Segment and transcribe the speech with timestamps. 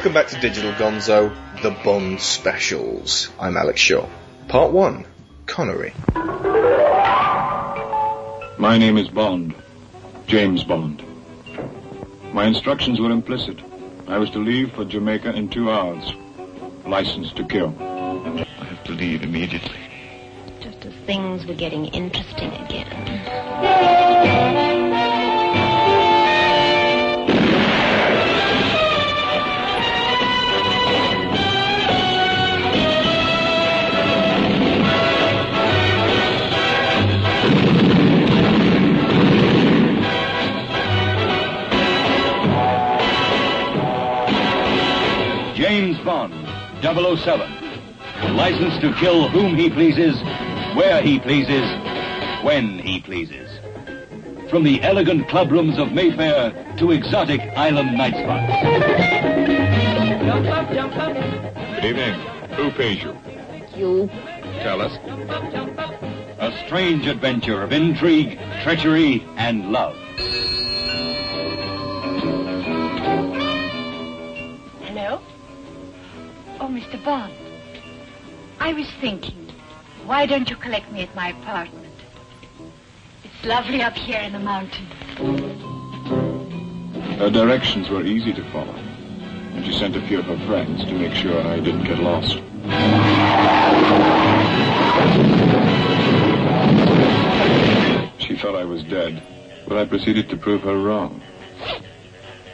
[0.00, 3.28] Welcome back to Digital Gonzo, the Bond Specials.
[3.38, 4.08] I'm Alex Shaw.
[4.48, 5.04] Part 1,
[5.44, 5.92] Connery.
[8.56, 9.54] My name is Bond.
[10.26, 11.04] James Bond.
[12.32, 13.60] My instructions were implicit.
[14.08, 16.10] I was to leave for Jamaica in two hours.
[16.86, 17.76] License to kill.
[17.78, 19.80] I have to leave immediately.
[20.62, 24.69] Just as things were getting interesting again.
[46.94, 48.34] 007.
[48.36, 50.20] License to kill whom he pleases,
[50.74, 51.64] where he pleases,
[52.42, 53.48] when he pleases.
[54.50, 58.52] From the elegant clubrooms of Mayfair to exotic island night spots.
[60.24, 61.14] Jump up, jump up.
[61.76, 62.14] Good evening.
[62.56, 63.16] Who pays you?
[63.76, 64.10] You.
[64.62, 64.96] Tell us.
[66.40, 69.96] A strange adventure of intrigue, treachery, and love.
[76.70, 77.02] Mr.
[77.04, 77.32] Bond.
[78.60, 79.50] I was thinking,
[80.04, 81.94] why don't you collect me at my apartment?
[83.24, 84.88] It's lovely up here in the mountains.
[87.18, 88.74] Her directions were easy to follow.
[88.74, 92.36] And she sent a few of her friends to make sure I didn't get lost.
[98.18, 99.22] She thought I was dead,
[99.66, 101.20] but I proceeded to prove her wrong.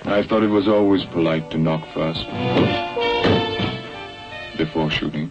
[0.05, 2.27] I thought it was always polite to knock first.
[4.57, 5.31] Before shooting.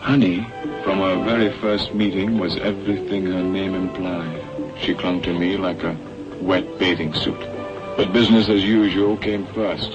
[0.00, 0.44] Honey,
[0.82, 4.42] from our very first meeting, was everything her name implied.
[4.80, 5.96] She clung to me like a
[6.40, 7.38] wet bathing suit.
[7.96, 9.94] But business as usual came first.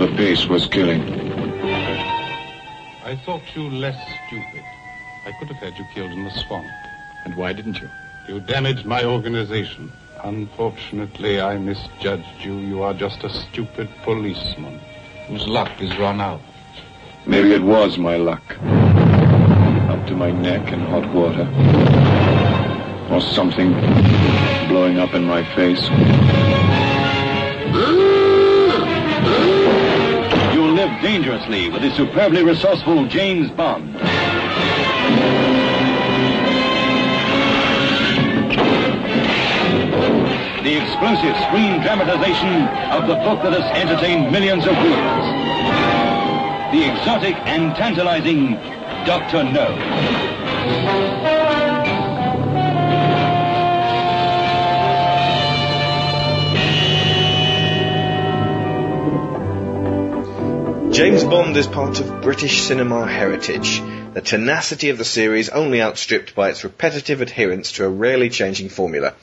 [0.00, 1.02] The pace was killing.
[3.04, 3.96] I thought you less
[4.26, 4.64] stupid.
[5.24, 6.68] I could have had you killed in the swamp.
[7.24, 7.88] And why didn't you?
[8.28, 9.90] You damaged my organization.
[10.22, 12.58] Unfortunately, I misjudged you.
[12.58, 14.78] You are just a stupid policeman
[15.28, 16.42] whose luck is run out.
[17.26, 18.42] Maybe it was my luck.
[19.90, 21.48] Up to my neck in hot water.
[23.10, 23.72] Or something
[24.68, 25.82] blowing up in my face.
[30.54, 33.96] You'll live dangerously with the superbly resourceful James Bond.
[40.62, 45.24] The exclusive screen dramatization of the book that has entertained millions of readers.
[46.70, 48.56] The exotic and tantalizing
[49.06, 49.44] Dr.
[49.44, 50.30] No.
[60.92, 63.80] James Bond is part of British cinema heritage.
[64.12, 68.68] The tenacity of the series only outstripped by its repetitive adherence to a rarely changing
[68.68, 69.14] formula.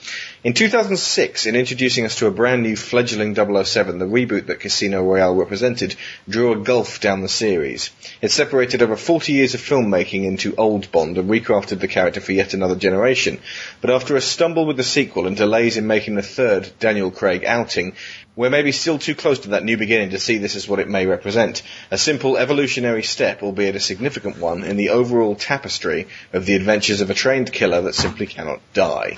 [0.48, 5.04] In 2006, in introducing us to a brand new fledgling 007, the reboot that Casino
[5.04, 5.98] Royale represented
[6.30, 7.90] drew a gulf down the series.
[8.22, 12.32] It separated over 40 years of filmmaking into old Bond and recrafted the character for
[12.32, 13.42] yet another generation.
[13.82, 17.44] But after a stumble with the sequel and delays in making the third Daniel Craig
[17.44, 17.98] outing,
[18.38, 20.88] we're maybe still too close to that new beginning to see this as what it
[20.88, 21.62] may represent.
[21.92, 27.02] A simple evolutionary step, albeit a significant one, in the overall tapestry of the adventures
[27.02, 29.18] of a trained killer that simply cannot die.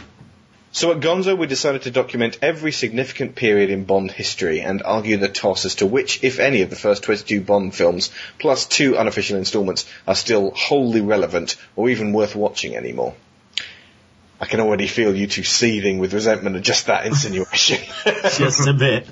[0.71, 5.17] So at Gonzo, we decided to document every significant period in Bond history and argue
[5.17, 8.97] the toss as to which, if any, of the first 22 Bond films, plus two
[8.97, 13.15] unofficial installments, are still wholly relevant or even worth watching anymore.
[14.39, 17.79] I can already feel you two seething with resentment at just that insinuation.
[18.37, 19.05] Just a bit.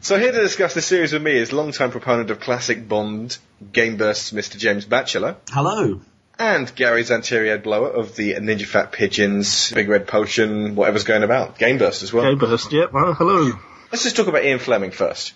[0.00, 3.36] So here to discuss this series with me is longtime proponent of classic Bond,
[3.72, 4.56] GameBurst's Mr.
[4.56, 6.00] James Batchelor, Hello.
[6.38, 11.58] And Gary Zantiriad Blower of the Ninja Fat Pigeons, Big Red Potion, whatever's going about.
[11.58, 12.24] GameBurst as well.
[12.24, 12.92] GameBurst, yep.
[12.92, 13.52] Well, hello.
[13.92, 15.32] Let's just talk about Ian Fleming first.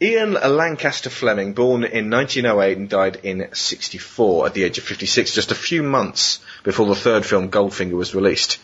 [0.00, 5.32] Ian Lancaster Fleming, born in 1908 and died in 64 at the age of 56,
[5.32, 8.58] just a few months before the third film Goldfinger was released.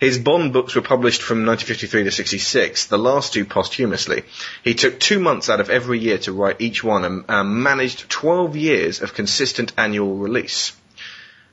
[0.00, 4.24] His Bond books were published from 1953 to 66, the last two posthumously.
[4.62, 8.08] He took two months out of every year to write each one and um, managed
[8.08, 10.72] 12 years of consistent annual release.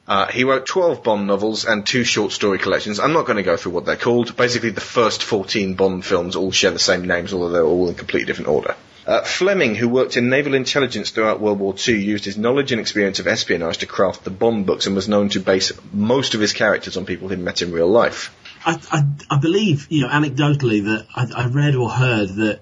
[0.08, 3.00] Uh, he wrote 12 Bond novels and two short story collections.
[3.00, 4.36] I'm not going to go through what they're called.
[4.36, 7.96] Basically, the first 14 Bond films all share the same names, although they're all in
[7.96, 8.76] completely different order.
[9.06, 12.80] Uh, Fleming, who worked in naval intelligence throughout World War II, used his knowledge and
[12.80, 16.42] experience of espionage to craft the Bond books and was known to base most of
[16.42, 18.36] his characters on people he'd met in real life.
[18.64, 22.60] I, I, I believe, you know, anecdotally that I, I read or heard that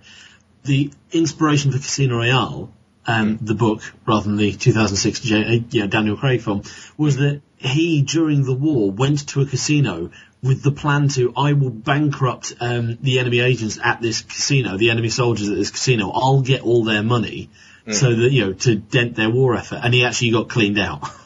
[0.64, 2.72] the inspiration for Casino Royale,
[3.10, 6.62] um, the book rather than the 2006 J, uh, know, Daniel Craig film,
[6.96, 10.12] was that he during the war went to a casino
[10.44, 14.92] with the plan to I will bankrupt um, the enemy agents at this casino, the
[14.92, 16.12] enemy soldiers at this casino.
[16.12, 17.50] I'll get all their money
[17.92, 21.04] so that you know to dent their war effort, and he actually got cleaned out.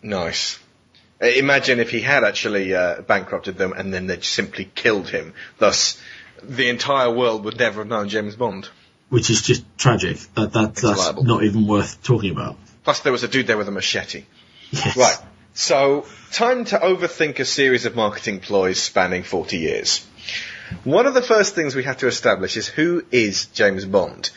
[0.00, 0.60] Nice.
[1.20, 5.34] Uh, Imagine if he had actually uh, bankrupted them and then they'd simply killed him.
[5.58, 6.00] Thus,
[6.40, 8.68] the entire world would never have known James Bond.
[9.08, 10.18] Which is just tragic.
[10.34, 11.24] That, that that's liable.
[11.24, 12.56] not even worth talking about.
[12.84, 14.24] Plus, there was a dude there with a machete.
[14.70, 14.96] Yes.
[14.96, 15.18] Right.
[15.54, 20.06] So, time to overthink a series of marketing ploys spanning 40 years.
[20.84, 24.30] One of the first things we have to establish is who is James Bond.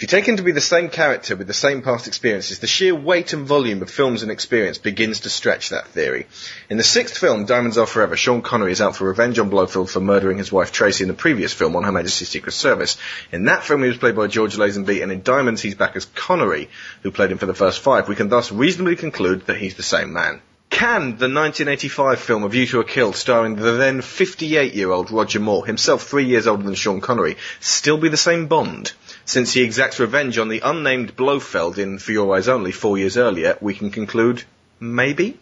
[0.00, 2.66] If you take him to be the same character with the same past experiences, the
[2.66, 6.26] sheer weight and volume of films and experience begins to stretch that theory.
[6.70, 9.90] In the sixth film, Diamonds Are Forever, Sean Connery is out for revenge on Blofeld
[9.90, 12.96] for murdering his wife Tracy in the previous film on Her Majesty's Secret Service.
[13.30, 16.06] In that film, he was played by George Lazenby, and in Diamonds, he's back as
[16.06, 16.70] Connery,
[17.02, 18.08] who played him for the first five.
[18.08, 20.40] We can thus reasonably conclude that he's the same man.
[20.70, 25.66] Can the 1985 film A View to a Kill, starring the then 58-year-old Roger Moore,
[25.66, 28.92] himself three years older than Sean Connery, still be the same Bond?
[29.30, 33.16] Since he exacts revenge on the unnamed Blofeld in For Your Eyes Only four years
[33.16, 34.42] earlier, we can conclude,
[34.80, 35.38] maybe?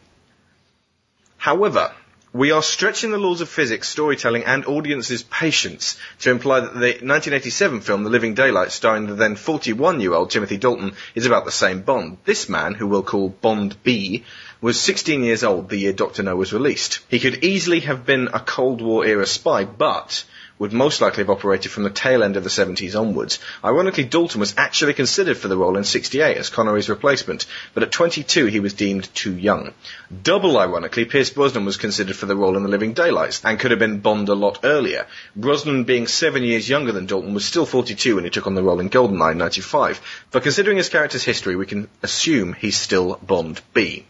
[1.39, 1.93] However,
[2.35, 6.99] we are stretching the laws of physics, storytelling, and audience's patience to imply that the
[7.01, 11.81] 1987 film The Living Daylight, starring the then 41-year-old Timothy Dalton, is about the same
[11.81, 12.19] Bond.
[12.27, 14.23] This man, who we'll call Bond B,
[14.61, 16.23] was 16 years old the year Dr.
[16.23, 16.99] No was released.
[17.09, 20.25] He could easily have been a Cold War era spy, but
[20.59, 23.39] would most likely have operated from the tail end of the 70s onwards.
[23.65, 27.93] Ironically, Dalton was actually considered for the role in 68 as Connery's replacement, but at
[27.93, 29.73] 22 he was deemed too young.
[30.23, 33.71] Double ironically, Pierce Brosnan was considered for the role in The Living Daylights and could
[33.71, 35.07] have been Bond a lot earlier.
[35.37, 38.63] Brosnan, being seven years younger than Dalton, was still 42 when he took on the
[38.63, 40.01] role in GoldenEye 95.
[40.31, 44.05] But considering his character's history, we can assume he's still Bond B.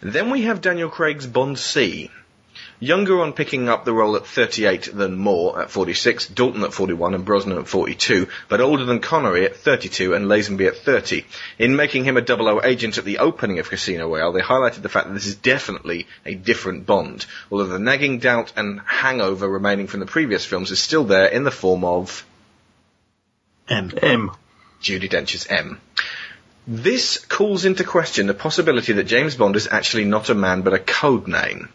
[0.00, 2.10] Then we have Daniel Craig's Bond C.
[2.80, 7.12] Younger on picking up the role at 38 than Moore at 46, Dalton at 41
[7.14, 11.24] and Brosnan at 42, but older than Connery at 32 and Lazenby at 30.
[11.58, 14.88] In making him a 00 agent at the opening of Casino Royale, they highlighted the
[14.88, 19.88] fact that this is definitely a different Bond, although the nagging doubt and hangover remaining
[19.88, 22.24] from the previous films is still there in the form of
[23.68, 23.90] M.
[24.00, 24.30] M.
[24.80, 25.80] Judi Dench's M.
[26.68, 30.74] This calls into question the possibility that James Bond is actually not a man but
[30.74, 31.70] a code name.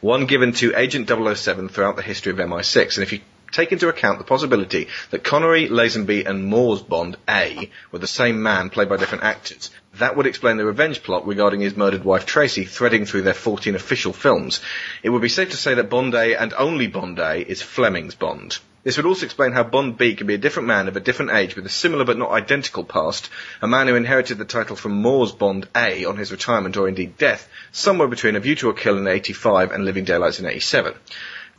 [0.00, 2.96] One given to Agent 007 throughout the history of MI6.
[2.96, 7.68] And if you take into account the possibility that Connery, Lazenby and Moore's Bond A
[7.90, 11.60] were the same man played by different actors, that would explain the revenge plot regarding
[11.60, 14.60] his murdered wife Tracy threading through their 14 official films.
[15.02, 18.14] It would be safe to say that Bond A and only Bond A is Fleming's
[18.14, 18.58] Bond.
[18.88, 21.32] This would also explain how Bond B can be a different man of a different
[21.32, 23.28] age with a similar but not identical past,
[23.60, 27.18] a man who inherited the title from Moore's Bond A on his retirement or indeed
[27.18, 30.94] death, somewhere between A View to a Kill in 85 and Living Daylights in 87.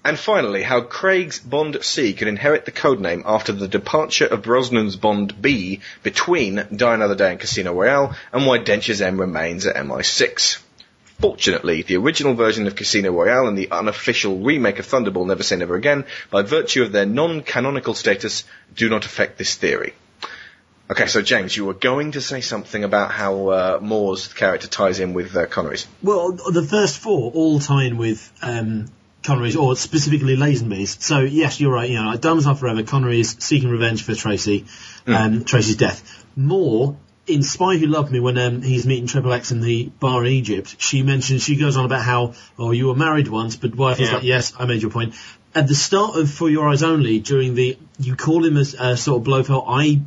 [0.04, 4.96] And finally, how Craig's Bond C can inherit the codename after the departure of Brosnan's
[4.96, 9.76] Bond B between Die Another Day and Casino Royale, and why Dench's M remains at
[9.76, 10.58] MI6.
[11.20, 15.58] Fortunately, the original version of Casino Royale and the unofficial remake of Thunderball Never Say
[15.58, 19.94] Never Again, by virtue of their non-canonical status, do not affect this theory.
[20.90, 25.00] Okay, so James, you were going to say something about how uh, Moore's character ties
[25.00, 25.86] in with uh, Connery's.
[26.02, 28.88] Well, the first four all tie in with um,
[29.22, 30.98] Connery's, or specifically Lazenby's.
[31.04, 31.90] So yes, you're right.
[31.90, 32.82] You know, Diamonds Are Forever.
[32.84, 34.66] Connery is seeking revenge for Tracy,
[35.06, 36.26] um, Tracy's death.
[36.36, 36.98] Moore.
[37.30, 40.32] In Spy Who Loved Me, when um, he's meeting Triple X in the bar in
[40.32, 44.00] Egypt, she mentions, she goes on about how, oh, you were married once, but wife
[44.00, 44.16] is Yeah.
[44.16, 45.14] like, yes, I made your point.
[45.54, 48.96] At the start of For Your Eyes Only, during the, you call him as uh,
[48.96, 50.02] sort of Blofeld, I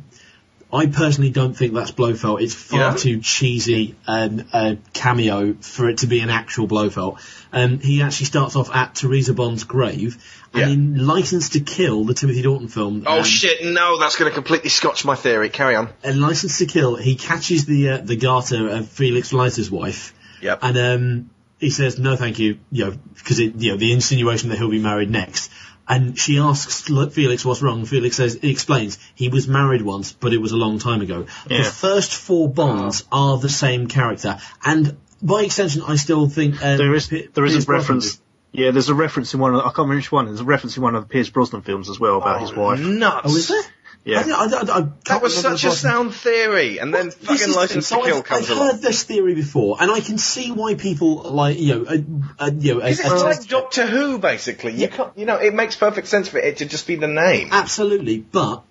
[0.73, 2.41] I personally don't think that's Blofeld.
[2.41, 2.95] It's far Yeah.
[2.95, 7.19] too cheesy and a cameo for it to be an actual Blofeld.
[7.51, 10.17] Um, he actually starts off at Teresa Bond's grave,
[10.53, 10.67] and Yeah.
[10.69, 13.03] in License to Kill, the Timothy Dalton film.
[13.05, 15.49] Oh um, shit, no, that's going to completely scotch my theory.
[15.49, 15.89] Carry on.
[16.03, 20.59] in License to Kill, he catches the uh, the garter of Felix Leiter's wife, Yep.
[20.63, 24.57] and um, he says no, thank you, you know, because you know, the insinuation that
[24.57, 25.51] he'll be married next.
[25.87, 27.85] And she asks look, Felix what's wrong.
[27.85, 31.25] Felix says, he explains, he was married once, but it was a long time ago.
[31.47, 36.77] The first four Bonds are the same character, and by extension, I still think uh,
[36.77, 38.21] There is Pi- there is Pierce a reference.
[38.51, 40.25] Yeah, there's a reference in one of I can't remember which one.
[40.27, 42.79] There's a reference in one of the Pierce Brosnan films as well about his wife.
[42.79, 43.21] Nuts.
[43.25, 43.63] Oh, is there?
[44.05, 44.23] Yeah.
[44.25, 47.45] I, I, I, I That was such a sound theory, and then This fucking is
[47.47, 47.99] the License thing.
[48.01, 48.71] to Kill I've, comes I've along.
[48.71, 51.97] heard this theory before, and I can see why people like you know, uh,
[52.39, 54.73] uh, you know, Because uh, it's uh, like Doctor Who, basically.
[54.73, 57.49] You can't, you know, it makes perfect sense for it to just be the name.
[57.51, 58.63] absolutely, but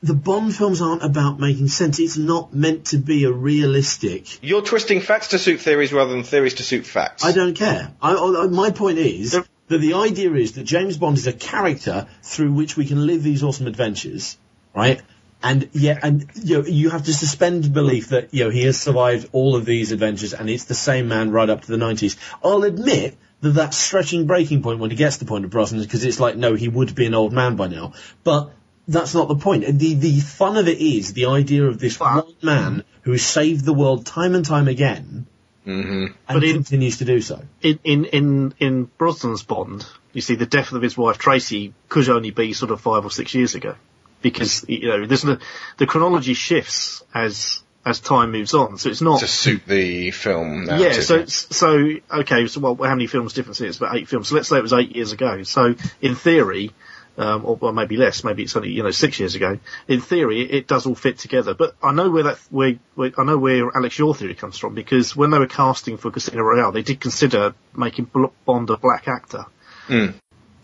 [0.00, 1.98] the Bond films aren't about making sense.
[1.98, 4.42] It's not meant to be a realistic.
[4.44, 7.24] You're twisting facts to suit theories rather than theories to suit facts.
[7.24, 7.90] I don't care.
[8.00, 12.06] I, I, my point is that the idea is that James Bond is a character
[12.22, 14.36] through which we can live these awesome adventures,
[14.78, 15.02] right?
[15.42, 18.80] And yeah, and you know, you have to suspend belief that you know he has
[18.80, 22.16] survived all of these adventures, and it's the same man right up to the nineties.
[22.42, 25.82] I'll admit that that's stretching breaking point when he gets to the point of Brosnan,
[25.82, 27.92] because it's like, no, he would be an old man by now.
[28.24, 28.50] But
[28.88, 29.64] that's not the point.
[29.78, 33.64] The the fun of it is the idea of this one man who has saved
[33.64, 35.26] the world time and time again,
[35.64, 37.42] hmm and But in- continues to do so.
[37.62, 42.08] in, in, in, in Brosnan's Bond, you see the death of his wife Tracy could
[42.08, 43.76] only be sort of five or six years ago.
[44.20, 45.38] Because, you know, there's no,
[45.76, 48.78] the chronology shifts as, as time moves on.
[48.78, 53.06] So it's not, To suit the film yeah, so, so, okay, so well, how many
[53.06, 53.80] films difference is it?
[53.80, 54.28] About eight films.
[54.28, 55.42] So let's say it was eight years ago.
[55.44, 56.72] So in theory,
[57.18, 59.58] um, or, or maybe less, maybe it's only, you know, six years ago.
[59.88, 61.54] In theory, it, it does all fit together.
[61.54, 64.74] But I know where that, where, where, I know where Alex, your theory comes from,
[64.74, 68.10] because when they were casting for Casino Royale, they did consider making
[68.44, 69.46] Bond a black actor.
[69.88, 70.14] Mm.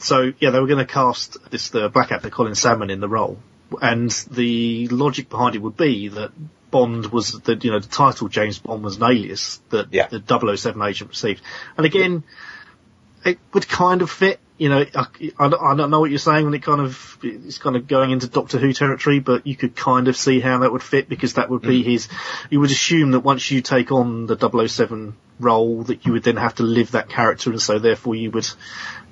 [0.04, 3.08] So yeah, they were going to cast this the black actor Colin Salmon in the
[3.08, 3.38] role,
[3.80, 6.30] and the logic behind it would be that
[6.70, 10.08] Bond was the you know the title James Bond was an alias that Yeah.
[10.08, 10.20] the
[10.56, 11.40] 007 agent received,
[11.76, 12.22] and again,
[13.24, 14.40] it would kind of fit.
[14.56, 15.06] You know, I,
[15.38, 17.88] I don't- I don't know what you're saying when it kind of it's kind of
[17.88, 21.08] going into Doctor Who territory, but you could kind of see how that would fit
[21.08, 21.86] because that would be Mm.
[21.86, 22.08] his.
[22.50, 26.36] You would assume that once you take on the 007 role, that you would then
[26.36, 28.46] have to live that character, and so therefore you would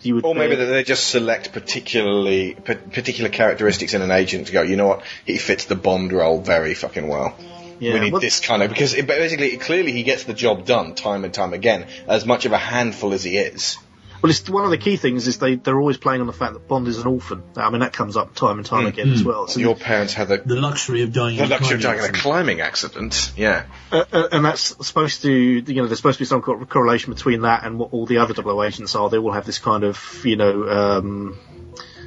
[0.02, 0.24] you would.
[0.24, 4.62] Or maybe that they just select particularly pa- particular characteristics in an agent to go.
[4.62, 5.02] You know what?
[5.24, 7.36] He fits the Bond role very fucking well.
[7.78, 10.94] Yeah, we need this kind of because it, basically, clearly, he gets the job done
[10.94, 11.86] time and time again.
[12.06, 13.78] As much of a handful as he is.
[14.22, 16.52] Well, it's one of the key things is they they're always playing on the fact
[16.52, 17.42] that Bond is an orphan.
[17.56, 19.48] I mean that comes up time and time again as well.
[19.48, 21.36] So Your parents had the, The luxury of dying.
[21.36, 22.22] the in a luxury of climbing dying in a accident.
[22.22, 23.32] climbing accident.
[23.36, 23.64] Yeah.
[23.90, 27.42] uh, uh, and that's supposed to you know there's supposed to be some correlation between
[27.42, 29.10] that and what all the other double agents are.
[29.10, 30.68] They all have this kind of you know.
[30.68, 31.38] Um,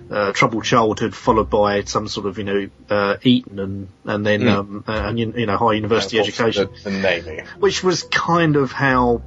[0.08, 4.42] uh, troubled childhood followed by some sort of you know uh, Eton and and then
[4.42, 4.50] Mm.
[4.56, 7.42] um, uh, and you you know high university Of education, The, the Navy.
[7.58, 9.24] which was kind of how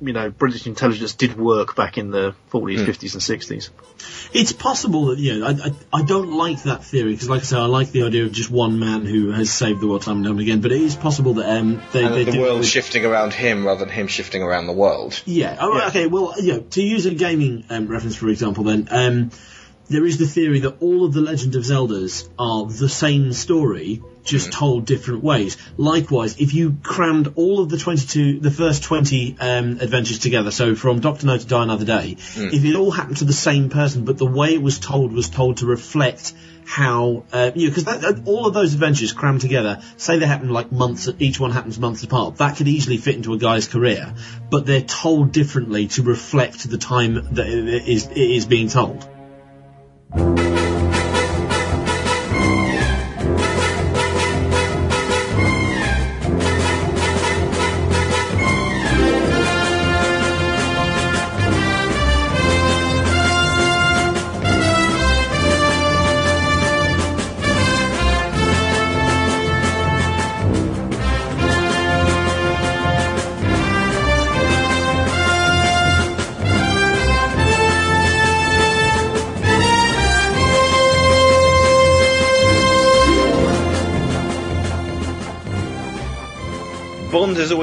[0.00, 3.70] you know British intelligence did work back in the 40s, 50s, and 60s.
[4.32, 7.44] It's possible that you know I, I, I don't like that theory because, like I
[7.44, 10.18] said, I like the idea of just one man who has saved the world time
[10.18, 10.60] and time again.
[10.60, 13.32] But it is possible that um they, And they the do world with- shifting around
[13.34, 15.20] him rather than him shifting around the world.
[15.26, 15.56] Yeah.
[15.60, 15.86] Oh, Yeah.
[15.88, 16.06] Okay.
[16.06, 19.30] Well, you know, to use a gaming um, reference, for example, then um,
[19.88, 24.02] there is the theory that all of the Legend of Zeldas are the same story,
[24.22, 25.56] just told different ways.
[25.78, 30.74] Likewise, if you crammed all of the twenty-two, the first twenty um, adventures together, so
[30.74, 34.04] from Doctor No to Die Another Day, if it all happened to the same person,
[34.04, 36.34] but the way it was told was told to reflect
[36.66, 40.70] how uh, you because that all of those adventures crammed together, say they happen like
[40.70, 42.36] months, each one happens months apart.
[42.36, 44.14] That could easily fit into a guy's career,
[44.50, 49.08] but they're told differently to reflect the time that it is it is being told.
[50.10, 50.67] Bond has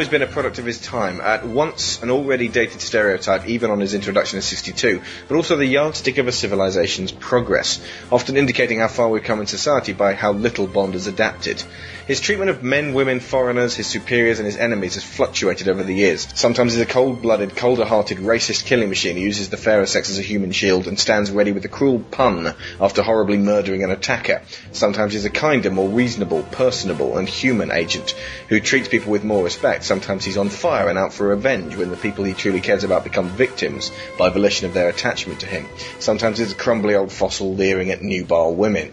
[0.06, 3.80] always been a product of his time, at once an already dated stereotype even on
[3.80, 8.88] his introduction in 62, but also the yardstick of a civilization's progress, often indicating how
[8.88, 11.64] far we've come in society by how little Bond has adapted.
[12.06, 15.96] His treatment of men, women, foreigners, his superiors and his enemies has fluctuated over the
[15.96, 16.28] years.
[16.36, 20.22] Sometimes he's a cold-blooded, colder-hearted, racist killing machine who uses the fairer sex as a
[20.22, 24.44] human shield and stands ready with a cruel pun after horribly murdering an attacker.
[24.72, 28.12] Sometimes he's a kinder, more reasonable, personable and human agent
[28.50, 29.84] who treats people with more more respect.
[29.96, 33.06] Sometimes he's on fire and out for revenge when the people he truly cares about
[33.06, 35.66] become victims by volition of their attachment to him.
[36.00, 38.92] Sometimes he's a crumbly old fossil leering at nubile women.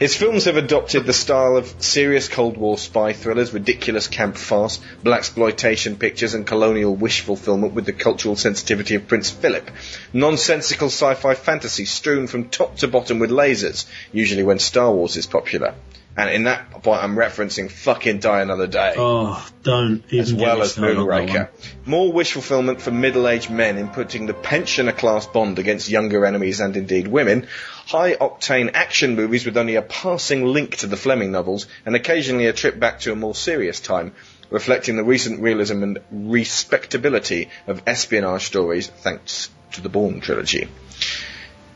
[0.00, 4.80] His films have adopted the style of serious Cold War spy thrillers, ridiculous camp farce,
[5.04, 9.70] blaxploitation pictures, and colonial wish fulfillment with the cultural sensitivity of Prince Philip.
[10.12, 15.28] Nonsensical sci-fi fantasy strewn from top to bottom with lasers, usually when Star Wars is
[15.28, 15.76] popular.
[16.20, 18.92] And in that point, I'm referencing fucking Die Another Day.
[18.98, 21.48] Oh, don't even as well as started on that Moonraker.
[21.86, 26.60] More wish fulfillment for middle-aged men in putting the pensioner class bond against younger enemies
[26.60, 27.46] and indeed women.
[27.86, 32.52] High-octane action movies with only a passing link to the Fleming novels and occasionally a
[32.52, 34.12] trip back to a more serious time,
[34.50, 40.68] reflecting the recent realism and respectability of espionage stories thanks to the Bourne trilogy.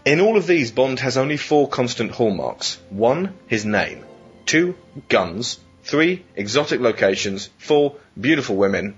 [0.05, 2.79] In all of these, Bond has only four constant hallmarks.
[2.91, 4.05] One, his name.
[4.47, 4.77] Two,
[5.09, 5.59] guns.
[5.83, 7.51] Three, exotic locations.
[7.59, 8.97] Four, beautiful women.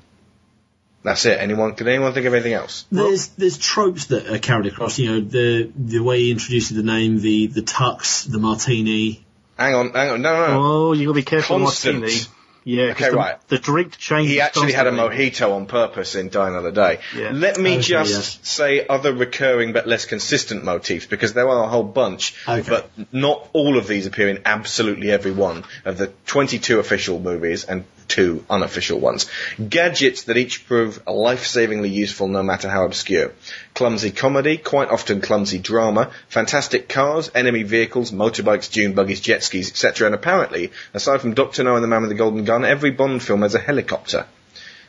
[1.02, 1.38] That's it.
[1.38, 1.74] Anyone?
[1.74, 2.84] Can anyone think of anything else?
[2.90, 4.98] There's there's tropes that are carried across.
[4.98, 9.24] You know the the way he introduces the name, the the tux, the martini.
[9.56, 10.22] Hang on, hang on.
[10.22, 10.62] No, no, no.
[10.62, 12.00] Oh, you got to be careful, Constant.
[12.00, 12.20] Martini.
[12.68, 13.49] Yeah, Okay, the, right.
[13.49, 14.32] The drink changes.
[14.32, 16.99] He actually had a mojito on purpose in Die Another Day.
[17.16, 17.30] Yeah.
[17.32, 18.38] Let me Okay, just yes.
[18.42, 22.68] say other recurring but less consistent motifs because there are a whole bunch, Okay.
[22.68, 27.62] but not all of these appear in absolutely every one of the 22 official movies
[27.62, 29.30] and two unofficial ones.
[29.68, 33.32] Gadgets that each prove life-savingly useful no matter how obscure.
[33.76, 39.68] Clumsy comedy, quite often clumsy drama, fantastic cars, enemy vehicles, motorbikes, dune buggies, jet skis,
[39.68, 40.06] etc.
[40.06, 43.23] And apparently, aside from Doctor No and the Man with the Golden Gun, every Bond
[43.23, 44.25] film has a helicopter.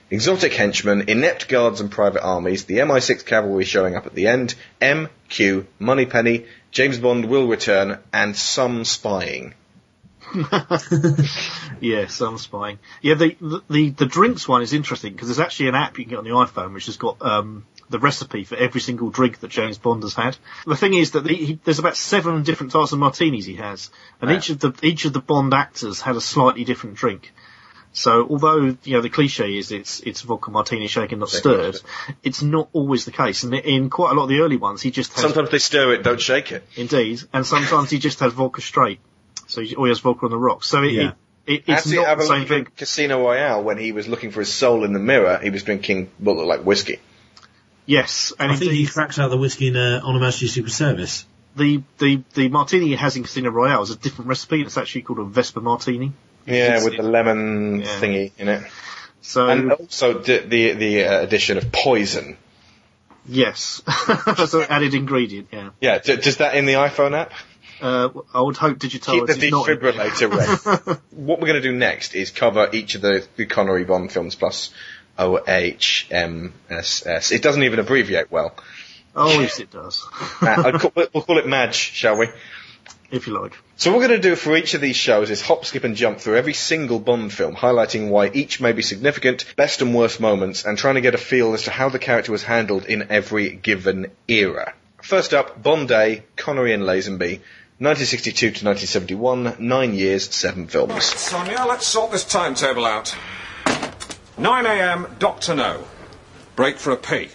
[0.09, 4.55] Exotic henchmen, inept guards and private armies, the MI6 cavalry showing up at the end,
[4.79, 9.53] M, Q, Moneypenny, James Bond will return, and some spying.
[11.79, 12.79] Yeah, some spying.
[13.01, 16.09] Yeah, the, the the drinks one is interesting because there's actually an app you can
[16.11, 19.49] get on the iPhone which has got um, the recipe for every single drink that
[19.49, 20.37] James Bond has had.
[20.65, 23.89] The thing is that the, he, there's about seven different types of martinis he has,
[24.21, 24.37] and Right.
[24.37, 27.31] each of the each of the Bond actors had a slightly different drink.
[27.93, 31.79] So although you know the cliche is it's it's vodka martini shaken not stirred,
[32.23, 33.43] it's not always the case.
[33.43, 35.93] And in quite a lot of the early ones, he just has Sometimes they stir
[35.93, 36.63] it, don't shake it.
[36.75, 38.99] indeed, and sometimes he just has vodka straight.
[39.47, 40.67] So he always has vodka on the rocks.
[40.67, 41.01] So it, Yeah.
[41.47, 42.67] it, it it's Actually, not the same thing.
[42.75, 45.39] Casino Royale when he was looking for his soul in the mirror.
[45.41, 46.99] He was drinking what looked like whiskey.
[47.87, 50.53] Yes, and I think he indeed, cracks out the whiskey in uh, On Her Majesty's
[50.53, 51.25] Secret Service.
[51.55, 54.61] the, the, the martini he has in Casino Royale is a different recipe.
[54.61, 56.11] It's actually called a Vesper Martini.
[56.45, 57.85] Yeah, It's- with the lemon Yeah.
[57.99, 58.63] thingy in it,
[59.21, 62.37] So and also the the, the uh, addition of poison.
[63.27, 63.81] yes,
[64.25, 65.47] that's an added ingredient.
[65.51, 67.31] Yeah, Yeah, d- does that in the iPhone app?
[67.81, 69.67] uh, I would hope Digital Keep the is not.
[69.67, 70.99] defibrillator ready.
[71.11, 74.35] what we're going to do next is cover each of the, the Connery Bond films
[74.35, 74.73] plus
[75.17, 77.31] OHMSS.
[77.31, 78.53] It doesn't even abbreviate well.
[79.15, 80.05] Oh, yes, it does.
[80.41, 82.27] Uh, call it- we'll call it Madge, shall we?
[83.09, 83.53] if you like.
[83.77, 85.95] So what we're going to do for each of these shows is hop, skip and
[85.95, 90.19] jump through every single Bond film, highlighting why each may be significant, best and worst
[90.19, 93.07] moments, and trying to get a feel as to how the character was handled in
[93.09, 94.73] every given era.
[95.01, 97.39] First up, Bond Day, Connery and Lazenby,
[97.79, 101.05] 1962 to 1971, nine years, seven films.
[101.05, 103.15] Sonia, let's sort this timetable out.
[104.37, 105.83] 9 a.m., Doctor No.
[106.55, 107.29] Break for a pee.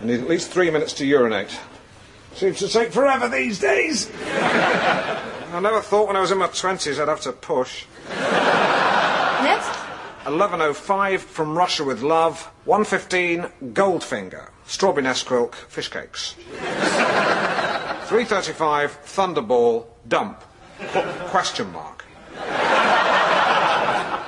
[0.00, 1.58] I need at least three minutes to urinate.
[2.34, 4.10] Seems to take forever these days.
[4.24, 7.84] I never thought when I was in my 20s I'd have to push.
[8.08, 9.68] Next?
[10.24, 12.50] 11.05 from Russia with Love.
[12.66, 14.48] 1.15 Goldfinger.
[14.66, 16.34] Strawberry Nesquik, fish cakes.
[18.08, 20.42] 3.35 Thunderball, dump.
[20.78, 22.03] Qu- question mark.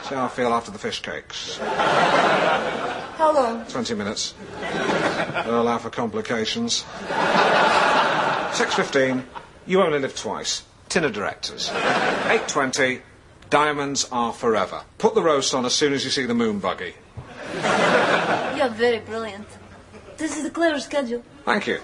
[0.09, 1.59] See how I feel after the fish cakes.
[1.59, 3.66] How long?
[3.66, 4.35] 20 minutes.
[4.61, 6.85] Don't allow for complications.
[7.09, 9.25] 6.15
[9.66, 10.62] You Only Live Twice.
[10.88, 11.71] Tinner Directors.
[11.71, 13.01] 8.20
[13.51, 14.85] Diamonds Are Forever.
[14.99, 16.95] Put the roast on as soon as you see the moon buggy.
[18.57, 19.49] You're very brilliant.
[20.19, 21.25] This is a clever schedule.
[21.45, 21.81] Thank you.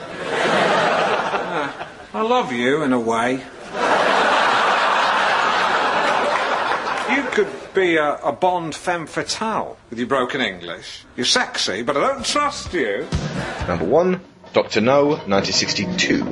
[0.00, 3.44] Ah, I love you in a way.
[7.14, 11.04] You could be a, a Bond femme fatale with your broken English.
[11.16, 13.06] You're sexy, but I don't trust you.
[13.66, 14.20] Number one,
[14.52, 16.22] Doctor No, 1962.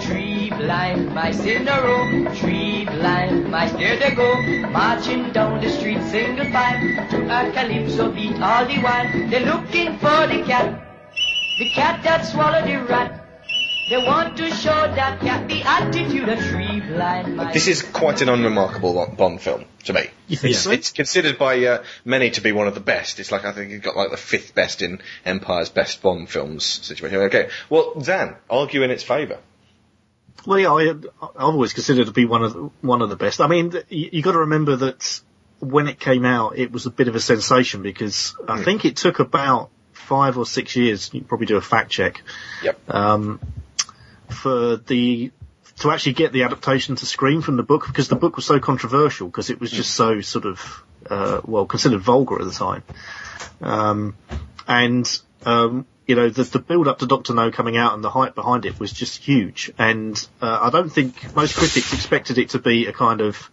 [0.00, 6.50] Tree blind, my Cinderella, tree blind, my dear to go, marching down the street single
[6.50, 9.30] file to a calypso beat all the while.
[9.30, 10.82] They're looking for the cat,
[11.60, 13.27] the cat that swallowed the rat.
[13.88, 17.40] They want to show that got the attitude of tree blind.
[17.54, 20.10] This is quite an unremarkable Bond film to me.
[20.26, 20.70] You think it's, so?
[20.70, 23.18] it's considered by uh, many to be one of the best.
[23.18, 26.66] It's like I think it got like the fifth best in Empire's best Bond films
[26.66, 27.18] situation.
[27.18, 29.38] Okay, well, Dan, argue in its favour.
[30.44, 30.90] Well, yeah, I,
[31.22, 33.40] I've always considered it to be one of the, one of the best.
[33.40, 35.22] I mean, th- you, you got to remember that
[35.60, 38.96] when it came out, it was a bit of a sensation because I think it
[38.96, 41.08] took about five or six years.
[41.14, 42.20] You can probably do a fact check.
[42.62, 42.94] Yep.
[42.94, 43.40] Um,
[44.30, 45.30] for the
[45.80, 48.58] to actually get the adaptation to screen from the book because the book was so
[48.58, 52.82] controversial because it was just so sort of uh, well considered vulgar at the time.
[53.60, 54.16] Um,
[54.66, 58.10] and um, you know the, the build up to Doctor No coming out and the
[58.10, 59.70] hype behind it was just huge.
[59.78, 63.50] And uh, I don't think most critics expected it to be a kind of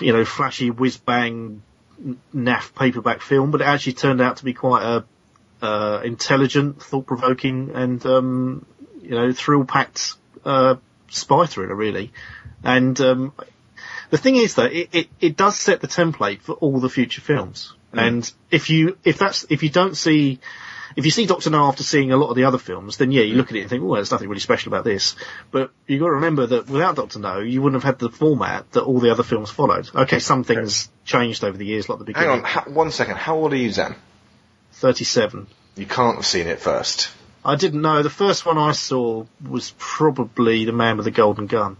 [0.00, 1.62] you know flashy whiz bang
[2.34, 5.04] naff paperback film, but it actually turned out to be quite a
[5.64, 8.66] uh, intelligent, thought provoking, and um,
[9.04, 10.14] you know thrill packed
[10.44, 10.76] uh,
[11.10, 12.12] spy thriller really.
[12.62, 13.32] And um,
[14.10, 17.20] the thing is that it, it, it does set the template for all the future
[17.20, 17.74] films.
[17.92, 20.40] And if you if that's if you don't see
[20.96, 23.22] if you see Doctor No after seeing a lot of the other films, then yeah,
[23.22, 25.16] you look at it and think, oh, there's nothing really special about this.
[25.50, 28.70] But you've got to remember that without Doctor No, you wouldn't have had the format
[28.72, 29.88] that all the other films followed.
[29.94, 32.28] Okay, some things changed over the years, like the beginning.
[32.30, 33.16] Hang on, ha- one second.
[33.16, 33.96] How old are you, Dan?
[34.72, 35.46] 37.
[35.76, 37.10] You can't have seen it first.
[37.44, 38.02] I didn't know.
[38.02, 41.76] The first one I saw was probably The Man with the Golden Gun.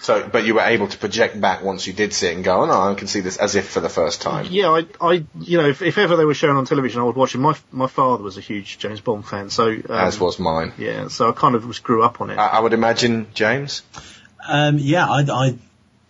[0.00, 2.62] So, but you were able to project back once you did see it and go,
[2.62, 4.46] oh no, I can see this as if for the first time.
[4.50, 7.14] Yeah, I, I, you know, if, if ever they were shown on television, I would
[7.14, 7.38] watch it.
[7.38, 10.72] My, my father was a huge James Bond fan, so um, As was mine.
[10.76, 12.36] yeah, so I kind of was grew up on it.
[12.36, 13.82] I, I would imagine, James.
[14.44, 15.54] Um, yeah, I, I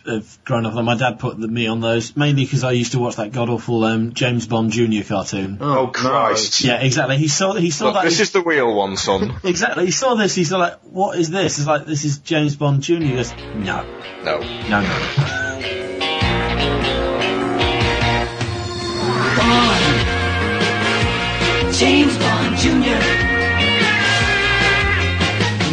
[0.07, 0.85] have grown up on.
[0.85, 3.85] My dad put me on those mainly because I used to watch that god awful
[3.85, 5.59] um, James Bond Junior cartoon.
[5.61, 6.63] Oh, Christ.
[6.63, 7.17] Yeah, exactly.
[7.19, 8.05] He saw he saw Look, that.
[8.05, 9.35] this is the real one, son.
[9.45, 9.87] Exactly.
[9.87, 10.35] He saw this.
[10.35, 13.85] He's like, "What is this?" It's like, "This is James Bond Junior." He goes, "No,
[14.25, 14.39] no,
[14.69, 15.39] no, no."
[21.73, 23.01] James Bond Jr.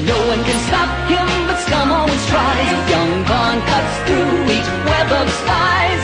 [0.07, 2.77] No one can stop him, but scum always tries.
[2.89, 6.03] Young Bond cuts through each web of spies.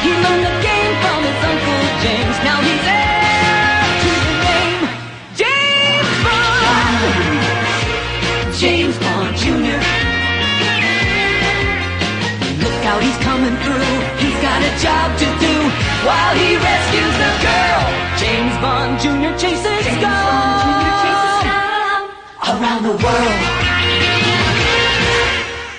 [0.00, 2.36] He learned the game from his uncle James.
[2.48, 4.80] Now he's heir to the name
[5.40, 6.96] James Bond.
[8.56, 9.80] James Bond Jr.
[12.64, 13.92] Look out, he's coming through.
[14.24, 15.54] He's got a job to do
[16.08, 17.82] while he rescues the girl.
[18.22, 19.32] James Bond Jr.
[19.36, 22.02] Chases gum chases scum
[22.48, 23.63] around the world.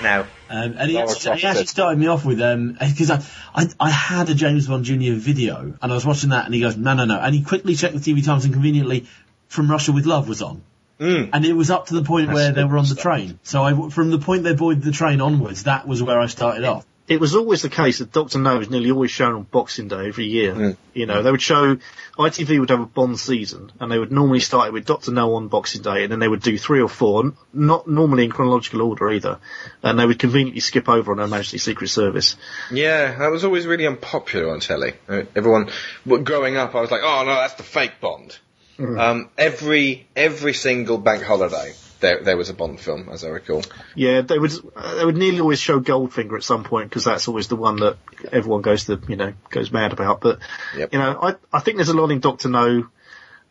[0.06, 3.68] Now, Um, and he actually, he actually started me off with um because I, I
[3.80, 6.78] I had a James Bond Junior video and I was watching that and he goes
[6.78, 9.08] no no no and he quickly checked the TV times and conveniently
[9.48, 10.62] From Russia with Love was on.
[11.00, 11.30] Mm.
[11.34, 13.02] And it was up to the point That's where they were on the stuff.
[13.02, 13.40] train.
[13.44, 16.64] So I, from the point they boarded the train onwards, that was where I started
[16.64, 16.86] off.
[17.08, 20.08] It was always the case that Doctor No was nearly always shown on Boxing Day
[20.08, 20.76] every year.
[20.94, 21.78] You know, they would show,
[22.18, 25.36] ITV would have a Bond season, and they would normally start it with Doctor No
[25.36, 28.82] on Boxing Day, and then they would do three or four, not normally in chronological
[28.82, 29.40] order either,
[29.84, 32.38] and they would conveniently skip over on Her Majesty's Secret Service.
[32.72, 34.94] Yeah, that was always really unpopular on telly.
[35.08, 35.70] Uh, Everyone,
[36.06, 38.38] growing up, I was like, oh no, that's the fake Bond.
[38.78, 41.74] Um, every every single bank holiday,
[42.06, 43.64] there there was a Bond film, as I recall.
[43.96, 47.48] Yeah, they would, they would nearly always show Goldfinger at some point, because that's always
[47.48, 47.98] the one that
[48.32, 50.40] everyone goes to, you know, goes mad about, but,
[50.78, 50.94] Yep.
[50.94, 52.88] you know, I, I think there's a lot in Doctor No,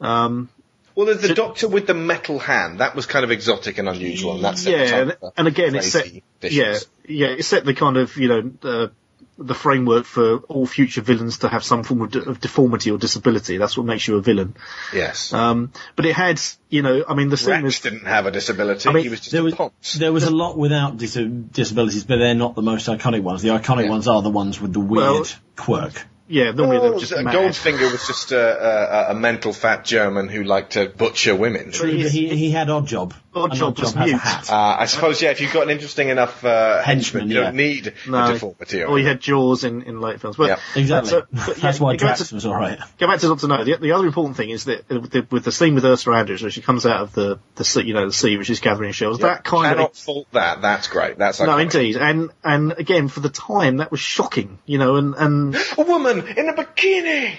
[0.00, 0.48] um,
[0.94, 2.80] Well, there's the Doctor with the metal hand.
[2.80, 6.06] That was kind of exotic and unusual, and that's yeah, and, and again, it's set,
[6.42, 8.88] yeah, yeah, it set the kind of, you know, uh,
[9.36, 12.98] the framework for all future villains to have some form of, de- of deformity or
[12.98, 13.56] disability.
[13.56, 14.54] That's what makes you a villain.
[14.92, 15.32] Yes.
[15.32, 18.30] Um, but it had, you know, I mean, the scene Rex was, didn't have a
[18.30, 18.88] disability.
[18.88, 22.04] I mean, he was just There a was, there was a lot without dis- disabilities,
[22.04, 23.42] but they're not the most iconic ones.
[23.42, 26.06] The iconic ones are the ones with the weird Well, quirk.
[26.28, 27.34] yeah, normally they Oh, just mad.
[27.34, 31.72] Goldfinger was just a, a, a mental fat German who liked to butcher women.
[31.72, 33.14] True, he, he had Oddjob.
[33.36, 34.14] Odd And Job was mute.
[34.14, 37.44] Uh, I suppose, yeah, if you've got an interesting enough uh, henchman, Henchman, you don't
[37.44, 37.50] yeah.
[37.66, 38.24] need No.
[38.24, 38.82] a deformity.
[38.84, 40.36] Or you had Jaws in, in late films.
[40.44, 40.58] But, Yeah.
[40.76, 41.10] Exactly.
[41.12, 42.78] but, uh, but, That's why go back Drax to- was alright.
[42.98, 43.64] Go back to Doctor No.
[43.64, 46.24] The, the other important thing is that uh, with the, with the scene with Ursula
[46.24, 48.60] Andress, where she comes out of the, the sea, you know, the sea, which is
[48.60, 49.18] gathering shells.
[49.18, 50.62] That kind cannot of fault that.
[50.62, 51.18] That's great.
[51.18, 51.62] That's no, iconic.
[51.74, 55.82] indeed, and and again for the time that was shocking, you know, and and A
[55.82, 57.36] woman in a bikini.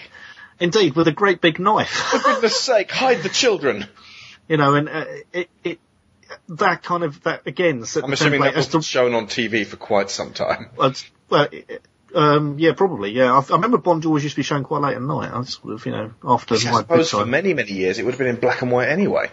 [0.60, 3.86] indeed with a great big knife, For goodness sake, hide the children.
[4.48, 5.80] you know, and uh, it it
[6.50, 7.84] that kind of that again.
[8.02, 10.70] I'm assuming that as to- wasn't shown on TV for quite some time.
[10.76, 10.94] well,
[11.30, 11.48] well,
[12.14, 13.34] um, yeah, probably, yeah.
[13.34, 15.32] I, I remember Bond always used to be shown quite late at night.
[15.34, 18.12] I sort of, you know, after I my suppose for many, many years it would
[18.12, 19.30] have been in black and white anyway.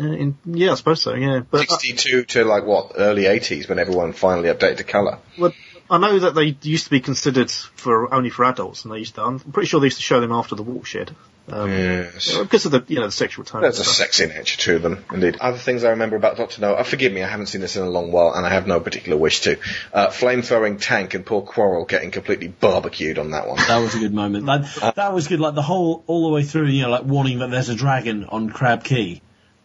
[0.00, 1.14] Uh, in, yeah, I suppose so.
[1.14, 5.18] Yeah, but uh, 62 to like what early 80s when everyone finally updated to colour.
[5.36, 5.52] well,
[5.90, 9.14] I know that they used to be considered for only for adults, and they used
[9.16, 9.22] to.
[9.22, 11.16] I'm pretty sure they used to show them after the Watershed.
[11.52, 12.34] Um, Yes.
[12.36, 13.62] uh, because of the you know the sexual tone.
[13.62, 13.96] There's a and stuff.
[13.96, 15.36] sexy nature to them, indeed.
[15.40, 17.82] Other things I remember about Doctor No, uh, forgive me, I haven't seen this in
[17.82, 19.58] a long while, and I have no particular wish to.
[19.92, 23.56] Uh, flame-throwing tank and poor Quarrel getting completely barbecued on that one.
[23.56, 24.46] That was a good moment.
[24.46, 25.40] That, that was good.
[25.40, 28.24] Like the whole, all the way through, you know, like warning that there's a dragon
[28.24, 29.22] on Crab Key,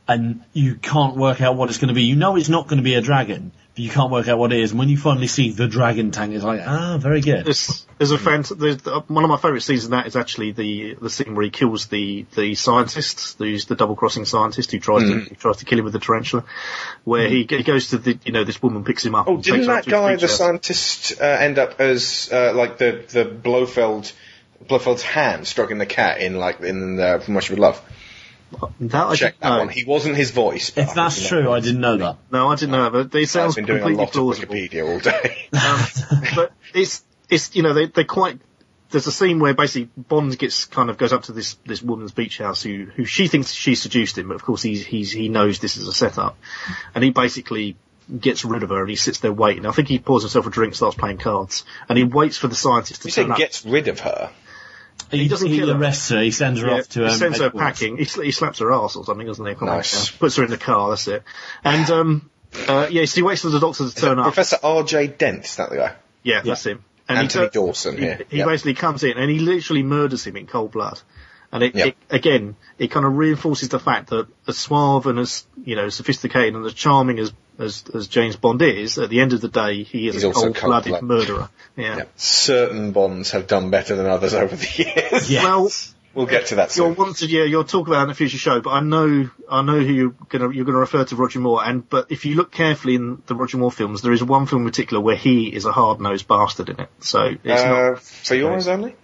[0.07, 2.03] and you can't work out what it's going to be.
[2.03, 4.51] You know it's not going to be a dragon, but you can't work out what
[4.51, 4.71] it is.
[4.71, 7.45] And when you finally see the dragon tank, it's like, ah, very good.
[7.45, 10.51] There's, there's a fant- there's, uh, one of my favourite scenes in that is actually
[10.51, 14.79] the the scene where he kills the the scientist, the the double crossing scientist who
[14.79, 16.43] tries to who tries to kill him with the tarantula,
[17.05, 19.27] where he, he goes to the you know this woman picks him up.
[19.27, 20.37] Oh, didn't takes her up that guy, the house.
[20.37, 24.11] scientist, uh, end up as uh, like the the Blofeld,
[24.65, 27.81] Blofeld's hand stroking the cat in like in uh, From Russia with Love?
[28.81, 29.57] That I Check didn't that know.
[29.59, 29.69] one.
[29.69, 30.69] He wasn't his voice.
[30.71, 32.17] but If I that's true, I didn't know that.
[32.31, 33.09] No, I didn't know, that.
[33.11, 34.53] but it I've been doing a lot plausible.
[34.53, 35.47] of Wikipedia all day.
[35.53, 38.39] Um, but it's it's you know they they quite.
[38.91, 42.11] There's a scene where basically Bond gets kind of goes up to this this woman's
[42.11, 45.29] beach house who who she thinks she seduced him, but of course he's he's he
[45.29, 46.37] knows this is a setup,
[46.93, 47.75] and he basically
[48.19, 49.65] gets rid of her and he sits there waiting.
[49.65, 52.55] I think he pours himself a drink, starts playing cards, and he waits for the
[52.55, 54.29] scientist to you say gets rid of her.
[55.11, 55.77] He, doesn't he kill her.
[55.77, 56.21] arrests her.
[56.21, 57.03] He sends her Yeah, off to.
[57.05, 57.97] Um, he sends her packing.
[57.97, 59.51] He, sl- he slaps her ass or something, doesn't he?
[59.51, 59.93] I Nice.
[59.93, 60.17] remember.
[60.19, 60.89] Puts her in the car.
[60.89, 61.23] That's it.
[61.63, 62.29] And um,
[62.67, 64.25] uh, yeah, so he waits for the doctor to turn up.
[64.25, 65.07] Professor R.J.
[65.07, 65.95] Dent, is that the guy?
[66.23, 66.83] Yeah, that's him.
[67.07, 68.17] And Anthony he, tur- Dawson, he, yeah.
[68.29, 68.45] he yeah.
[68.45, 70.99] basically comes in and he literally murders him in cold blood.
[71.51, 71.85] And it, Yeah.
[71.87, 75.89] it again, it kind of reinforces the fact that as suave and as you know
[75.89, 79.47] sophisticated and as charming as as, as James Bond is, at the end of the
[79.47, 81.49] day, he is He's a cold-blooded murderer.
[81.75, 81.97] Yeah.
[81.97, 82.03] Yeah.
[82.15, 85.29] Certain Bonds have done better than others over the years.
[85.31, 85.43] Yeah.
[85.43, 85.69] Well,
[86.15, 86.95] We'll get to that you're soon.
[86.95, 89.79] wanted, yeah, you'll talk about it in a future show, but I know, I know
[89.79, 92.93] who you're gonna, you're gonna refer to Roger Moore, and, but if you look carefully
[92.93, 95.71] in the Roger Moore films, there is one film in particular where he is a
[95.71, 96.89] hard-nosed bastard in it.
[96.99, 98.95] So, it's not, Uh, for yours only?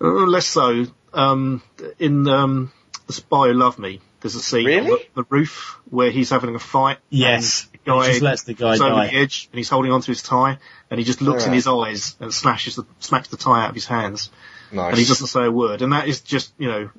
[0.00, 0.86] Uh, less so.
[1.14, 1.62] Um,
[2.00, 2.72] in um,
[3.06, 4.90] The Spy Who Loved Me, there's a scene Really?
[4.90, 6.98] on the, the roof where he's having a fight.
[7.10, 7.64] Yes.
[7.64, 9.06] and the guy He just lets the guy over die.
[9.08, 10.58] the edge, and he's holding onto his tie,
[10.90, 13.74] and he just looks in his eyes and slashes the smacks the tie out of
[13.74, 14.30] his hands,
[14.72, 14.90] Nice.
[14.90, 16.90] and he doesn't say a word, and that is just you know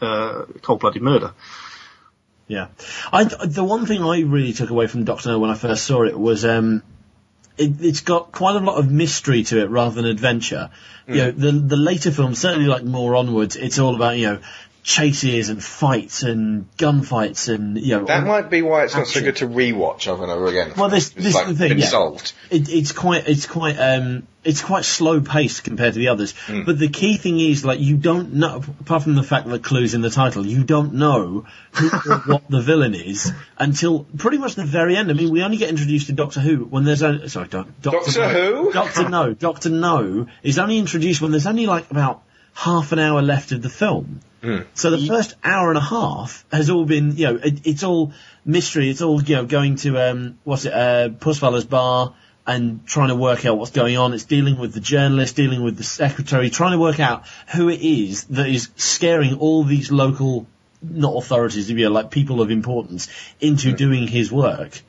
[0.00, 1.34] uh, cold-blooded murder.
[2.48, 2.68] Yeah.
[3.12, 6.02] I, the one thing I really took away from Doctor No when I first saw
[6.02, 6.82] it was, um,
[7.56, 10.70] it, it's got quite a lot of mystery to it rather than adventure.
[11.06, 14.38] You know, the, the later films, certainly like more onwards, it's all about, you know,
[14.82, 18.04] chases and fights and gunfights and, you know.
[18.06, 20.72] That might be why it's not so good to rewatch over and over again.
[20.76, 21.86] Well, this- this like is the thing, yeah.
[21.86, 22.32] solved.
[22.50, 26.32] it, it's quite it's quite um it's quite slow paced compared to the others.
[26.32, 26.64] Hmm.
[26.64, 29.92] But the key thing is like you don't know apart from the fact that clues
[29.92, 34.54] in the title, you don't know who or what the villain is until pretty much
[34.54, 35.10] the very end.
[35.10, 38.12] I mean, we only get introduced to Doctor Who when there's only sorry, doc, Doctor,
[38.12, 38.72] Doctor no, Who?
[38.72, 42.22] Doctor No, Doctor No is only introduced when there's only like about
[42.60, 44.20] half an hour left of the film.
[44.74, 48.12] So the first hour and a half has all been, you know, it, it's all
[48.44, 48.90] mystery.
[48.90, 52.14] It's all, you know, going to, um, what's it, uh, Pussfeller's bar
[52.46, 54.12] and trying to work out what's going on.
[54.12, 57.80] It's dealing with the journalist, dealing with the secretary, trying to work out who it
[57.80, 60.46] is that is scaring all these local,
[60.82, 63.08] not authorities, you know, like people of importance
[63.40, 64.82] into doing his work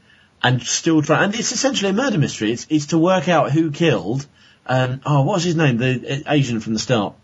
[0.44, 1.24] and still try.
[1.24, 2.52] And it's essentially a murder mystery.
[2.52, 4.28] It's, it's to work out who killed,
[4.66, 5.78] um, oh, what's his name?
[5.78, 7.16] The uh, Asian from the start.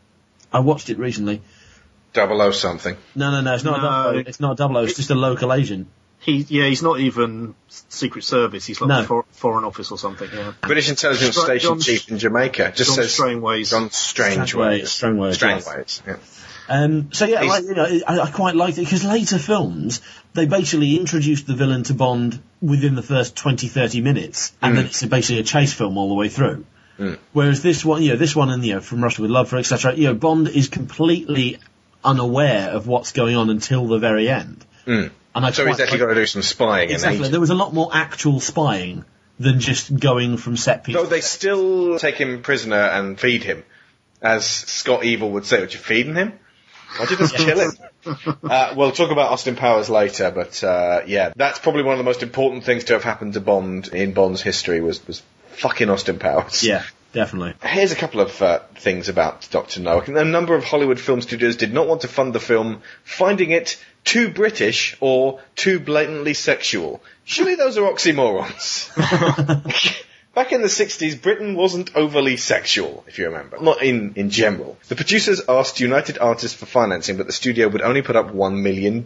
[0.52, 1.42] I watched it recently.
[2.14, 2.98] Double O something.
[3.16, 3.88] No, no, no, it's not a No.
[3.88, 4.20] double O.
[4.26, 4.84] It's not a double O.
[4.84, 5.88] It's just a local agent.
[6.20, 8.66] He, yeah, he's not even Secret Service.
[8.66, 9.02] He's like No.
[9.02, 10.28] the for, Foreign Office or something.
[10.34, 10.54] Yeah.
[10.62, 12.74] British Intelligence Stra- Station John- Chief in Jamaica.
[12.76, 13.70] Just John says Strainways.
[13.70, 14.92] John Strangeways.
[14.92, 16.02] Strangeways, Strangeways.
[16.08, 16.16] Yeah.
[16.70, 20.02] Um, so yeah, like, you know, I, I quite liked it because later films
[20.34, 24.86] they basically introduced the villain to Bond within the first 20, 30 minutes, and then
[24.88, 26.66] it's basically a chase film all the way through.
[27.34, 29.58] Whereas this one, you know, this one and you know, from Russia with Love, for
[29.58, 29.96] etc.
[29.96, 31.58] You know, Bond is completely
[32.04, 34.66] unaware of what's going on until the very end.
[34.86, 36.90] And I So quite he's actually like- got to do some spying.
[36.90, 37.26] exactly.
[37.26, 39.06] And There was a lot more actual spying
[39.40, 40.96] than just going from set piece.
[40.96, 43.64] Though they still take him prisoner and feed him,
[44.22, 45.60] as Scott Evil would say.
[45.60, 46.34] Would you feeding him?
[46.98, 47.72] Why'd you just kill him?
[48.42, 52.06] Uh, we'll talk about Austin Powers later, but uh, yeah, that's probably one of the
[52.06, 55.22] most important things to have happened to Bond in Bond's history was was
[55.58, 56.64] fucking Austin Powers.
[56.64, 57.54] Yeah, definitely.
[57.62, 60.00] Here's a couple of uh, things about Doctor No.
[60.02, 63.82] A number of Hollywood film studios did not want to fund the film, finding it
[64.04, 67.02] too British or too blatantly sexual.
[67.26, 68.94] Surely those are oxymorons.
[70.34, 73.58] Back in the 60s, Britain wasn't overly sexual, if you remember.
[73.60, 74.78] Not in, in general.
[74.88, 78.62] The producers asked United Artists for financing, but the studio would only put up $1
[78.62, 79.04] million.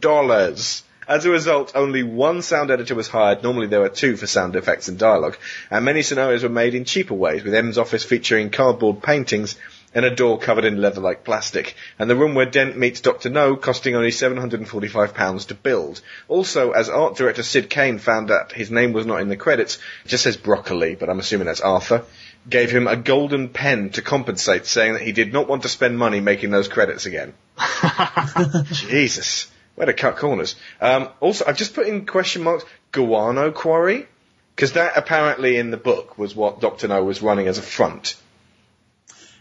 [1.07, 3.43] As a result, only one sound editor was hired.
[3.43, 5.37] Normally there were two for sound effects and dialogue.
[5.69, 9.55] And many scenarios were made in cheaper ways, with M's office featuring cardboard paintings
[9.93, 11.75] and a door covered in leather-like plastic.
[11.99, 13.29] And the room where Dent meets Dr.
[13.29, 16.01] No costing only £745 to build.
[16.27, 19.79] Also, as art director Syd Cain found out his name was not in the credits,
[20.05, 22.05] it just says Broccoli, but I'm assuming that's Arthur,
[22.49, 25.97] gave him a golden pen to compensate, saying that he did not want to spend
[25.97, 27.33] money making those credits again.
[28.71, 29.51] Jesus.
[29.81, 30.55] Way to cut corners.
[30.79, 34.05] Um, also, I've just put in question marks, guano quarry?
[34.55, 36.87] Because that apparently in the book was what Dr.
[36.87, 38.15] No was running as a front.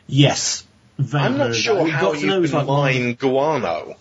[0.06, 0.66] Yes.
[1.12, 3.96] I'm not sure how you can like one mine guano.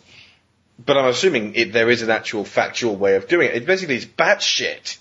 [0.86, 3.56] But I'm assuming it, there is an actual factual way of doing it.
[3.56, 4.98] It basically is batshit.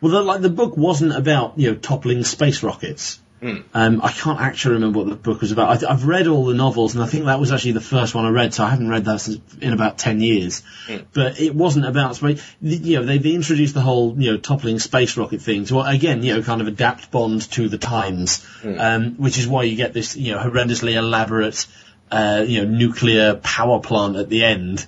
[0.00, 3.20] Well, the, like the book wasn't about you know toppling space rockets.
[3.40, 3.56] Hmm.
[3.72, 5.82] Um, I can't actually remember what the book was about.
[5.82, 8.26] I, I've read all the novels, and I think that was actually the first one
[8.26, 8.52] I read.
[8.52, 10.62] So I haven't read that since, in about ten years.
[10.86, 10.96] Hmm.
[11.14, 12.42] But it wasn't about space.
[12.60, 16.22] You know, they, they introduced the whole you know toppling space rocket thing to again
[16.22, 18.78] you know kind of adapt Bond to the times, Hmm.
[18.78, 21.66] um, which is why you get this you know horrendously elaborate
[22.10, 24.86] uh, you know nuclear power plant at the end.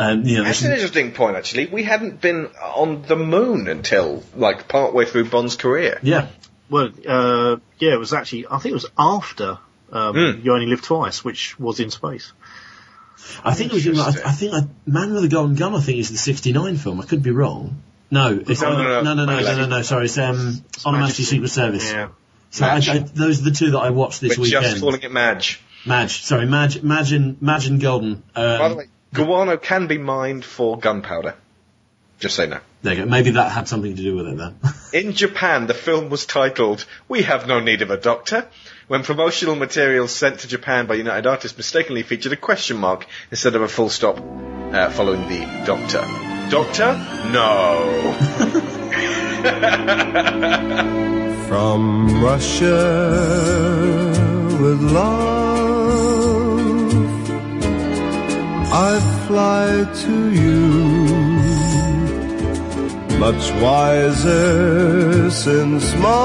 [0.00, 1.66] Um, you know, That's an interesting point, actually.
[1.66, 5.98] We hadn't been on the moon until, like, partway through Bond's career.
[6.04, 6.28] yeah.
[6.70, 9.58] Well, uh, yeah, it was actually, I think it was after
[9.90, 10.40] um, Hmm.
[10.44, 12.32] You Only Live Twice, which was in space.
[13.44, 13.86] I think it was.
[13.86, 15.74] In, I, I think uh, Man with a Golden Gun.
[15.74, 17.00] I think is the '69 film.
[17.00, 17.82] I could be wrong.
[18.10, 19.02] No, it's No, no, no.
[19.02, 21.90] no, no, no, no, no, no, Sorry, it's um, On Her Majesty's Secret Service.
[21.90, 22.08] Yeah.
[22.50, 24.64] So I, I, those are the two that I watched this We're weekend.
[24.64, 25.60] just calling it Madge.
[25.84, 26.22] Madge.
[26.22, 26.82] Sorry, Madge.
[26.82, 28.22] Madge and Madge and Golden.
[28.34, 31.34] Um, By the way, guano can be mined for gunpowder.
[32.18, 32.58] Just say no.
[32.82, 33.08] there you go.
[33.08, 34.56] Maybe that had something to do with it then.
[34.92, 38.48] In Japan, the film was titled "We Have No Need of a Doctor."
[38.88, 43.54] When promotional materials sent to Japan by United Artists mistakenly featured a question mark instead
[43.54, 46.04] of a full stop uh, following the Doctor.
[46.50, 46.94] Doctor?
[47.30, 48.14] No.
[51.48, 52.74] From Russia
[54.60, 55.28] with love,
[58.72, 60.97] I fly to you.
[63.18, 66.18] Much wiser since my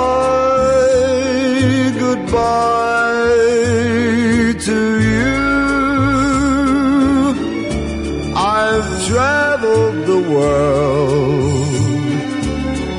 [1.97, 3.33] goodbye
[4.67, 5.33] to you.
[8.35, 11.67] I've traveled the world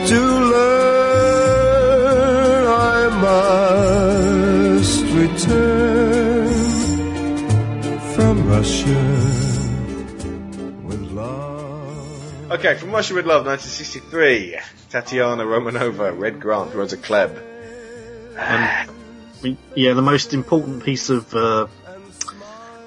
[0.09, 0.21] to
[0.53, 1.45] learn
[2.67, 3.09] I
[4.83, 6.51] must return
[8.15, 9.54] from Russia
[12.55, 14.61] Okay, from Russia with Love, 1963.
[14.89, 17.43] Tatiana Romanova, Red Grant, Rosa Klebb.
[18.39, 18.87] I
[19.43, 21.67] mean, yeah, the most important piece of uh,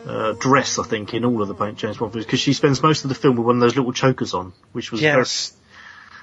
[0.06, 3.04] uh, dress, I think, in all of the James Bond films, because she spends most
[3.04, 5.54] of the film with one of those little chokers on, which was Yes.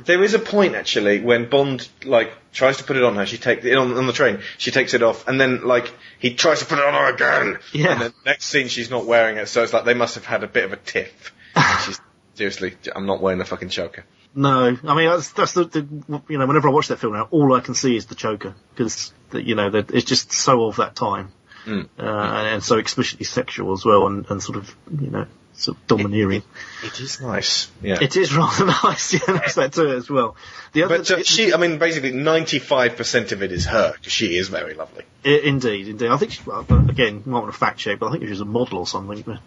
[0.06, 3.26] There is a point actually when Bond like tries to put it on her.
[3.26, 4.40] She takes it on, on the train.
[4.56, 7.58] She takes it off, and then like he tries to put it on her again.
[7.74, 7.92] Yeah.
[7.92, 10.42] And then next scene she's not wearing it, so it's like they must have had
[10.44, 11.34] a bit of a tiff.
[12.38, 14.04] And she's seriously, I'm not wearing the fucking choker.
[14.34, 15.86] No, I mean that's that's the, the
[16.28, 18.54] you know whenever I watch that film now, all I can see is the choker
[18.74, 21.30] because you know that it's just so of that time,
[21.66, 21.88] Mm.
[21.98, 25.78] uh, and, and so explicitly sexual as well, and, and sort of you know sort
[25.78, 26.42] of domineering.
[26.82, 27.70] It is nice.
[27.80, 27.98] Yeah.
[28.00, 30.34] It is rather nice, yeah, there's that to it as well.
[30.72, 34.36] The other, but uh, she, I mean, basically 95% of it is her, 'cause she
[34.36, 35.04] is very lovely.
[35.24, 36.08] I- indeed, indeed.
[36.10, 38.30] I think she, well, but again, might want to fact check, but I think she
[38.30, 39.38] was a model or something.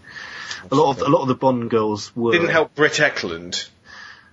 [0.69, 3.67] But a lot of a lot of the Bond girls were Didn't help Britt Ekland.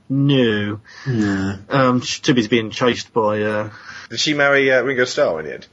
[0.08, 1.58] No, no.
[1.70, 3.70] um, she's too busy being chased by uh,
[4.10, 5.66] Did she marry uh, Ringo Starr in the end?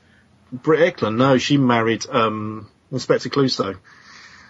[0.54, 1.18] Britt Ekland.
[1.18, 3.78] No, she married um, Inspector Clouseau.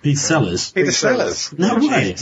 [0.03, 0.71] Pete Sellers.
[0.71, 1.53] Peter Sellers.
[1.57, 2.15] No way.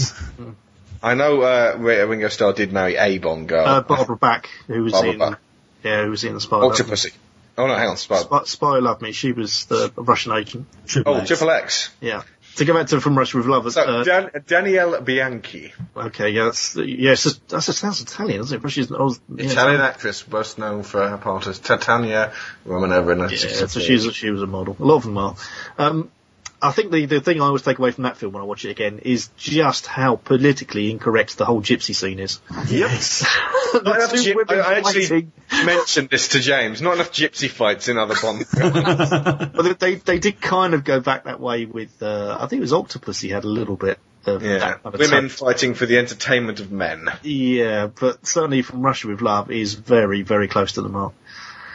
[1.03, 3.65] I know uh, Ringo Starr did marry a Bond girl.
[3.65, 5.39] Uh, Barbara Bach, who was Barbara in Bach.
[5.83, 6.85] yeah, who was in the Spy Love Me.
[6.85, 7.13] Octopussy.
[7.57, 8.21] Oh no, hang on, Spud.
[8.21, 9.11] Spy, Spy Love Me.
[9.11, 10.65] She was the Russian agent.
[10.87, 11.27] Triple Oh, X.
[11.27, 11.89] Triple X.
[11.99, 12.23] Yeah.
[12.55, 13.71] To go back to From Russia with Love.
[13.71, 17.11] So, uh, Dan- Daniela Bianchi, okay, yeah, that's yeah.
[17.11, 18.61] It's just, that sounds Italian, doesn't it?
[18.61, 22.33] But she's I was, yeah, Italian actress, best known for her part as Titania
[22.65, 24.75] Romanova in Yeah, so she was, she was a model.
[24.79, 25.35] A lot of them are.
[25.77, 26.11] Um,
[26.61, 28.65] I think the, the thing I always take away from that film when I watch
[28.65, 32.41] it again is just how politically incorrect the whole gypsy scene is.
[32.67, 33.25] Yes.
[33.73, 35.31] Not enough two gy- women I, I actually fighting.
[35.65, 36.81] mentioned this to James.
[36.81, 39.09] Not enough gypsy fights in other Bond films.
[39.59, 42.61] But they they did kind of go back that way with uh, I think it
[42.61, 45.39] was Octopus he had a little bit of yeah, that kind of women touch.
[45.39, 47.09] fighting for the entertainment of men.
[47.23, 51.13] Yeah, but certainly from Russia with Love is very very close to the mark.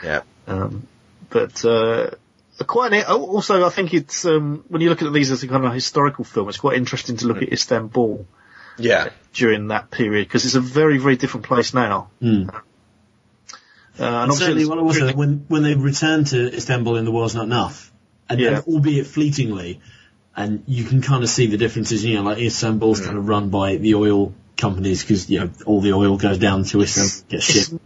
[0.03, 0.23] Yeah.
[0.47, 0.87] Um,
[1.31, 2.11] but uh,
[2.67, 5.49] quite an, oh, also I think it's um, when you look at these as a
[5.49, 7.43] kind of historical film, it's quite interesting to look Mm.
[7.49, 8.27] at Istanbul
[8.79, 9.09] Yeah.
[9.33, 12.11] during that period because it's a very very different place now.
[12.23, 12.49] Mm.
[12.55, 12.63] Uh,
[13.99, 16.97] And and obviously certainly, it's- what it was uh, when when they returned to Istanbul
[16.97, 17.93] in the World's Not Enough,
[18.29, 18.49] and, Yeah.
[18.57, 19.81] and albeit fleetingly,
[20.37, 22.05] and you can kind of see the differences.
[22.05, 25.81] You know, like Istanbul's kind of run by the oil companies because you know all
[25.81, 27.81] the oil goes down to Istanbul, gets shipped.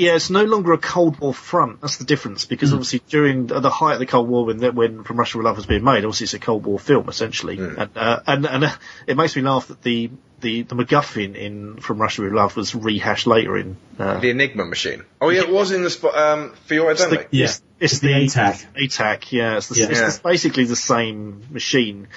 [0.00, 1.80] Yeah, it's no longer a Cold War front.
[1.82, 2.74] That's the difference because Mm.
[2.74, 5.56] obviously during uh, the height of the Cold War, when when From Russia with Love
[5.56, 8.72] was being made, obviously it's a Cold War film essentially, and uh, and and uh,
[9.06, 12.74] it makes me laugh that the the the MacGuffin in From Russia with Love was
[12.74, 13.76] rehashed later in.
[13.98, 15.04] Uh, The Enigma machine.
[15.20, 17.36] Oh yeah, it was in the spot um, for your it's the, identity.
[17.38, 17.44] Yeah.
[17.44, 18.66] it's, it's the ATAC.
[18.74, 19.86] ATAC, yeah, it's, the, Yeah.
[19.90, 20.08] it's Yeah.
[20.08, 22.08] the- basically the same machine,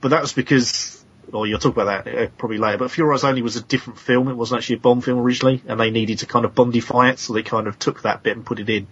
[0.00, 0.97] but that was because.
[1.32, 3.98] Or you'll talk about that uh, probably later, but For Eyes Only was a different
[3.98, 4.28] film.
[4.28, 7.18] It wasn't actually a Bond film originally, and they needed to kind of Bondify it,
[7.18, 8.86] so they kind of took that bit and put it in.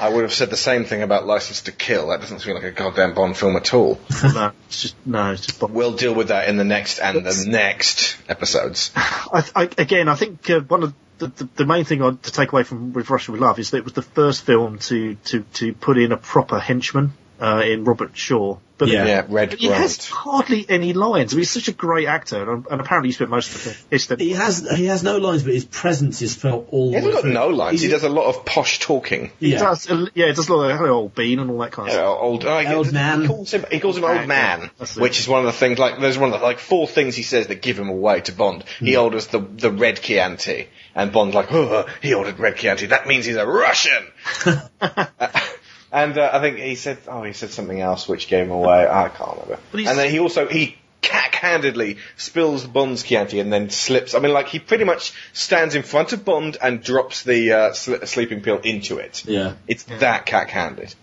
[0.00, 2.08] I would have said the same thing about License to Kill.
[2.08, 4.00] That doesn't feel like a goddamn Bond film at all.
[4.22, 5.74] no, it's just no, it's just Bond.
[5.74, 8.90] We'll deal with that in the next and the next episodes.
[8.96, 12.32] I, I, again, I think uh, one of the, the, the main thing I, to
[12.32, 15.14] take away from With Russia with Love is that it was the first film to,
[15.14, 17.12] to, to put in a proper henchman
[17.42, 18.58] uh, in Robert Shaw.
[18.78, 19.06] But Yeah.
[19.06, 21.32] Yeah, Red but he has hardly any lines.
[21.32, 23.76] I mean, he's such a great actor, and, and apparently he spent most of the
[23.90, 27.06] his He has he has no lines, but his presence is felt all He the
[27.06, 27.32] way hasn't got through.
[27.32, 27.80] no lines.
[27.80, 29.30] He He's- does a lot of posh talking.
[29.38, 29.58] He Yeah.
[29.60, 31.94] does, uh, yeah, it does look like hello, old bean and all that kind of
[31.94, 32.18] Yeah, stuff.
[32.22, 33.20] old, uh, Old he, man.
[33.22, 35.78] He calls him, he calls him old man, That's which is one of the things.
[35.78, 38.32] Like, there's one of the, like four things he says that give him away to
[38.32, 38.64] Bond.
[38.80, 40.66] He orders the the red Chianti,
[40.96, 42.86] and Bond's like, oh, he ordered red Chianti.
[42.86, 44.02] That means he's a Russian.
[45.92, 48.86] and uh, I think he said, oh, he said something else which gave him away.
[48.88, 49.58] I can't remember.
[49.74, 54.14] And then he also he cack-handedly spills Bond's Chianti and then slips.
[54.14, 57.72] I mean, like he pretty much stands in front of Bond and drops the uh,
[57.72, 59.24] sl- sleeping pill into it.
[59.26, 59.54] Yeah.
[59.66, 60.94] It's that cack-handed.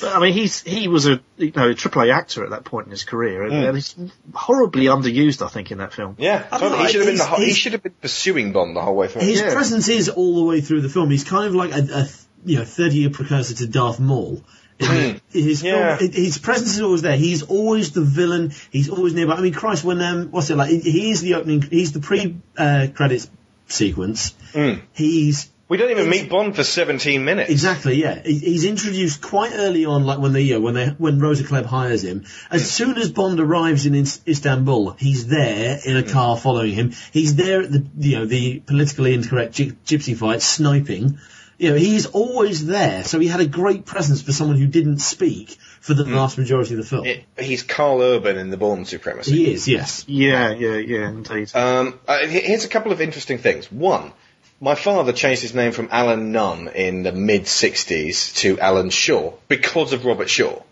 [0.00, 2.86] But, I mean, he's he was a you know a AAA actor at that point
[2.86, 3.68] in his career, and, Mm.
[3.68, 3.94] and he's
[4.34, 6.16] horribly underused, I think, in that film.
[6.18, 6.70] Yeah, totally.
[6.70, 9.08] know, he should have been the he should have been pursuing Bond the whole way
[9.08, 9.22] through.
[9.22, 9.54] His Yeah.
[9.54, 11.10] presence is all the way through the film.
[11.10, 12.08] He's kind of like a, a
[12.44, 14.42] you know thirty year precursor to Darth Maul.
[14.78, 15.96] His, Yeah.
[15.98, 17.16] his presence is always there.
[17.16, 18.52] He's always the villain.
[18.70, 19.34] He's always nearby.
[19.34, 20.70] I mean, Christ, when um, what's it like?
[20.70, 21.62] He is the opening.
[21.62, 23.30] He's the pre uh, credits
[23.68, 24.34] sequence.
[24.52, 24.82] Mm.
[24.92, 27.50] He's We don't even meet Bond for 17 minutes.
[27.50, 28.20] Exactly, yeah.
[28.22, 31.42] He- He's introduced quite early on, like when they, you know, when they, when Rosa
[31.44, 32.24] Klebb hires him.
[32.50, 36.92] As soon as Bond arrives in Istanbul, he's there in a car following him.
[37.12, 41.18] He's there at the, you know, the politically incorrect gy- gypsy fight, sniping.
[41.58, 43.02] You know, he's always there.
[43.04, 46.74] So he had a great presence for someone who didn't speak for the vast majority
[46.74, 47.06] of the film.
[47.06, 49.32] It- he's Karl Urban in The Bourne Supremacy.
[49.32, 50.04] he is, yes.
[50.06, 51.50] Yeah, yeah, yeah, indeed.
[51.54, 53.72] Um, uh, here's a couple of interesting things.
[53.72, 54.12] One,
[54.60, 59.32] my father changed his name from Alan Nunn in the mid 60s to Alan Shaw
[59.48, 60.62] because of Robert Shaw.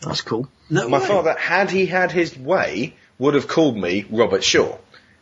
[0.00, 0.48] That's cool.
[0.70, 1.06] No My way.
[1.06, 4.76] father, had he had his way, would have called me Robert Shaw.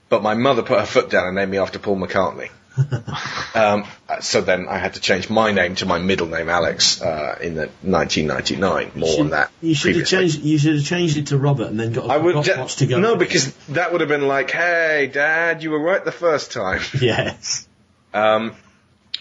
[0.08, 2.48] But my mother put her foot down and named me after Paul McCartney.
[3.54, 3.84] um,
[4.20, 7.54] so then I had to change my name to my middle name, Alex, uh, in
[7.54, 8.92] the 1999.
[8.94, 9.50] More You on that.
[9.62, 10.40] You should have changed.
[10.42, 12.86] You should have changed it to Robert and then got a I would watch to
[12.86, 12.98] go.
[12.98, 16.80] no, because that would have been like, "Hey, Dad, you were right the first time."
[17.00, 17.66] yes.
[18.12, 18.54] Um,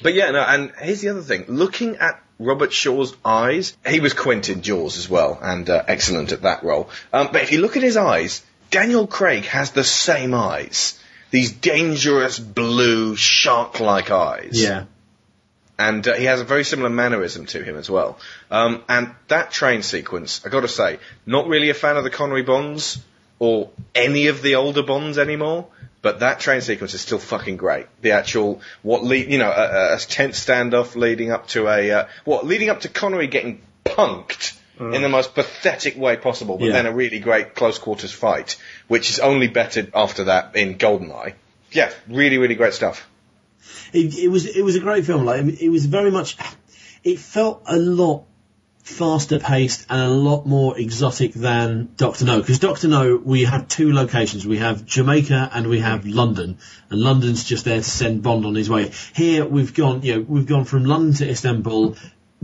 [0.01, 1.45] but yeah, no, and here's the other thing.
[1.47, 6.34] Looking at Robert Shaw's eyes, he was Quint in Jaws as well, and uh, excellent
[6.34, 6.89] at that role.
[7.14, 10.99] Um, but if you look at his eyes, Daniel Craig has the same eyes.
[11.36, 14.51] These dangerous blue shark-like eyes.
[14.53, 14.86] Yeah.
[15.77, 18.17] And uh, he has a very similar mannerism to him as well.
[18.49, 22.43] Um, and that train sequence, I gotta say, not really a fan of the Connery
[22.43, 22.99] Bonds
[23.39, 25.67] or any of the older Bonds anymore.
[26.01, 27.88] But that train sequence is still fucking great.
[28.01, 31.91] The actual what lead, you know, a, a- a tense standoff leading up to a
[31.91, 36.65] uh, what leading up to Connery getting punked in the most pathetic way possible, but
[36.67, 36.73] Yeah.
[36.73, 38.57] then a really great close quarters fight,
[38.88, 41.34] which is only bettered after that in Goldeneye.
[41.71, 43.07] Yeah, really, really great stuff.
[43.93, 45.26] It, it was it was a great film.
[45.26, 46.38] Like it was very much.
[47.03, 48.23] It felt a lot
[48.84, 52.39] faster paced and a lot more exotic than Doctor No.
[52.39, 54.45] Because Doctor No, we have two locations.
[54.45, 56.57] We have Jamaica and we have London,
[56.91, 58.91] and London's just there to send Bond on his way.
[59.15, 61.95] Here we've gone, you know, we've gone from London to Istanbul,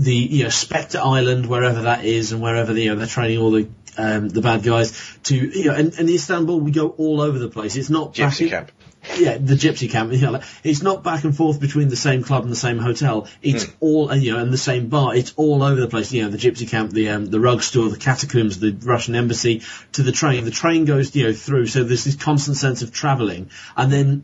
[0.02, 3.40] the you know Spectre Island, wherever that is, and wherever the, you know they're training
[3.40, 7.22] all the um, the bad guys to you know, and, and Istanbul we go all
[7.22, 7.76] over the place.
[7.76, 8.72] It's not Gypsy in- camp.
[9.18, 10.14] yeah, the gypsy camp.
[10.14, 12.78] You know, like, it's not back and forth between the same club and the same
[12.78, 13.28] hotel.
[13.42, 15.16] It's all, and, you know, and the same bar.
[15.16, 16.12] It's all over the place.
[16.14, 19.64] You know, the gypsy camp, the um, the rug store, the catacombs, the Russian embassy,
[19.94, 20.46] to the train.
[20.46, 21.68] The train goes, you know, through.
[21.68, 24.24] So there's this constant sense of travelling, and then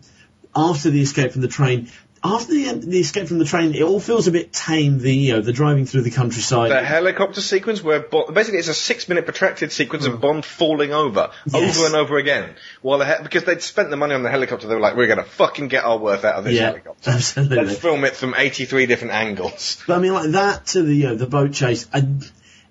[0.55, 1.89] after the escape from the train,
[2.23, 4.99] after the, the escape from the train, it all feels a bit tame.
[4.99, 6.71] The you know the driving through the countryside.
[6.71, 10.19] The helicopter sequence where Bond, basically it's a six minute protracted sequence of hmm.
[10.19, 11.77] Bond falling over Yes.
[11.77, 14.67] over and over again while the he- because they'd spent the money on the helicopter
[14.67, 17.11] they were like we're going to fucking get our worth out of this yeah, helicopter.
[17.11, 17.57] absolutely.
[17.57, 19.83] Let's film it from 83 different angles.
[19.87, 21.87] But I mean, like that to the you know, the boat chase.
[21.93, 22.07] I,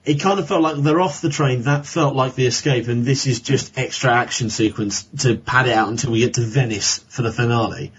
[0.04, 1.62] it kind of felt like they're off the train.
[1.62, 5.72] That felt like the escape, and this is just extra action sequence to pad it
[5.72, 7.92] out until we get to Venice for the finale.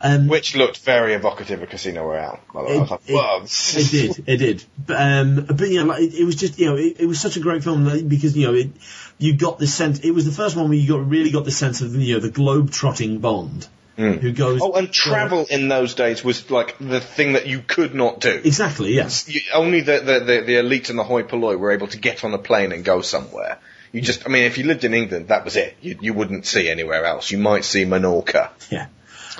[0.00, 2.40] Um, Which looked very evocative of Casino Royale.
[2.52, 2.76] By the way.
[2.76, 3.42] I was like, it, "Whoa."
[3.80, 4.64] it did, it did.
[4.86, 7.36] But, um, but yeah, like, it, it was just, you know, it, it was such
[7.36, 8.70] a great film because, you know, it,
[9.18, 11.50] you got this sense, it was the first one where you got, really got the
[11.50, 13.66] sense of, you know, the globe-trotting Bond.
[13.96, 14.60] Who goes...
[14.62, 18.42] Oh, and travel in those days was like the thing that you could not do.
[18.44, 19.26] Exactly, yes.
[19.26, 22.22] You, only the, the, the, the elite and the hoi polloi were able to get
[22.22, 23.58] on a plane and go somewhere.
[23.92, 25.78] You just, I mean, if you lived in England, that was it.
[25.80, 27.30] You, you wouldn't see anywhere else.
[27.30, 28.50] You might see Menorca.
[28.70, 28.88] Yeah.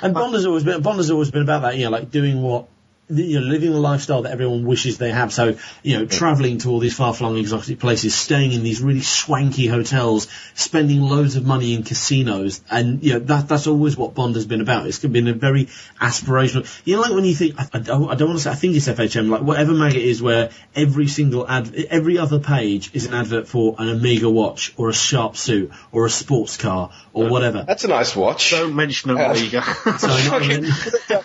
[0.02, 2.42] And Bond has always been Bond has always been about that, you know, like doing
[2.42, 2.68] what
[3.08, 5.32] you know, living the lifestyle that everyone wishes they have.
[5.32, 9.66] So, you know, travelling to all these far-flung exotic places, staying in these really swanky
[9.66, 14.34] hotels, spending loads of money in casinos, and you know that that's always what Bond
[14.34, 14.86] has been about.
[14.86, 15.66] It's been a very
[16.00, 16.66] aspirational.
[16.84, 18.54] You know, like when you think, I, I don't, I don't want to say, I
[18.54, 22.90] think it's FHM, like whatever mag it is, where every single ad, every other page
[22.92, 26.90] is an advert for an Omega watch or a sharp suit or a sports car
[27.16, 27.64] or whatever.
[27.66, 28.50] That's a nice watch.
[28.50, 29.62] Don't mention Omega.
[29.62, 30.68] Sorry, not, Omega.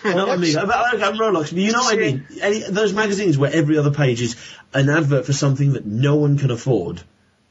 [0.04, 0.66] not Omega.
[0.66, 1.50] But, okay, Rolex.
[1.50, 2.26] But you know what I mean?
[2.40, 4.36] Any, those magazines where every other page is
[4.72, 7.02] an advert for something that no one can afford,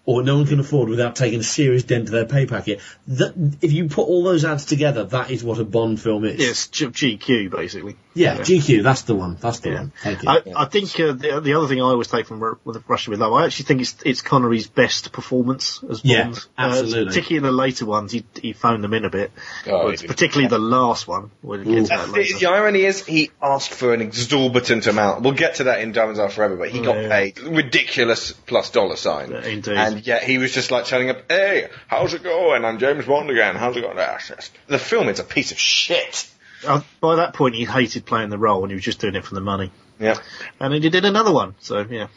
[0.05, 2.81] or no one can afford without taking a serious dent to their pay packet.
[3.09, 6.39] That, if you put all those ads together, that is what a Bond film is.
[6.39, 7.95] Yes, GQ basically.
[8.13, 8.83] Yeah, GQ.
[8.83, 9.37] That's the one.
[9.39, 9.93] That's the one.
[10.03, 10.29] Thank you.
[10.29, 13.09] I, I think uh, the, the other thing I always take from Ru- with Russia
[13.09, 16.45] with Love, I actually think it's it's Connery's best performance as Yeah, Bond.
[16.57, 17.01] absolutely.
[17.03, 19.31] Uh, particularly in the later ones, he, he phoned them in a bit.
[19.65, 20.07] Oh, But he did.
[20.09, 21.31] particularly the last one.
[21.41, 22.37] We'll get to that The, later.
[22.39, 25.21] the irony is, he asked for an exorbitant amount.
[25.21, 27.07] We'll get to that in Diamonds Are Forever, but he got Yeah.
[27.09, 29.31] paid ridiculous plus dollar sign.
[29.31, 29.77] Yeah, indeed.
[29.77, 32.65] And yet he was just like turning up, hey, how's it going?
[32.65, 33.55] I'm James Bond again.
[33.55, 33.95] How's it going?
[33.97, 34.51] Yes.
[34.67, 36.27] The film is a piece of shit.
[36.65, 39.25] Uh, by that point, he hated playing the role and he was just doing it
[39.25, 39.71] for the money.
[39.99, 40.17] Yeah.
[40.59, 42.07] And then he did another one, so yeah.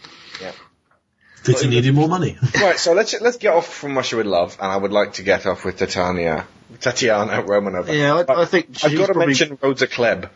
[0.41, 0.53] Yeah.
[1.45, 2.39] Because he needed more money.
[2.55, 5.23] right, so let's let's get off from Russia with Love, and I would like to
[5.23, 6.47] get off with Titania,
[6.81, 7.93] Tatiana Romanova.
[7.95, 10.31] Yeah, I, I think I've got to probably- mention Rosa Klebb.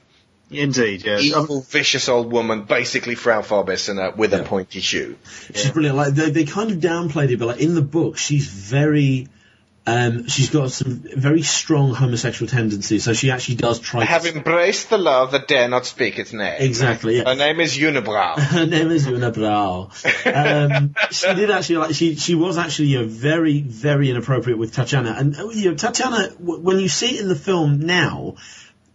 [0.51, 1.17] Indeed, yeah.
[1.17, 5.19] Um, Evil, vicious old woman, basically Frau Farbissina with a pointy shoe.
[5.55, 5.97] She's brilliant.
[5.97, 9.29] Like they, they kind of downplayed it, but like in the book, she's very.
[9.89, 14.03] Um, she's got some very strong homosexual tendencies, so she actually does try.
[14.03, 16.57] I to have embraced the love that dare not speak its name.
[16.61, 17.25] Exactly, yeah.
[17.25, 18.39] Her name is Unibrow.
[18.39, 19.91] Her name is Una Brau.
[20.27, 24.75] Um, she did actually like she she was actually you know, very very inappropriate with
[24.75, 28.35] Tatiana, and you know Tatiana w- when you see it in the film now.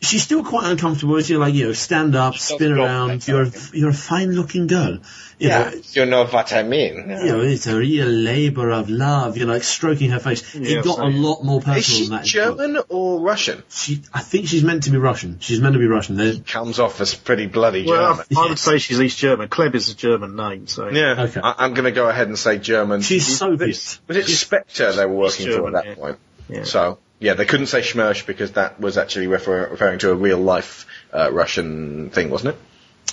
[0.03, 1.19] She's still quite uncomfortable.
[1.21, 3.27] She's like, you know, stand up, spin go around.
[3.27, 4.99] You're a, you're a fine looking girl.
[5.39, 6.95] You yeah, know, you know what I mean.
[6.95, 9.35] you know, it's a real labour of love.
[9.35, 10.53] You're like stroking her face.
[10.55, 12.21] Yeah, it got so- a lot more personal Is she than that.
[12.21, 12.25] in.
[12.27, 13.63] German or Russian?
[13.69, 15.37] She, I think she's meant to be Russian.
[15.39, 16.15] She's meant to be Russian.
[16.17, 18.25] They're, Comes off as pretty bloody well, German.
[18.37, 19.49] I, I would say she's East German.
[19.49, 20.89] Klebb is a German name, so.
[20.89, 21.41] Yeah, Okay.
[21.43, 23.01] I, I'm going to go ahead and say German.
[23.01, 23.69] she's Was Soviet.
[23.69, 25.95] it, was it Spectre they were working for at that yeah.
[25.95, 26.19] point?
[26.49, 26.63] Yeah.
[26.65, 30.37] So, yeah, they couldn't say Schmersh because that was actually refer- referring to a real
[30.39, 32.61] life uh, Russian thing, wasn't it?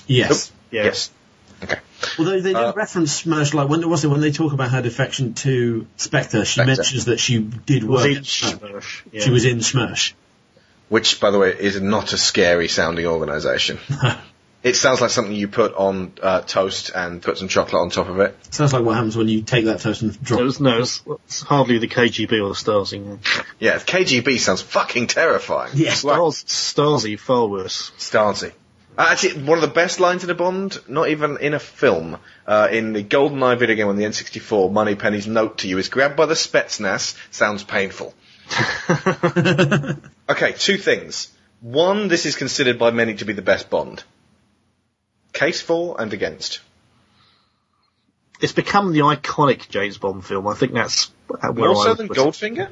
[0.06, 0.50] Yes.
[0.70, 0.84] Yeah.
[0.84, 1.10] Yes.
[1.62, 1.78] Okay.
[2.18, 4.82] Although they do Uh, reference Smersh, like when was it when they talk about her
[4.82, 6.74] defection to Spectre, she Spectre.
[6.76, 8.10] mentions that she did Was work.
[8.12, 8.58] in at Smersh.
[8.58, 9.20] Smersh, yeah.
[9.24, 10.12] She was in Smersh.
[10.88, 13.78] Which, by the way, is not a scary sounding organisation.
[14.62, 18.08] it sounds like something you put on uh, toast and put some chocolate on top
[18.08, 18.36] of it.
[18.54, 20.40] Sounds like what happens when you take that toast and So drop.
[20.42, 23.18] it's, no, it's, it's hardly the KGB or the Stasi.
[23.58, 25.72] Yeah, the KGB sounds fucking terrifying.
[25.74, 26.04] Yes.
[26.04, 27.92] Like Stasi, far worse.
[27.98, 28.52] Stasi.
[28.98, 32.18] Uh, actually, one of the best lines in a Bond, not even in a film,
[32.46, 36.16] uh, in the GoldenEye video game on the N64, Moneypenny's note to you is grabbed
[36.16, 38.12] by the Spetsnaz, sounds painful.
[40.28, 41.28] okay, two things.
[41.60, 44.02] One, this is considered by many to be the best Bond.
[45.32, 46.60] Case for and against.
[48.40, 50.46] It's become the iconic James Bond film.
[50.48, 52.08] I think that's where More so than.
[52.08, 52.70] Goldfinger?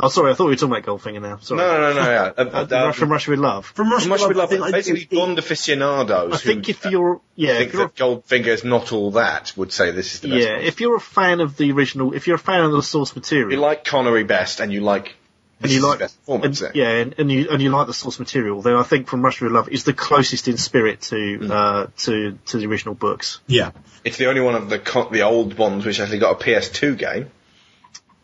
[0.00, 1.38] Oh, sorry, I thought we were talking about Goldfinger now.
[1.38, 1.58] Sorry.
[1.58, 2.32] no, no, no, yeah.
[2.38, 3.66] Uh, Uh, uh, from Russia with Love.
[3.66, 6.70] From Russia, Much with with love, I think, basically I, Bond aficionados I think who
[6.70, 10.14] if you're, yeah, think if you're, that Goldfinger is not all that would say this
[10.14, 10.66] is the best yeah, Bond.
[10.66, 13.50] if you're a fan of the original, if you're a fan of the source material,
[13.50, 15.16] you like Connery best and you like
[15.62, 16.80] and you like, best performance, and, then.
[16.82, 19.44] yeah, and, and you and you like the source material, then I think From Russia
[19.44, 21.50] with Love is the closest in spirit to Mm.
[21.50, 23.40] uh, to to the original books.
[23.46, 23.72] yeah.
[24.04, 26.96] It's the only one of the co- the old ones which actually got a PS2
[26.96, 27.30] game.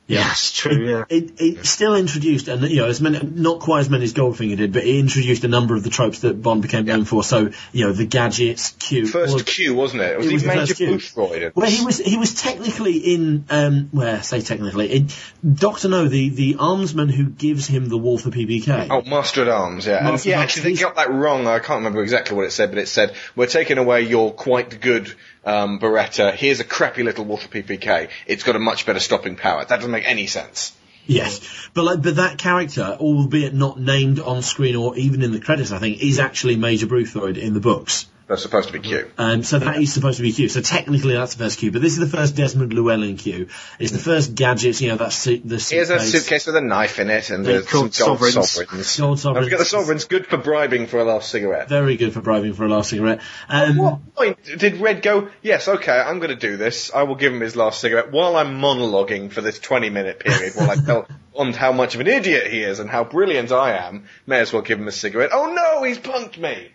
[0.06, 0.86] Yes, true.
[0.86, 1.04] Yeah.
[1.08, 4.56] It, it still introduced, and you know, as many, not quite as many as Goldfinger
[4.56, 7.24] did, but it introduced a number of the tropes that Bond became known for.
[7.24, 9.06] So, you know, the gadgets, Q.
[9.06, 10.12] First of- Q, wasn't it?
[10.12, 10.74] It was It was the Major.
[10.74, 11.52] Boothroyd.
[11.54, 15.06] Well, he was he was technically in um where say technically
[15.42, 18.88] Doctor No the the armsman who gives him the Walther PPK.
[18.90, 20.00] Oh, Master at Arms, yeah.
[20.02, 21.46] Master and yeah, actually, they got that wrong.
[21.46, 24.80] I can't remember exactly what it said, but it said, we're taking away your quite
[24.80, 26.34] good um, Beretta.
[26.34, 28.10] Here's a crappy little Walther PPK.
[28.26, 29.64] It's got a much better stopping power.
[29.64, 30.72] That doesn't make any sense.
[31.06, 31.40] Yes,
[31.74, 35.70] but like but that character, albeit not named on screen or even in the credits,
[35.70, 38.06] I think is actually Major Boothroyd in the books.
[38.26, 39.10] That's supposed to be Q.
[39.18, 40.48] Um, so that is supposed to be Q.
[40.48, 43.48] So technically that's the first Q, but this is the first Desmond Llewellyn Q.
[43.78, 46.10] It's the first gadgets, you know, that's su- the Here's a suitcase.
[46.10, 48.50] suitcase with a knife in it, and there's some gold sovereigns.
[48.50, 48.96] sovereigns.
[48.96, 49.70] Gold Don't forget the sovereigns.
[49.70, 51.68] sovereigns, good for bribing for a last cigarette.
[51.68, 53.20] Very good for bribing for a last cigarette.
[53.50, 56.90] Um, At what point did Red go, yes, okay, I'm going to do this.
[56.94, 60.54] I will give him his last cigarette while I'm monologuing for this 20 minute period
[60.54, 63.72] while I tell on how much of an idiot he is and how brilliant I
[63.86, 64.06] am.
[64.26, 65.30] May as well give him a cigarette.
[65.34, 66.68] Oh no, he's punked me!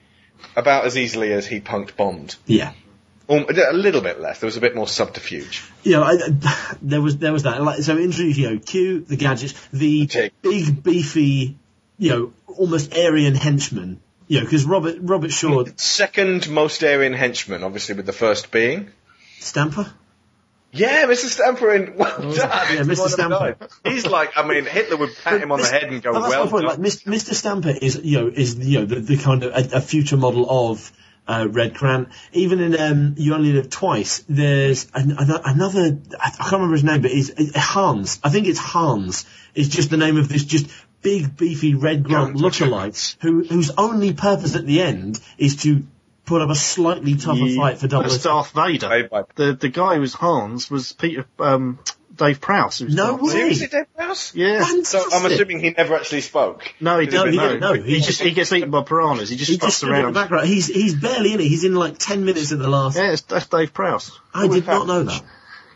[0.55, 2.35] About as easily as he punked Bond.
[2.45, 2.73] Yeah.
[3.29, 4.39] Um, a little bit less.
[4.39, 5.63] There was a bit more subterfuge.
[5.83, 7.61] Yeah, I- there was there was that.
[7.61, 10.07] Like, so introduce you know Q, the gadgets, the
[10.41, 11.57] big beefy,
[11.99, 14.01] you know, almost Aryan henchman.
[14.27, 18.89] You know, because Robert Robert Shaw Second most Aryan henchman, obviously with the first being.
[19.39, 19.91] Stamper.
[20.71, 21.25] Yeah, Mr.
[21.25, 22.33] Stamper in, well done.
[22.33, 23.07] Yeah, Mr.
[23.07, 23.57] Stamper.
[23.83, 26.51] He's like, I mean, Hitler would pat him on the head and go, well my
[26.51, 26.67] point.
[26.67, 26.81] done.
[26.81, 27.33] Like Mr.
[27.33, 30.45] Stamper is you know is you know the, the kind of a, a future model
[30.47, 30.91] of
[31.27, 32.09] uh, Red Grant.
[32.33, 36.83] Even in um, You Only Live Twice, there's an, an, another I can't remember his
[36.83, 38.19] name, but it's Hans.
[38.23, 39.25] I think it's Hans.
[39.55, 40.67] Is just the name of this just
[41.01, 45.83] big beefy Red Grant lookalike who whose only purpose at the end is to
[46.29, 48.15] put up a slightly tougher Yeah, fight for double.
[48.17, 49.09] Darth Vader.
[49.35, 51.79] The the guy who was Hans was Peter um,
[52.15, 52.79] Dave Prowse.
[52.79, 53.27] who No Darth way.
[53.27, 53.39] Vader.
[53.55, 54.35] Seriously, Dave Prowse?
[54.35, 54.63] Yeah.
[54.83, 56.73] So I'm assuming he never actually spoke.
[56.79, 57.35] No, he Did he didn't.
[57.35, 57.73] No, He didn't know.
[57.73, 59.29] He just he gets eaten by piranhas.
[59.29, 60.47] He just He just stood in the background.
[60.47, 61.47] He's he's barely in it.
[61.47, 62.97] He's in like ten minutes at the last.
[62.97, 64.11] Yeah, it's, that's Dave Prowse.
[64.33, 65.23] I did not know that.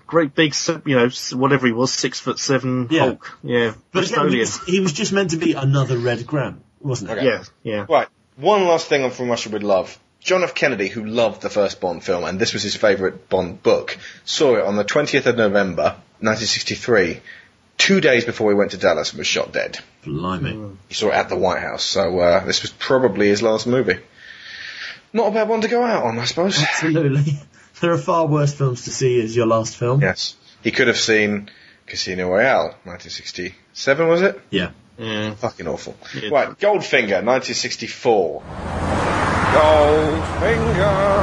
[0.06, 0.54] Great big,
[0.86, 3.00] you know, whatever he was, six foot seven Yeah.
[3.06, 3.40] Hulk.
[3.42, 4.66] Yeah, But again, Bristolian.
[4.66, 7.18] he, he was just meant to be another Red Grant, wasn't it?
[7.18, 7.26] Okay.
[7.26, 7.86] Yeah, yeah.
[7.90, 8.08] Right.
[8.36, 9.98] One last thing on From Russia with Love.
[10.24, 10.56] John F.
[10.56, 14.56] Kennedy, who loved the first Bond film, and this was his favourite Bond book, saw
[14.56, 17.20] it on the 20th of November, 1963,
[17.78, 19.80] two days before he went to Dallas and was shot dead.
[20.06, 20.78] Blimey.
[20.88, 24.00] He saw it at the White House, so uh, this was probably his last movie.
[25.12, 26.62] Not a bad one to go out on, I suppose.
[26.62, 27.40] Absolutely.
[27.82, 30.00] There are far worse films to see as your last film.
[30.00, 30.38] Yes.
[30.62, 31.50] He could have seen
[31.86, 34.40] Casino Royale, 1967, was it?
[34.52, 34.70] Yeah.
[34.98, 35.34] Yeah.
[35.34, 35.98] Fucking awful.
[36.16, 36.30] Yeah.
[36.30, 39.03] Right, Goldfinger, 1964.
[39.54, 41.14] Goldfinger.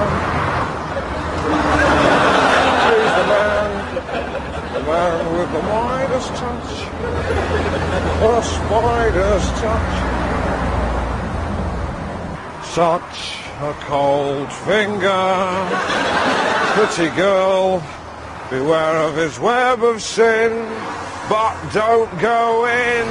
[3.16, 3.70] The man,
[4.72, 6.70] the man with the widest touch,
[8.20, 9.94] the spider's touch.
[12.70, 15.68] Such a cold finger.
[16.74, 17.82] Pretty girl,
[18.48, 20.52] beware of his web of sin,
[21.28, 23.08] but don't go in.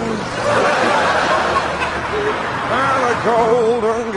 [2.71, 4.08] And a golden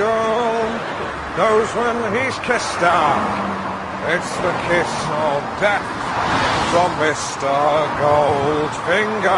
[1.37, 3.53] knows when he's kissed her.
[4.15, 5.87] It's the kiss of death
[6.71, 7.53] from Mr.
[8.03, 9.33] Goldfinger.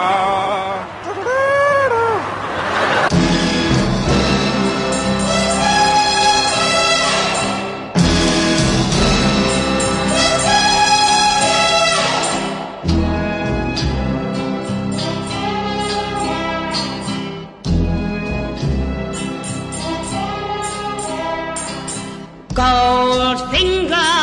[22.55, 24.15] Goldfinger.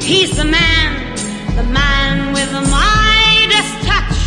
[0.00, 1.16] He's the man,
[1.56, 4.18] the man with the Midas touch.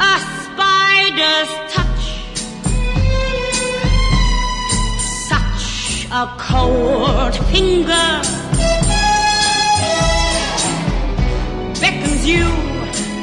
[0.00, 2.04] A spider's touch.
[5.30, 8.08] Such a cold finger.
[11.80, 12.44] Beckons you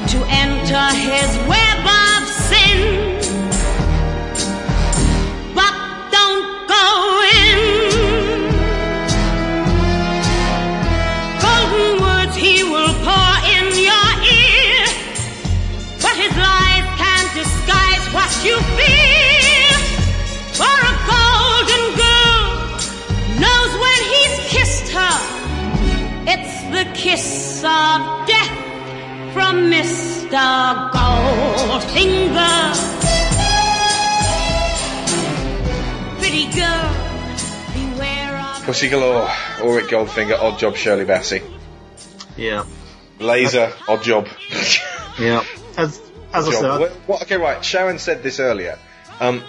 [0.07, 1.68] to enter his web
[27.10, 28.53] kiss of death
[29.34, 30.91] from Mr.
[30.91, 32.76] Goldfinger.
[36.20, 36.93] Pretty girl,
[37.74, 39.28] beware of Pussy Galore,
[39.60, 41.41] Auric Goldfinger, Oddjob, Shirley Bassey.
[42.38, 42.66] Yeah.
[43.20, 44.28] Laser, Oddjob.
[45.20, 45.43] Yeah.
[45.78, 45.99] As
[46.32, 46.62] as I Job.
[46.62, 47.66] said, What- what- okay, right.
[47.66, 48.80] Sharon said this earlier.
[49.20, 49.43] Um,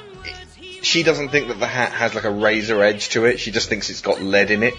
[0.82, 3.38] she doesn't think that the hat has like a razor edge to it.
[3.38, 4.74] She just thinks it's got lead in it,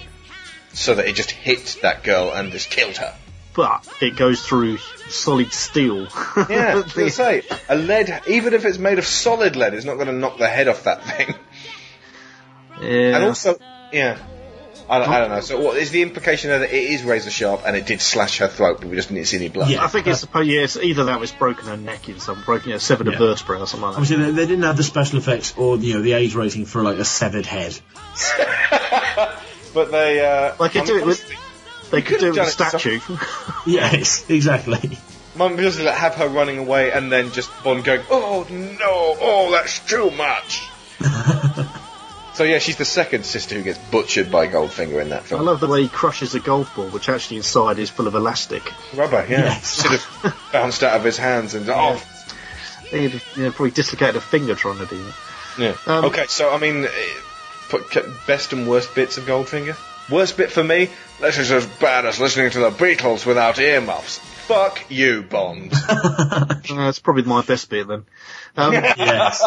[0.74, 3.14] so that it just hit that girl and just killed her.
[3.54, 4.78] but it goes through
[5.10, 6.08] solid steel.
[6.50, 9.96] Yeah, I was say a lead, even if it's made of solid lead, it's not
[9.96, 11.36] going to knock the head off that thing.
[12.82, 13.16] Yeah.
[13.16, 13.58] And also,
[13.92, 14.18] yeah,
[14.90, 15.42] I don't, I don't know.
[15.42, 18.40] So, what is the implication there that it is razor sharp and it did slash
[18.40, 19.70] her throat, but we just didn't see any blood?
[19.70, 20.48] Yeah, I think it's supposed.
[20.50, 23.12] Yeah, it's either that was broken her neck in some broken, you know, severed a
[23.12, 23.18] Yeah.
[23.18, 24.02] vertebrae or something like that.
[24.02, 26.82] Obviously, they, they didn't have the special effects or you know the age rating for
[26.84, 27.78] like a severed head.
[29.74, 31.32] But they, uh, They could do it with.
[31.92, 33.00] They could do it with a could've statue.
[33.66, 34.98] Yes, exactly.
[35.36, 39.52] Mum just like, have her running away and then just Bond going, oh no, oh
[39.52, 40.62] that's too much.
[42.34, 45.42] so yeah, she's the second sister who gets butchered by Goldfinger in that film.
[45.42, 48.16] I love the way he crushes a golf ball, which actually inside is full of
[48.16, 48.64] elastic.
[48.94, 49.44] Rubber, yeah.
[49.46, 49.82] Yes.
[49.82, 49.92] Should
[50.32, 52.02] have bounced out of his hands and oh
[52.90, 55.16] He'd you know, probably dislocated a finger trying to do that.
[55.58, 55.76] yeah.
[55.88, 56.88] Um, okay, so I mean,
[57.72, 57.94] put
[58.28, 59.78] best and worst bits of Goldfinger.
[60.12, 60.90] Worst bit for me,
[61.22, 64.18] this is as bad as listening to the Beatles without earmuffs.
[64.20, 65.74] Fuck you, Bond.
[66.72, 68.06] Uh, it's probably my best bit then.
[68.56, 69.44] Um, Yes.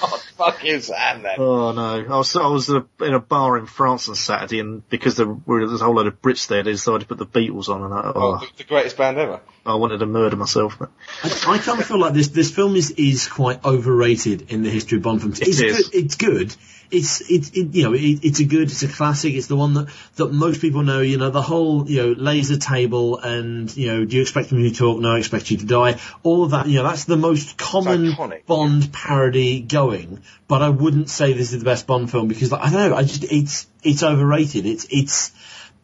[0.00, 1.22] God, fuck you, Sam.
[1.22, 1.36] Then.
[1.38, 2.04] Oh no!
[2.14, 5.66] I was I was in a bar in France on Saturday, and because there were
[5.66, 7.92] there's a whole load of Brits there, they decided to put the Beatles on, and
[7.94, 9.40] I, Oh, oh, the- the greatest band ever.
[9.64, 10.76] I wanted to murder myself.
[10.78, 10.90] But
[11.24, 14.70] I, I kind of feel like this this film is is quite overrated in the
[14.70, 15.40] history of Bond films.
[15.40, 15.88] It's is.
[15.88, 15.94] good.
[16.04, 16.56] It's good.
[16.88, 18.70] It's it, it you know it, it's a good.
[18.70, 19.34] It's a classic.
[19.34, 21.00] It's the one that that most people know.
[21.00, 24.70] You know the whole you know laser table and you know do you expect me
[24.70, 25.00] to talk?
[25.00, 25.98] No, I expect you to die.
[26.22, 26.68] All of that.
[26.68, 28.14] You know that's the most common.
[28.46, 30.22] Bond parody going.
[30.48, 32.96] But I wouldn't say this is the best Bond film because like, I don't know.
[32.96, 34.66] I just it's it's overrated.
[34.66, 35.32] It's it's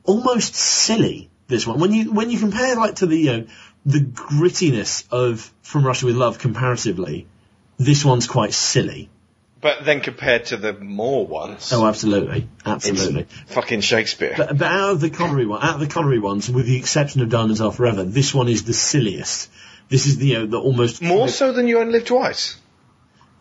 [0.04, 1.30] almost silly.
[1.48, 3.46] This one, when you when you compare like to the you know,
[3.84, 7.26] the grittiness of From Russia with Love comparatively,
[7.78, 9.10] this one's quite silly.
[9.60, 13.28] But then compared to the more ones, Oh, absolutely, absolutely.
[13.46, 14.34] fucking Shakespeare.
[14.36, 17.20] But, but out of the Connery one, out of the Connery ones, with the exception
[17.22, 19.48] of Diamonds Are Forever, this one is the silliest.
[19.88, 22.56] This is the you know, the almost more so than You Only Live Twice.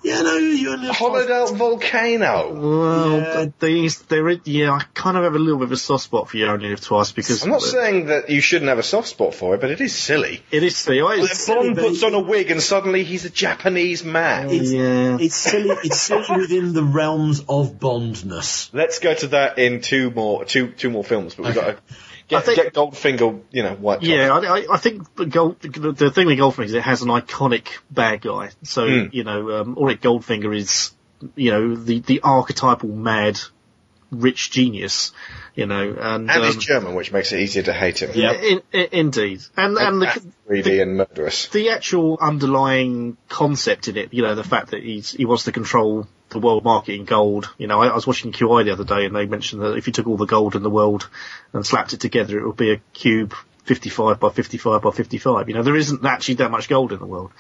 [0.04, 2.54] Yeah, no, you only Hollowed out volcano.
[2.54, 3.46] well, Yeah.
[3.60, 6.38] they, they're yeah, I kind of have a little bit of a soft spot for
[6.38, 9.36] You Only Live Twice because I'm not saying that you shouldn't have a soft spot
[9.36, 10.42] for it, but it is silly.
[10.52, 11.02] it is silly.
[11.02, 14.50] I- it's Bond puts on a wig and suddenly he's a Japanese man.
[14.50, 15.18] It's, Yeah.
[15.20, 15.76] it's silly.
[15.84, 18.70] It's silly within the realms of Bondness.
[18.74, 21.78] Let's go to that in two more two two more films, but we've got to
[22.32, 24.02] get, I think- get Goldfinger, you know, white.
[24.02, 27.02] Yeah, I, I, I think the, Gold, the, the thing with Goldfinger is it has
[27.04, 28.50] an iconic bad guy.
[28.64, 29.14] So, Mm.
[29.14, 30.92] you know, um, Auric Goldfinger is,
[31.36, 33.40] you know, the, the archetypal mad,
[34.12, 35.12] rich genius,
[35.56, 38.12] you know, and, and he's um, German, which makes it easier to hate him.
[38.14, 38.42] Yep.
[38.42, 39.42] in, in, indeed.
[39.56, 41.48] And, and the, greedy and murderous.
[41.50, 45.52] the actual underlying concept in it, you know, the fact that he's, he wants to
[45.52, 47.50] control the world market in gold.
[47.58, 49.88] You know, I, I was watching QI the other day and they mentioned that if
[49.88, 51.10] you took all the gold in the world
[51.54, 53.34] and slapped it together, it would be a cube
[53.66, 55.48] 55 by 55 by 55.
[55.48, 57.32] You know, there isn't actually that much gold in the world.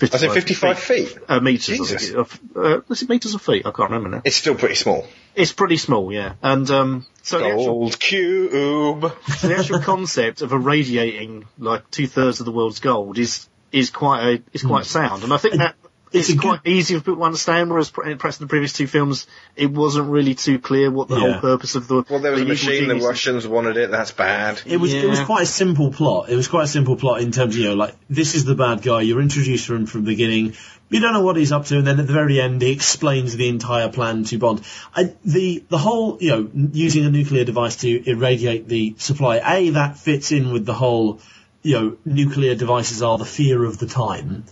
[0.00, 1.18] I said 55 feet.
[1.28, 1.66] Uh, meters.
[1.66, 2.10] Jesus.
[2.10, 3.66] Of, uh, is it meters or feet?
[3.66, 4.22] I can't remember now.
[4.24, 5.06] It's still pretty small.
[5.34, 6.34] It's pretty small, yeah.
[6.42, 9.00] And, um, so the actual, Gold cube.
[9.00, 14.26] the actual concept of irradiating like two thirds of the world's gold is, is quite
[14.26, 15.24] a, is quite sound.
[15.24, 15.76] And I think that,
[16.12, 18.72] It's it's a quite easy for people to understand, whereas pr- perhaps in the previous
[18.72, 21.32] two films, it wasn't really too clear what the Yeah.
[21.32, 22.04] whole purpose of the.
[22.08, 22.70] Well, there was the a machine.
[22.70, 23.08] The genius is.
[23.08, 23.90] Russians wanted it.
[23.90, 24.60] That's bad.
[24.66, 26.28] It was it was quite a simple plot.
[26.30, 28.54] It was quite a simple plot in terms of you know like this is the
[28.54, 29.02] bad guy.
[29.02, 30.54] You're introduced to him from the beginning.
[30.90, 33.36] You don't know what he's up to, and then at the very end he explains
[33.36, 34.62] the entire plan to Bond.
[34.96, 39.40] I, the the whole you know using a nuclear device to irradiate the supply.
[39.44, 41.20] A that fits in with the whole
[41.62, 44.44] you know nuclear devices are the fear of the time.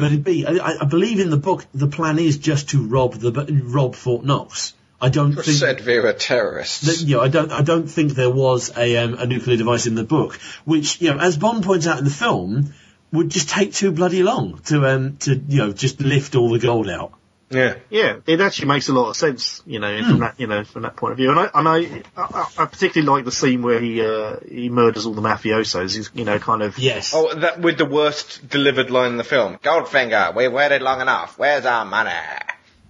[0.00, 3.14] But it B, I, I believe in the book the plan is just to rob
[3.14, 4.74] the rob Fort Knox.
[5.00, 6.86] I don't think Said Vera terrorists.
[6.86, 9.86] that, you know, I don't, I don't think there was a, um, a nuclear device
[9.86, 12.72] in the book, which, you know, as Bond points out in the film,
[13.12, 16.58] would just take too bloody long to, um, to, you know, just lift all the
[16.58, 17.12] gold out.
[17.54, 17.76] Yeah.
[17.90, 20.82] Yeah, it actually makes a lot of sense, you know, from that, you know, from
[20.82, 21.30] that point of view.
[21.30, 25.06] And I, and I, I, I particularly like the scene where he, uh, he murders
[25.06, 25.94] all the mafiosos.
[25.94, 26.78] He's, you know, kind of.
[26.78, 27.12] Yes.
[27.14, 29.58] Oh, that with the worst delivered line in the film.
[29.58, 31.38] Goldfinger, we waited long enough.
[31.38, 32.10] Where's our money?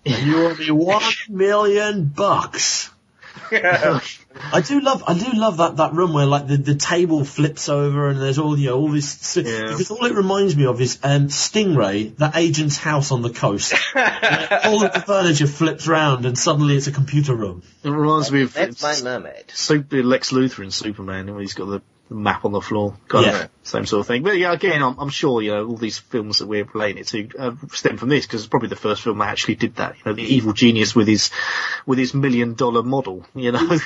[0.05, 2.91] You owe me one million bucks.
[4.53, 7.69] I do love, I do love that, that room where like the, the table flips
[7.69, 10.99] over and there's all, you know, all this, because all it reminds me of is,
[11.03, 13.75] um, Stingray, that agent's house on the coast.
[13.95, 17.63] All of the furniture flips round and suddenly it's a computer room.
[17.83, 19.51] It reminds me of That's my mermaid.
[19.53, 23.27] Super Lex Luthor in Superman, when he's got the, the map on the floor, kind
[23.27, 23.43] Yeah.
[23.45, 24.23] of same sort of thing.
[24.23, 27.07] But yeah, again, I'm, I'm sure you know all these films that we're relating it
[27.09, 29.97] to uh, stem from this because it's probably the first film that actually did that.
[29.97, 31.31] You know, the evil genius with his
[31.87, 33.25] with his million dollar model.
[33.35, 33.79] You know,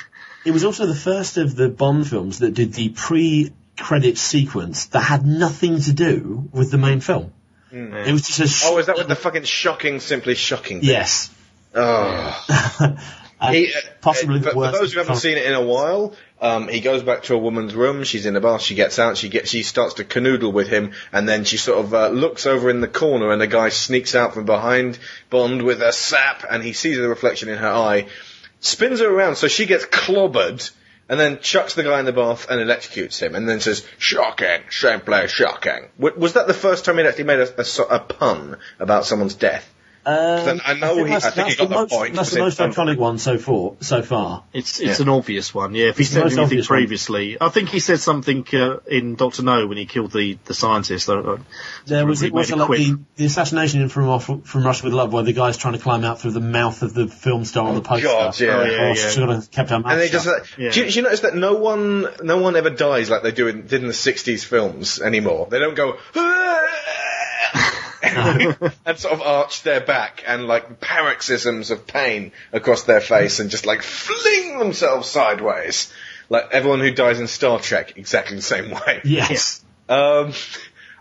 [0.45, 5.01] It was also the first of the Bond films that did the pre-credit sequence that
[5.01, 7.33] had nothing to do with the main film.
[7.71, 10.79] It was just a sh- Oh, is that with the fucking shocking, simply shocking?
[10.79, 10.87] Bit?
[10.87, 11.29] yes.
[11.75, 12.97] Oh.
[13.41, 14.75] He, uh, possibly uh, the for, worst.
[14.75, 17.37] for those who haven't seen it in a while, um, he goes back to a
[17.37, 18.03] woman's room.
[18.03, 18.61] She's in the bath.
[18.61, 19.15] She gets out.
[19.15, 19.49] She gets.
[19.49, 22.81] She starts to canoodle with him, and then she sort of uh, looks over in
[22.81, 26.73] the corner, and the guy sneaks out from behind Bond with a sap, and he
[26.73, 28.07] sees the reflection in her eye,
[28.59, 30.69] spins her around, so she gets clobbered.
[31.11, 34.61] And then chucks the guy in the bath and electrocutes him, and then says, "Shocking,
[34.69, 38.57] simply shocking." W- was that the first time he'd actually made a, a, a pun
[38.77, 39.67] about someone's death?
[40.05, 42.39] Um, I know he- that's, I think he got the the most, point, That's the
[42.39, 43.73] most it's iconic one so far.
[43.81, 44.43] So far.
[44.53, 45.03] it's it's Yeah.
[45.03, 45.75] an obvious one.
[45.75, 46.77] Yeah, if he It's said most anything obvious one.
[46.79, 50.53] previously, I think he said something uh, in Doctor No when he killed the the
[50.53, 51.09] scientist.
[51.09, 51.37] Uh,
[51.85, 54.85] There was it made also a like the, the assassination in from off, from Russia
[54.85, 57.43] with Love, where the guy's trying to climb out through the mouth of the film
[57.45, 58.07] star on the poster.
[58.07, 58.47] God, yeah.
[58.55, 60.23] Oh, Oh, yeah, she should have kept her mouth And they shut.
[60.23, 63.21] just like, do, you, do you notice that no one, no one ever dies like
[63.23, 65.47] they do in, did in the '60s films anymore?
[65.51, 65.97] They don't go
[68.85, 73.49] and sort of arch their back and like paroxysms of pain across their face and
[73.49, 75.91] just like fling themselves sideways,
[76.29, 79.01] like everyone who dies in Star Trek, exactly the same way.
[79.03, 79.63] Yes.
[79.89, 80.33] Um,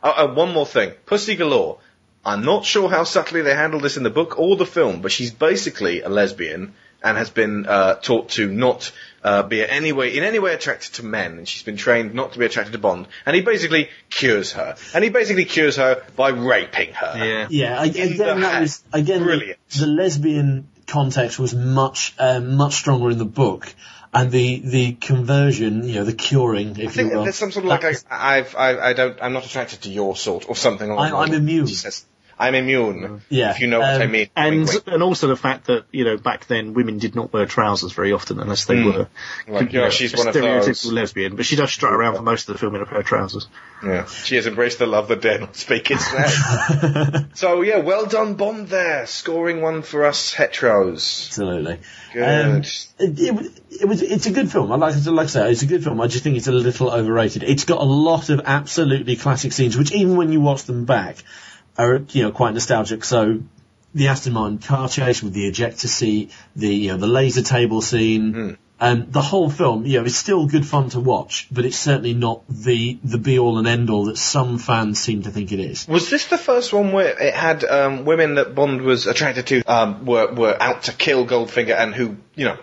[0.03, 1.79] uh, uh, one more thing, Pussy Galore.
[2.25, 5.13] I'm not sure how subtly they handle this in the book or the film, but
[5.13, 6.73] she's basically a lesbian
[7.03, 8.91] and has been uh, taught to not
[9.23, 12.15] uh, be in any way in any way attracted to men, and she's been trained
[12.15, 13.07] not to be attracted to Bond.
[13.27, 17.15] And he basically cures her, and he basically cures her by raping her.
[17.17, 17.47] Yeah.
[17.51, 19.59] Yeah, I- again, that was again the, Brilliant.
[19.71, 23.75] the lesbian context was much um, much stronger in the book,
[24.15, 27.25] and the the conversion, you know, the curing, if I think you will.
[27.25, 29.91] there's some sort of like that a, I've, I, I don't, I'm not attracted to
[29.91, 30.89] your sort or something.
[30.89, 31.67] along I'm- those I'm immune.
[31.67, 32.05] She says,
[32.41, 33.21] I'm immune.
[33.29, 34.29] Yeah, If you know what I um, mean.
[34.37, 34.83] And Wink, wink.
[34.87, 38.13] and also the fact that you know back then women did not wear trousers very
[38.13, 38.85] often unless they Mm.
[38.95, 39.09] were
[39.53, 40.93] Like, you know, she's a one of stereotypical those.
[40.93, 43.07] lesbian, but she does strut around for most of the film in a pair of
[43.07, 43.49] trousers.
[43.83, 47.31] Yeah, she has embraced the love that dare not speak its name.
[47.35, 51.29] so yeah, well done Bond there, scoring one for us heteros.
[51.29, 51.79] Absolutely.
[52.13, 52.23] Good.
[52.47, 54.01] Um, it, it, it was.
[54.03, 54.73] It's a good film.
[54.73, 56.01] I like, like I say, it's a good film.
[56.01, 57.43] I just think it's a little overrated.
[57.43, 61.17] It's got a lot of absolutely classic scenes, which even when you watch them back,
[61.79, 63.05] are you know quite nostalgic.
[63.05, 63.41] So
[63.95, 67.81] the Aston Martin car chase with the ejector seat, the you know the laser table
[67.81, 68.59] scene.
[68.81, 72.15] And the whole film, you know, is still good fun to watch, but it's certainly
[72.15, 75.59] not the the be all and end all that some fans seem to think it
[75.59, 75.89] is.
[75.89, 79.63] Was this the first one where it had um, women that Bond was attracted to
[79.63, 82.59] um, were were out to kill Goldfinger and who you know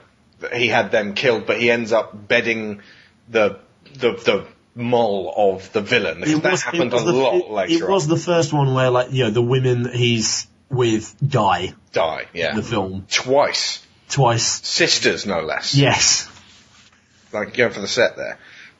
[0.53, 2.81] he had them killed, but he ends up bedding
[3.27, 3.59] the
[3.93, 6.21] the the mole of the villain.
[6.23, 8.09] It that was- happened a the- lot it- later It was on.
[8.09, 12.55] the first one where, like, you know, the women he's with die Die, yeah, in
[12.57, 14.61] the film twice, twice.
[14.67, 15.73] sisters no less.
[15.75, 16.27] Yes.
[17.31, 18.37] like going for the set there.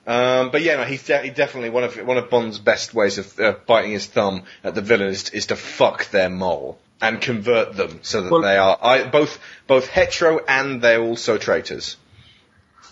[0.08, 3.18] Um, but yeah, no, he's de- he definitely one of one of Bond's best ways
[3.18, 7.20] of uh, biting his thumb at the villain is, is to fuck their mole and
[7.20, 11.98] convert them so that Well- they are I, both both hetero and they're also traitors.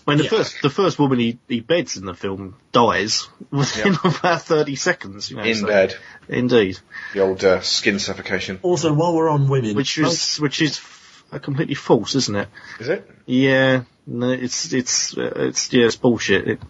[0.06, 0.30] I mean, the Yeah.
[0.30, 5.30] first the first woman he, he beds in the film dies within about thirty seconds.
[5.30, 5.96] You know, In so- bed,
[6.28, 6.78] indeed.
[7.14, 8.58] the old uh, skin suffocation.
[8.62, 12.48] Also, while we're on women, Which is which is f- completely false, isn't it?
[12.80, 13.10] Is it?
[13.26, 16.48] Yeah, no, it's it's uh, it's yeah, it's bullshit.
[16.48, 16.60] It,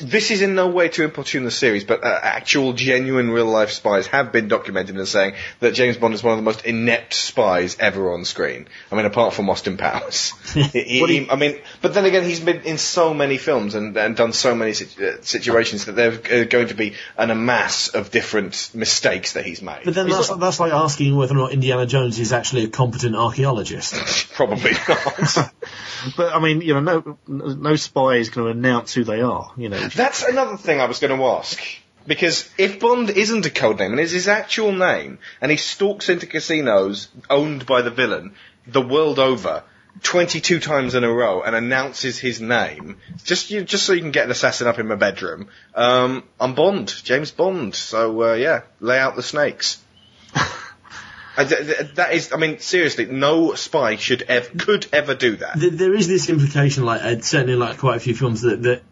[0.00, 4.06] This is in no way to importune the series, but uh, actual, genuine, real-life spies
[4.08, 7.76] have been documented as saying that James Bond is one of the most inept spies
[7.80, 8.68] ever on screen.
[8.92, 10.32] I mean, apart from Austin Powers.
[10.54, 13.96] He- he- you- I mean, but then again, he's been in so many films and,
[13.96, 17.88] and done so many sit- uh, situations that there's uh, going to be an amass
[17.88, 19.84] of different mistakes that he's made.
[19.84, 23.16] but then that's, that's like asking whether or not Indiana Jones is actually a competent
[23.16, 23.94] archaeologist.
[24.34, 25.52] Probably not.
[26.16, 26.80] but I mean, you know,
[27.26, 29.52] no no spy is going to announce who they are.
[29.56, 31.60] You know, That's another thing I was going to ask.
[32.06, 36.08] Because if Bond isn't a code name and is his actual name, and he stalks
[36.08, 38.34] into casinos owned by the villain
[38.66, 39.62] the world over,
[40.02, 44.10] 22 times in a row and announces his name, just you, just so you can
[44.10, 47.74] get an assassin up in my bedroom, um, I'm Bond, James Bond.
[47.74, 49.82] So, uh, yeah, lay out the snakes.
[50.34, 55.36] I- th- th- that is, I mean, seriously, no spy should ever, could ever do
[55.36, 55.54] that.
[55.56, 58.82] There is this implication, like uh, certainly in, like quite a few films, that that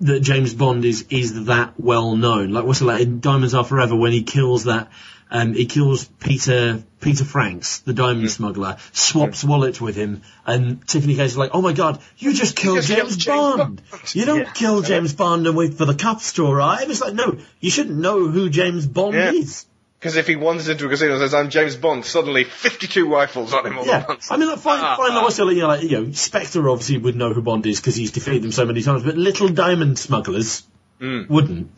[0.00, 2.52] that James Bond is is that well known.
[2.52, 4.90] Like what's it like in Diamonds Are Forever when he kills that.
[5.28, 11.16] Um, he kills Peter Peter Franks, the diamond smuggler, swaps wallet with him, and Tiffany
[11.16, 13.82] Case is like, "Oh my God, you just killed just James, killed James Bond!
[14.14, 17.38] You don't kill James Bond and wait for the cops to arrive." It's like, no,
[17.58, 19.32] you shouldn't know who James Bond Yeah.
[19.32, 19.66] is.
[20.06, 23.52] Because if he wanders into a casino and says, I'm James Bond, suddenly 52 rifles
[23.52, 24.30] on him all Yeah, at once.
[24.30, 25.16] I mean, like, fine, fine.
[25.16, 28.12] Like, you know, like, you know, Spectre obviously would know who Bond is because he's
[28.12, 30.62] defeated them so many times, but little diamond smugglers
[31.00, 31.28] Mm.
[31.28, 31.72] wouldn't.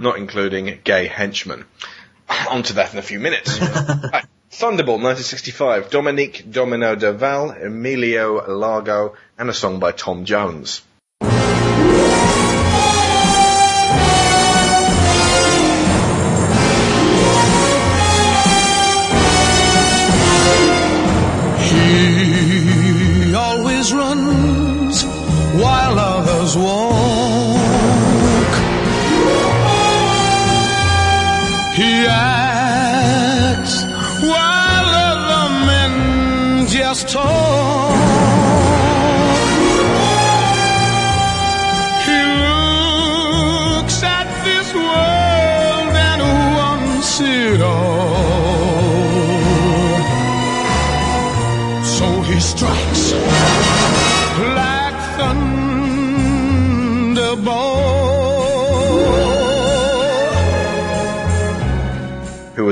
[0.00, 1.64] Not including gay henchmen.
[2.50, 3.56] On to that in a few minutes.
[3.60, 4.26] Right.
[4.50, 5.90] Thunderball, 1965.
[5.90, 10.82] Dominique Domino Derval, Emilio Largo, and a song by Tom Jones.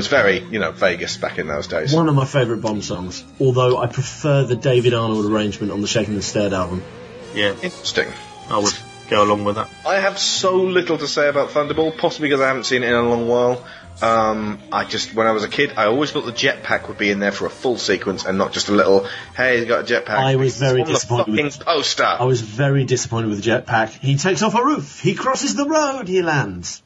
[0.03, 1.95] Was very, you know, Vegas back in those days.
[1.95, 5.87] One of my favourite Bond songs, although I prefer the David Arnold arrangement on the
[5.87, 6.83] Shaken and Stirred album.
[7.35, 8.09] Yeah, Interesting.
[8.51, 8.75] I would
[9.09, 9.71] go along with that.
[9.87, 12.95] I have so little to say about Thunderball, possibly because I haven't seen it in
[12.95, 13.65] a long while.
[14.03, 17.11] Um, I just, when I was a kid, I always thought the jetpack would be
[17.11, 19.95] in there for a full sequence and not just a little, hey, he's got a
[19.95, 20.09] jetpack.
[20.11, 22.05] I was very It's on disappointed the with- fucking poster.
[22.05, 23.91] I was very disappointed with the jetpack.
[24.01, 26.83] He takes off a roof, he crosses the road, he lands.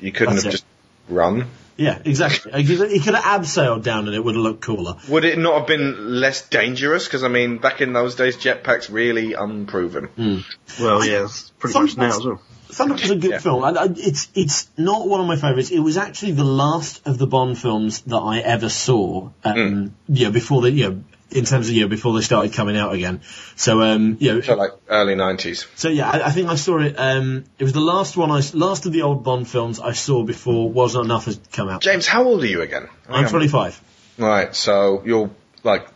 [0.00, 0.56] You couldn't That's have it.
[0.58, 0.64] just
[1.08, 1.48] run.
[1.76, 2.62] Yeah, exactly.
[2.62, 4.96] he could have abseiled down and it would have looked cooler.
[5.08, 7.04] Would it not have been less dangerous?
[7.04, 10.06] Because I mean, back in those days, jetpacks really unproven.
[10.06, 10.38] Hmm.
[10.80, 12.40] Well, yeah, it's pretty much now as well.
[12.68, 13.38] Thunderball's a good Yeah.
[13.38, 13.62] film.
[13.62, 15.70] I, I, uh, it's it's not one of my favourites.
[15.70, 19.30] It was actually the last of the Bond films that I ever saw.
[19.44, 19.86] Um, hmm.
[20.08, 22.94] Yeah, before the you know, in terms of you know, before they started coming out
[22.94, 23.20] again.
[23.56, 25.66] So um, you know, So like early nineties.
[25.74, 26.94] so yeah, I, I think I saw it.
[26.98, 29.92] Um, it was the last one I s- last of the old Bond films I
[29.92, 31.82] saw before Wasn't Enough had come out.
[31.82, 32.88] James, how old are you again?
[33.08, 33.80] I'm 25.
[34.18, 35.30] Right, so you're
[35.64, 35.86] like,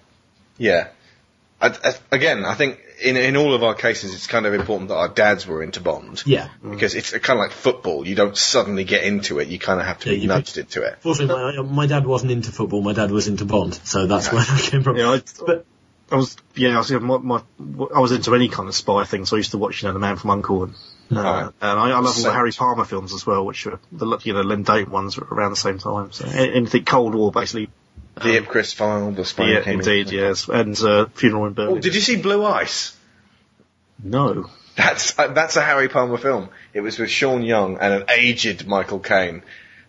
[0.59, 0.89] yeah.
[1.61, 4.89] I, I, again, I think in in all of our cases, it's kind of important
[4.89, 6.23] that our dads were into Bond.
[6.27, 6.49] Yeah.
[6.63, 8.07] Because it's kind of like football.
[8.07, 9.49] You don't suddenly get into it.
[9.49, 10.99] You kind of have to Yeah, be you nudged into it.
[11.01, 12.83] Fortunately, my, my dad wasn't into football.
[12.83, 14.97] My dad was into Bond, so that's where I came from.
[14.97, 15.67] Yeah, I, But
[16.13, 17.43] I was yeah, I was, my, my,
[17.95, 19.93] I was into any kind of spy thing, so I used to watch you know
[19.95, 20.75] the Man from Uncle and
[21.13, 21.45] uh, Right.
[21.61, 24.33] and I, I love all the Harry Palmer films as well, which are the you
[24.33, 26.13] know Len Deighton ones were around the same time.
[26.13, 27.71] So anything Cold War basically.
[28.23, 30.15] The Ipcress file, the spine Yeah, came indeed, in.
[30.15, 31.79] yes, and uh, Funeral in Berlin.
[31.79, 32.97] Oh, did you see Blue Ice?
[34.03, 34.49] No.
[34.77, 36.49] That's uh, that's a Harry Palmer film.
[36.73, 39.43] It was with Sean Young and an aged Michael Caine.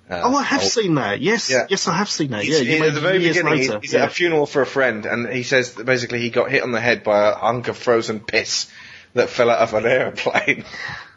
[0.10, 1.22] Uh, Oh, I have oh, seen that.
[1.22, 1.68] Yes, Yeah.
[1.70, 2.44] yes, I have seen that.
[2.44, 3.74] He's- Yeah, you he- made at the very beginning, later.
[3.76, 4.04] he's, he's yeah.
[4.04, 6.72] at a funeral for a friend, and he says that basically he got hit on
[6.74, 8.70] the head by a hunk of frozen piss
[9.14, 10.66] that fell out of an aeroplane,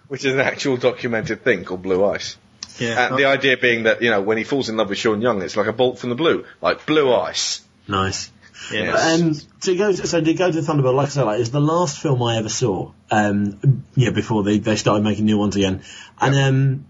[0.06, 2.36] which is an actual documented thing called blue ice.
[2.78, 3.08] Yeah.
[3.08, 5.42] And the idea being that you know when he falls in love with Sean Young,
[5.42, 7.62] it's like a bolt from the blue, like blue ice.
[7.88, 8.30] nice.
[8.72, 8.82] yeah.
[8.82, 9.20] Yes.
[9.20, 11.60] Um, to go to, so to go to Thunderball, like I said, like, it's the
[11.60, 12.92] last film I ever saw.
[13.10, 15.82] Um, yeah, before they, they started making new ones again,
[16.20, 16.86] and um,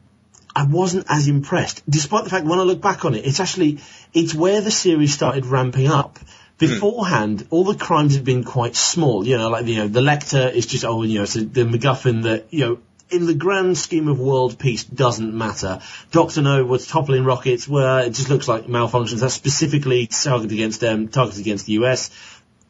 [0.55, 3.81] I wasn't as impressed, despite the fact when I look back on it, it's actually
[4.13, 6.19] it's where the series started ramping up.
[6.57, 9.27] Beforehand, all the crimes had been quite small.
[9.27, 12.23] You know, like you know, the Lektor is just oh, you know, it's the MacGuffin
[12.23, 12.79] that you know.
[13.15, 15.81] In the grand scheme of world peace, doesn't matter.
[16.11, 19.21] Doctor No was toppling rockets, where it just looks like malfunctions.
[19.21, 22.11] That's specifically targeted against them, targeted against the US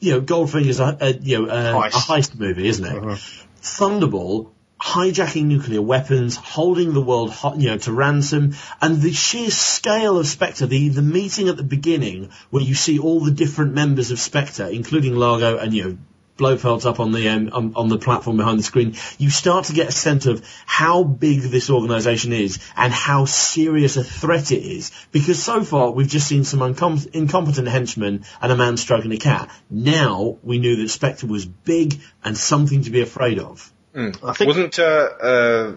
[0.05, 1.95] you know, Goldfinger's a, a you know a Heist.
[1.95, 2.97] a heist movie, isn't it?
[2.97, 3.17] Uh-huh.
[3.63, 9.51] Thunderball hijacking nuclear weapons, holding the world, ho- you know, to ransom, and the sheer
[9.51, 13.73] scale of Spectre, the the meeting at the beginning where you see all the different
[13.73, 15.99] members of Spectre, including Largo and you know.
[16.37, 18.97] Blofeld's up on the um, on, on the platform behind the screen.
[19.19, 23.97] You start to get a sense of how big this organisation is and how serious
[23.97, 24.91] a threat it is.
[25.13, 29.17] Because so far we've just seen some uncom- incompetent henchmen and a man stroking a
[29.17, 29.49] cat.
[29.71, 33.73] Now we knew that Spectre was big and something to be afraid of.
[33.97, 35.73] I think Wasn't uh, uh,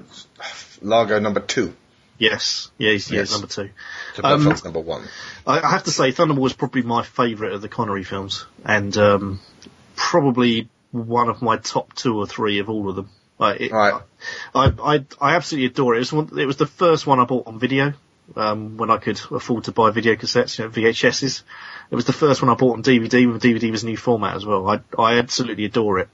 [0.81, 1.75] Largo number two?
[2.17, 3.31] Yes, yeah, he's yeah, Yes.
[3.31, 3.69] number two.
[4.15, 5.07] So Um, number one.
[5.45, 8.97] I, I have to say, Thunderball was probably my favourite of the Connery films, and
[8.97, 9.39] um,
[9.97, 13.09] probably one of my top two or three of all of them.
[13.37, 14.01] Like, it, Right.
[14.55, 15.97] I, I I absolutely adore it.
[15.97, 17.93] It was, one, it was the first one I bought on video
[18.35, 21.43] um, when I could afford to buy video cassettes, you know, VHSs.
[21.89, 23.27] It was the first one I bought on DVD.
[23.27, 24.67] When DVD was a new format as well.
[24.69, 26.09] I I absolutely adore it.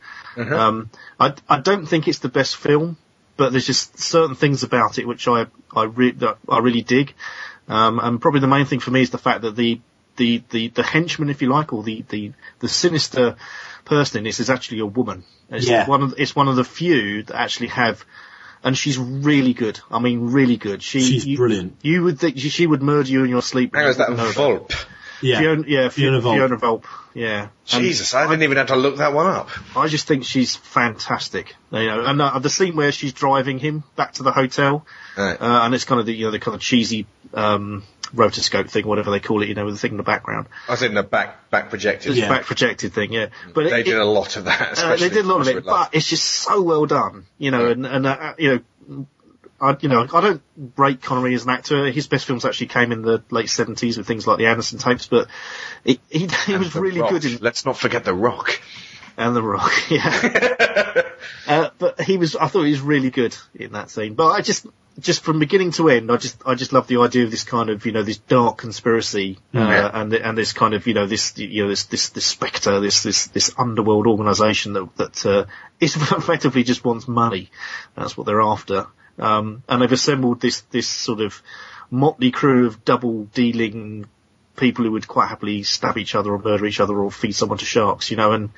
[0.53, 2.97] Um, I I don't think it's the best film,
[3.37, 7.13] but there's just certain things about it which I I re- that I really dig.
[7.67, 9.79] Um, and probably the main thing for me is the fact that the
[10.17, 13.35] the the, the henchman, if you like, or the the the sinister
[13.85, 15.23] person in this is actually a woman.
[15.49, 15.85] It's Yeah.
[15.87, 18.03] one of it's one of the few that actually have.
[18.65, 19.77] And she's really good.
[19.91, 20.81] I mean, really good.
[20.81, 21.75] She, She's you, brilliant.
[21.81, 23.75] You would think she- she would murder you in your sleep.
[23.75, 24.23] How is that No.
[24.31, 24.71] Volp?
[25.21, 25.39] Yeah.
[25.39, 26.33] Fiona, yeah, Fiona Fiona, Volpe.
[26.37, 26.85] Fiona Volpe.
[27.13, 27.47] Yeah.
[27.73, 29.49] And Jesus, I didn't even have to look that one up.
[29.75, 31.55] I just think she's fantastic.
[31.73, 34.85] You know, and uh, the scene where she's driving him back to the hotel,
[35.17, 35.35] Right.
[35.41, 37.83] uh, and it's kind of the you know the kind of cheesy um,
[38.15, 40.71] rotoscope thing, whatever they call it, you know, with the thing in the background, I
[40.71, 42.13] was in the back back projected.
[42.13, 42.29] the Yeah.
[42.29, 43.11] back projected thing.
[43.13, 44.81] Yeah, but They it, did it- a lot of that.
[44.83, 47.25] uh, they did a lot of it, but it's just so well done.
[47.37, 48.49] You know, and and uh, you
[48.87, 49.05] know.
[49.61, 50.41] I, you know, I don't
[50.75, 51.89] rate Connery as an actor.
[51.89, 55.07] His best films actually came in the late seventies with things like the Anderson tapes,
[55.07, 55.29] but
[55.85, 57.11] he he, he was really Rock.
[57.11, 58.59] good in Let's not forget the Rock.
[59.15, 59.71] and the Rock.
[59.89, 61.03] Yeah,
[61.47, 62.35] uh, but he was.
[62.35, 64.15] I thought he was really good in that scene.
[64.15, 64.65] But I just,
[64.99, 67.69] just from beginning to end, I just, I just love the idea of this kind
[67.69, 69.89] of, you know, this dark conspiracy, uh, Yeah.
[69.93, 72.79] and the, and this kind of, you know, this, you know, this, this, this spectre,
[72.79, 75.45] this, this, this underworld organisation that that uh,
[75.79, 77.49] is effectively just wants money.
[77.95, 78.85] That's what they're after.
[79.17, 81.41] Um, and they've assembled this, this sort of
[81.89, 84.05] motley crew of double dealing
[84.55, 87.57] people who would quite happily stab each other or murder each other or feed someone
[87.57, 88.51] to sharks, you know, and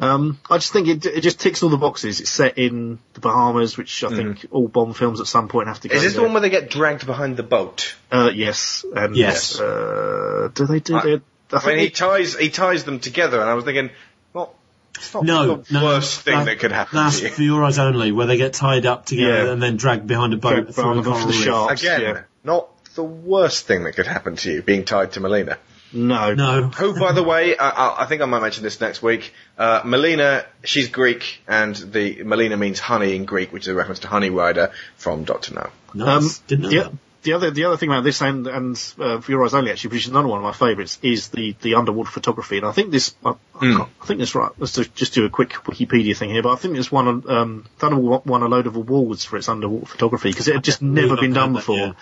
[0.00, 2.20] um, I just think it, it just ticks all the boxes.
[2.20, 5.80] It's set in the Bahamas, which I think all Bond films at some point have
[5.80, 5.94] to go.
[5.94, 5.96] Mm.
[5.98, 7.96] Is this the one where they get dragged behind the boat?
[8.12, 9.58] Uh, yes, and Yes.
[9.60, 11.22] Uh, do they do I- that?
[11.50, 13.90] I I mean, he it- ties he ties them together, and I was thinking,
[14.34, 14.54] well,
[14.94, 15.84] it's not No, the no.
[15.84, 17.32] worst thing that- that could happen That's to you.
[17.32, 19.52] for your eyes only, where they get tied up together Yeah.
[19.52, 21.82] and then dragged behind a boat Dragged through the- the sharks.
[21.82, 22.20] Again, yeah.
[22.44, 25.56] not the worst thing that could happen to you being tied to Melina.
[25.92, 26.62] no, No.
[26.64, 29.32] Who, by the way, I, I, I think I might mention this next week.
[29.58, 33.98] Uh, Melina, she's Greek, and the Melina means honey in Greek, which is a reference
[34.00, 35.70] to Honey Rider from Doctor No.
[35.94, 36.38] Nice.
[36.38, 39.32] Um, Didn't know the, the other the other thing about this and and uh, for
[39.32, 42.08] your eyes only actually, which is another one of my favourites, is the the underwater
[42.10, 42.58] photography.
[42.58, 43.82] And I think this I, I, Hmm.
[44.00, 44.52] I think this right.
[44.58, 47.66] Let's just, just do a quick Wikipedia thing here, but I think this one um,
[47.80, 51.16] Thunderball won a load of awards for its underwater photography because it had just never
[51.16, 51.76] been done heard that, before.
[51.78, 51.92] yeah.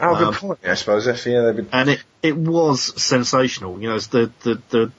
[0.00, 0.58] Oh, good Um, point.
[0.64, 1.06] I suppose.
[1.06, 3.80] Yes, yeah, they've been and it it was sensational.
[3.80, 4.92] You know, the the the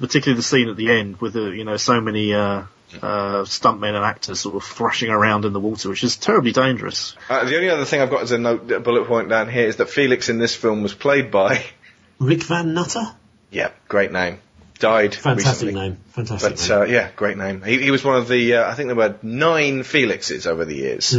[0.00, 2.62] particularly the scene at the end with the you know so many uh,
[3.00, 7.16] uh, stuntmen and actors sort of thrashing around in the water, which is terribly dangerous.
[7.30, 9.66] Uh, the only other thing I've got as a note, a bullet point down here
[9.66, 11.64] is that Felix in this film was played by,
[12.18, 13.04] Rik Van Nutter?
[13.50, 14.40] yeah, great name,
[14.78, 15.74] died Fantastic recently.
[15.74, 15.96] name.
[16.10, 16.78] Fantastic But name.
[16.80, 17.62] uh, yeah, great name.
[17.62, 20.74] He, he was one of the, uh, I think there were nine Felixes over the
[20.76, 21.16] years.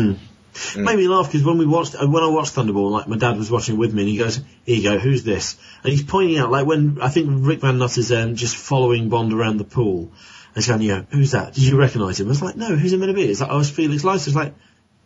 [0.73, 0.83] Hmm.
[0.83, 3.37] Made me laugh because when we watched, uh, when I watched Thunderball, like my dad
[3.37, 6.37] was watching with me, and he goes, "Here you go, who's this?" And he's pointing
[6.37, 10.11] out, like when I think Rik Van Nutter's um, just following Bond around the pool,
[10.53, 11.53] and he's going, "You know, who's that?
[11.55, 13.49] Did you recognise him?" I was like, "No, who's it meant to be?" It's like,
[13.51, 14.53] "Oh, it's Felix Leiter." It's like,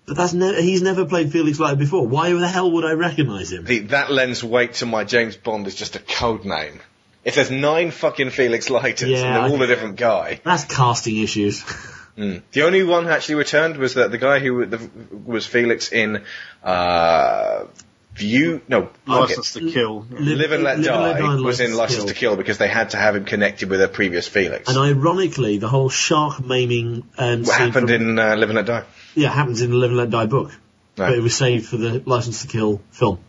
[0.06, 2.06] but that's ne- he's never played Felix Leiter before.
[2.08, 3.64] Why the hell would I recognise him?
[3.66, 6.80] The, that lends weight to my James Bond is just a code name.
[7.26, 10.64] If there's nine fucking Felix Leiters Yeah, and they're I- all a different guy, That's
[10.66, 11.64] casting issues.
[12.18, 12.42] Mm.
[12.52, 14.90] The only one who actually returned was the, the guy who the,
[15.26, 16.24] was Felix in
[16.64, 17.66] uh,
[18.16, 18.62] View.
[18.68, 20.08] No, License to Kill.
[20.10, 22.58] Live, and Let Live and Die Let Die and was in License to Kill because
[22.58, 24.68] they had to have him connected with a previous Felix.
[24.68, 28.56] And ironically, the whole shark maiming um, what scene happened from- in uh, Live and
[28.58, 28.84] Let Die?
[29.14, 30.50] yeah happens in the Live and Let Die book,
[30.98, 31.10] Right.
[31.10, 33.20] but it was saved for the License to Kill film.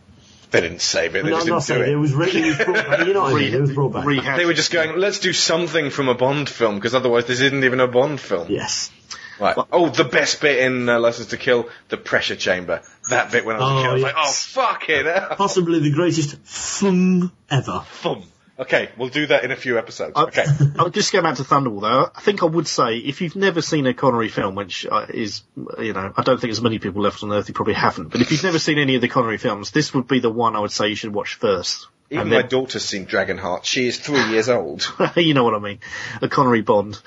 [0.51, 1.23] They didn't save it.
[1.23, 1.93] They No, just I'm not didn't do it.
[1.93, 3.93] it was really, it was brought back, you know what I mean, it was brought
[3.93, 4.05] back.
[4.05, 4.37] Rehash.
[4.37, 7.63] They were just going, let's do something from a Bond film because otherwise this isn't
[7.63, 8.47] even a Bond film.
[8.49, 8.91] Yes.
[9.39, 9.55] Right.
[9.71, 12.81] Oh, the best bit in uh, License to Kill, the pressure chamber.
[13.09, 15.05] That bit when I was a Oh, kid, I was like, oh fuck it.
[15.37, 17.81] Possibly the greatest fung ever.
[17.87, 18.23] Fun.
[18.59, 20.13] Okay, we'll do that in a few episodes.
[20.15, 20.43] I- Okay.
[20.77, 22.11] I'll just go back to Thunderball though.
[22.13, 25.43] I think I would say if you've never seen a Connery film, which uh, is,
[25.79, 28.21] you know, I don't think there's many people left on Earth who probably haven't, but
[28.21, 30.59] if you've never seen any of the Connery films, this would be the one I
[30.59, 31.87] would say you should watch first.
[32.11, 33.63] Even And my daughter's seen Dragonheart.
[33.65, 34.91] She is three years old.
[35.15, 35.79] you know what I mean.
[36.21, 36.99] A Connery Bond.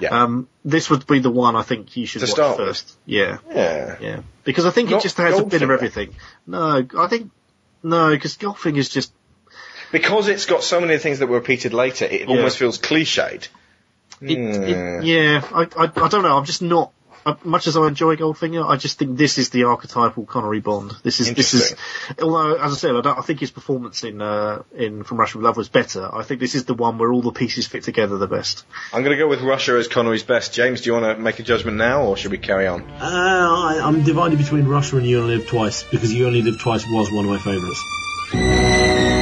[0.00, 0.10] Yeah.
[0.22, 2.68] Um, this would be the one I think you should To watch start with.
[2.68, 2.96] first.
[3.06, 3.38] Yeah.
[3.50, 3.96] yeah.
[4.00, 4.20] Yeah.
[4.44, 6.14] Because I think Not it just has a bit of everything.
[6.46, 7.30] No, I think,
[7.82, 9.12] no, because Goldfinger is just,
[9.92, 12.36] Because it's got so many things that were repeated later, it Yeah.
[12.36, 13.48] almost feels cliched.
[14.20, 14.62] it, Hmm.
[14.64, 16.92] it, yeah, I, I, I don't know, I'm just not
[17.26, 20.92] uh, much as I enjoy Goldfinger, I just think this is the archetypal Connery Bond.
[21.02, 21.74] This is this is.
[22.22, 25.36] Although, as I said, I, don't, I think his performance in uh, in From Russia
[25.36, 26.08] with Love was better.
[26.12, 28.64] I think this is the one where all the pieces fit together the best.
[28.94, 30.54] I'm going to go with Russia as Connery's best.
[30.54, 32.82] James, do you want to make a judgment now, or should we carry on?
[32.82, 36.60] Uh, I, I'm divided between Russia and You Only Live Twice because You Only Live
[36.60, 39.17] Twice was one of my favourites.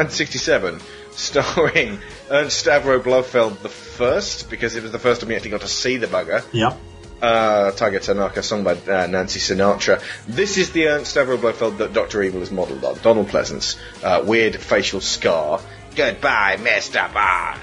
[0.00, 0.80] 1967,
[1.12, 1.98] starring
[2.30, 5.68] Ernst Stavro Blofeld the first, because it was the first time we actually got to
[5.68, 6.42] see the bugger.
[6.52, 6.78] Yep.
[7.20, 10.02] Uh, Tiger Tanaka, sung by uh, Nancy Sinatra.
[10.26, 12.96] This is the Ernst Stavro Blofeld that Doctor Evil is modelled on.
[13.02, 15.60] Donald Pleasence, uh, weird facial scar.
[15.94, 17.12] Goodbye, Mr.
[17.12, 17.60] Bond.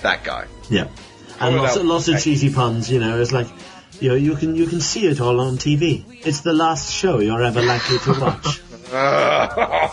[0.00, 0.46] That guy.
[0.70, 0.88] Yeah.
[1.38, 3.48] And lots, of, lots of cheesy puns, you know, it's like,
[4.00, 6.04] you know, you can, you can see it all on TV.
[6.24, 8.62] It's the last show you're ever likely to watch.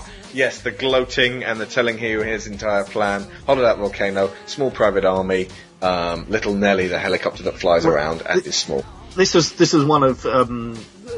[0.34, 3.26] yes, the gloating and the telling you his entire plan.
[3.46, 5.48] Hollowed out volcano, small private army,
[5.82, 8.84] um, little Nelly, the helicopter that flies around, and is small.
[9.16, 10.78] This was this was one of um,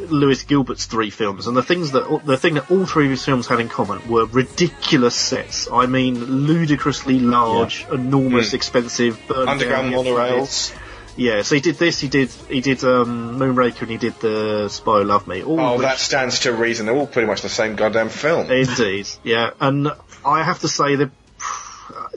[0.10, 3.24] Lewis Gilbert's three films, and the things that the thing that all three of his
[3.24, 5.70] films had in common were ridiculous sets.
[5.72, 8.56] I mean, ludicrously large, enormous, Hmm.
[8.58, 10.74] expensive, Underground monorails.
[11.18, 12.00] Yeah, so he did this.
[12.02, 15.44] He did he did um, Moonraker, and he did the Spy Who Loved Me.
[15.44, 16.86] All Oh, which- that stands to reason.
[16.86, 18.52] They're all pretty much the same goddamn film.
[18.52, 19.90] Indeed, yeah, and
[20.26, 21.12] I have to say that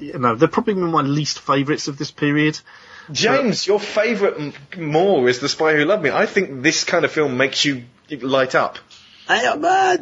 [0.00, 2.58] you know they're probably my least favourites of this period.
[3.10, 6.10] James, your favourite m- more is The Spy Who Loved Me.
[6.10, 8.78] I think this kind of film makes you light up.
[9.28, 9.96] I, uh,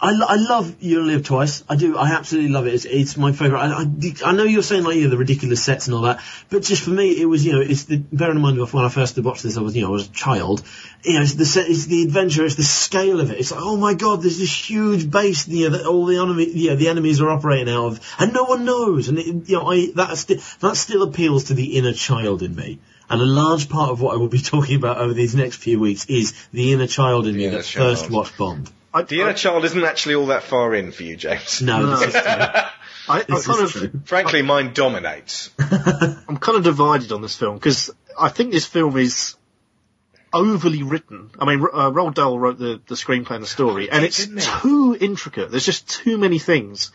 [0.00, 1.64] I, lo- I love You Only Live Twice.
[1.68, 1.96] I do.
[1.96, 2.74] I absolutely love it.
[2.74, 3.68] It's, it's my favourite.
[3.68, 6.20] I, I, I know you're saying like yeah, the ridiculous sets and all that,
[6.50, 8.90] but just for me, it was you know, it's the bearing in mind when I
[8.90, 10.62] first watched this, I was you know, I was a child.
[11.02, 13.40] You know, it's the set, it's the adventure, it's the scale of it.
[13.40, 16.48] It's like oh my god, there's this huge base, you know, that all the enemy,
[16.48, 19.08] yeah, the enemies are operating out of, and no one knows.
[19.08, 22.54] And it, you know, I that sti- that still appeals to the inner child in
[22.54, 22.78] me.
[23.10, 25.80] And a large part of what I will be talking about over these next few
[25.80, 28.70] weeks is the inner child in me inner that first watched Bond.
[29.02, 31.62] The inner child isn't actually all that far in for you, James.
[31.62, 32.22] No, this is true.
[33.08, 34.00] I, I This kind is of true.
[34.04, 35.50] Frankly, mine dominates.
[35.58, 39.36] I'm kind of divided on this film because I think this film is
[40.32, 41.30] overly written.
[41.38, 44.42] I mean, uh, Roald Dahl wrote the, the screenplay and the story, and it's didn't
[44.42, 45.50] too intricate.
[45.50, 46.92] There's just too many things.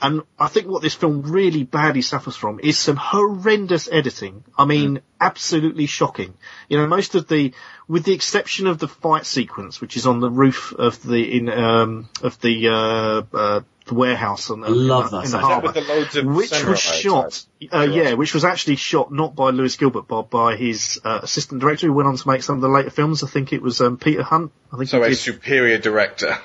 [0.00, 4.44] And I think what this film really badly suffers from is some horrendous editing.
[4.58, 6.34] I mean, absolutely shocking.
[6.68, 7.52] You know, most of the,
[7.88, 11.48] with the exception of the fight sequence, which is on the roof of the, in,
[11.48, 15.74] um, of the, uh, uh, the warehouse on, I love that in the harbour, With
[15.74, 19.76] the loads of which was shot, uh, yeah, which was actually shot not by Lewis
[19.76, 22.68] Gilbert, but by his uh, assistant director who went on to make some of the
[22.68, 23.22] later films.
[23.22, 24.50] I think it was um, Peter Hunt.
[24.72, 26.36] I think So a did- superior director.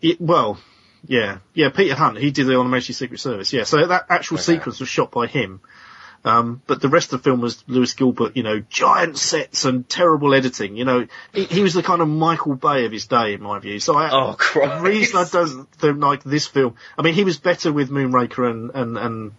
[0.00, 0.58] it- well,
[1.06, 2.18] yeah, yeah, Peter Hunt.
[2.18, 3.52] He did the Animation Secret Service.
[3.52, 4.54] Yeah, so that actual Okay.
[4.56, 5.60] sequence was shot by him.
[6.26, 9.88] Um, but the rest of the film was Lewis Gilbert, you know, giant sets and
[9.88, 10.76] terrible editing.
[10.76, 13.60] You know, he, he was the kind of Michael Bay of his day, in my
[13.60, 13.78] view.
[13.78, 17.38] So I, Oh, the reason I don't, don't like this film, I mean, he was
[17.38, 19.32] better with Moonraker and, and, and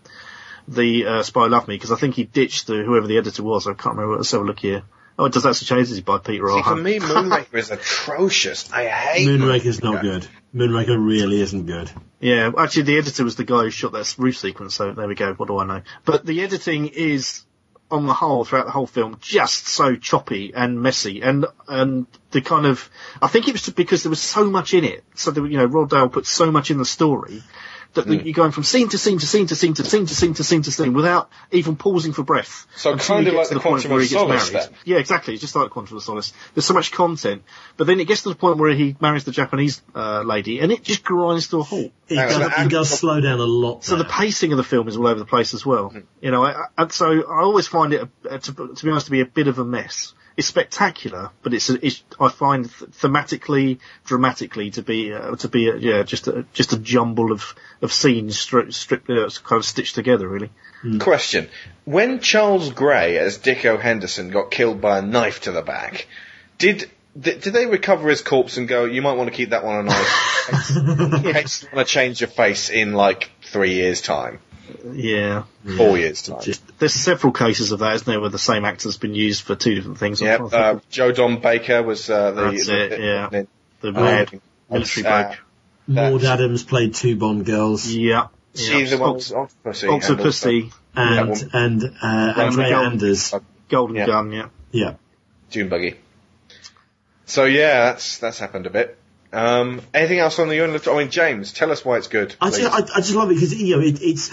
[0.69, 3.43] the, uh, Spy Who Loved Me, because I think he ditched the, whoever the editor
[3.43, 4.83] was, I can't remember, let's have a look here.
[5.19, 8.71] Oh, it does that change is by Peter See, for me, Moonraker is atrocious.
[8.71, 10.27] I hate Moonraker's not good.
[10.53, 11.89] Moonraker really isn't good.
[12.19, 14.75] Yeah, actually, the editor was the guy who shot that roof sequence.
[14.75, 15.33] So there we go.
[15.33, 15.81] What do I know?
[16.05, 17.43] But the editing is,
[17.89, 22.41] on the whole, throughout the whole film, just so choppy and messy, and and the
[22.41, 22.87] kind of,
[23.19, 25.03] I think it was because there was so much in it.
[25.15, 27.41] So that you know, Roald Dahl put so much in the story
[27.97, 30.15] that the, you're going from scene to scene to scene to scene to scene to
[30.15, 32.65] scene to scene to scene without even pausing for breath.
[32.75, 34.21] So until kind you of get like to the point Quantum where of he gets
[34.21, 34.69] Solace married.
[34.69, 34.79] then.
[34.85, 35.33] Yeah, exactly.
[35.33, 36.33] It's just like Quantum of Solace.
[36.53, 37.43] There's so much content,
[37.75, 40.71] but then it gets to the point where he marries the Japanese uh, lady, and
[40.71, 41.91] it just grinds to a halt.
[42.07, 43.83] It, does, it does slow down a lot.
[43.83, 45.89] So the pacing of the film is all over the place as well.
[45.89, 45.99] Mm-hmm.
[46.21, 49.11] You know, I, I, so I always find it, uh, to, to be honest, to
[49.11, 50.13] be a bit of a mess.
[50.37, 55.67] It's spectacular, but it's, it's I find th- thematically, dramatically to be uh, to be
[55.67, 59.65] a, yeah just a just a jumble of of scenes stri- stripped uh, kind of
[59.65, 60.51] stitched together really.
[60.99, 61.49] Question.
[61.85, 66.07] When Charles Gray as Dikko Henderson got killed by a knife to the back,
[66.59, 66.89] did
[67.19, 69.77] did, did they recover his corpse and go, you might want to keep that one
[69.77, 74.39] on ice in case you want to change your face in like three years' time?
[74.91, 75.43] Yeah,
[75.77, 76.41] Four years' time.
[76.79, 79.75] there's several cases of that, isn't there, where the same actor's been used for two
[79.75, 80.21] different things.
[80.21, 82.99] I'm Yep, trying to think uh, Joe Don Baker was uh, the, That's the, it,
[83.01, 83.29] yeah.
[83.29, 83.47] the,
[83.81, 85.37] The uh, mad military uh, bloke.
[85.87, 87.87] Maud Adams played two Bond girls.
[87.87, 88.27] Yeah.
[88.55, 89.87] She's the one with Octopussy.
[90.01, 90.73] Octopussy.
[90.95, 93.33] And, That and, uh, Andrea Golden- Anders.
[93.69, 94.05] Golden Yeah.
[94.07, 94.47] Gun, yeah.
[94.71, 94.93] Yeah.
[95.51, 95.95] Dune buggy.
[97.25, 98.97] So yeah, that's that's happened a bit.
[99.33, 100.61] Um, anything else on the?
[100.61, 102.35] I mean, James, tell us why it's good.
[102.39, 104.29] I just, I, I just love it because, you know, it, it's,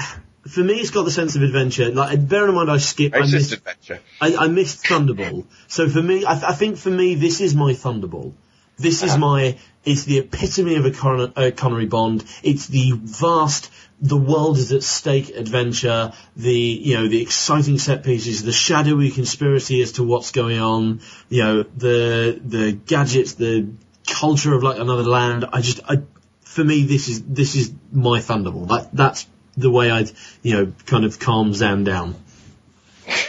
[0.48, 1.90] for me, it's got the sense of adventure.
[1.90, 4.00] Like, bear in mind, I skipped, I missed, adventure.
[4.20, 5.46] I, I missed Thunderball.
[5.68, 8.34] So for me, I, th- I think for me, this is my Thunderball.
[8.76, 12.24] This is my, it's the epitome of a Con- uh, Connery Bond.
[12.42, 18.02] It's the vast, the world is at stake adventure, the, you know, the exciting set
[18.02, 23.68] pieces, the shadowy conspiracy as to what's going on, you know, the, the gadgets, the
[24.14, 25.44] culture of like another land.
[25.52, 26.02] I just, I,
[26.42, 28.68] for me, this is, this is my Thunderball.
[28.68, 29.26] That, that's
[29.56, 30.10] the way I'd,
[30.42, 32.16] you know, kind of calm Zan down.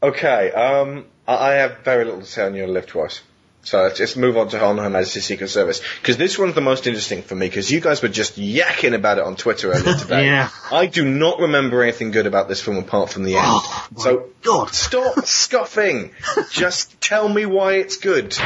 [0.03, 3.21] Okay, um, I have very little to say on your lift twice.
[3.63, 5.81] So let's just move on to on Her Majesty's Secret Service.
[6.01, 9.19] Because this one's the most interesting for me, because you guys were just yakking about
[9.19, 10.27] it on Twitter earlier today.
[10.27, 10.51] Yeah.
[10.71, 13.61] I do not remember anything good about this film apart from the end.
[13.97, 14.73] so, God.
[14.73, 16.13] stop scoffing!
[16.53, 18.37] just tell me why it's good.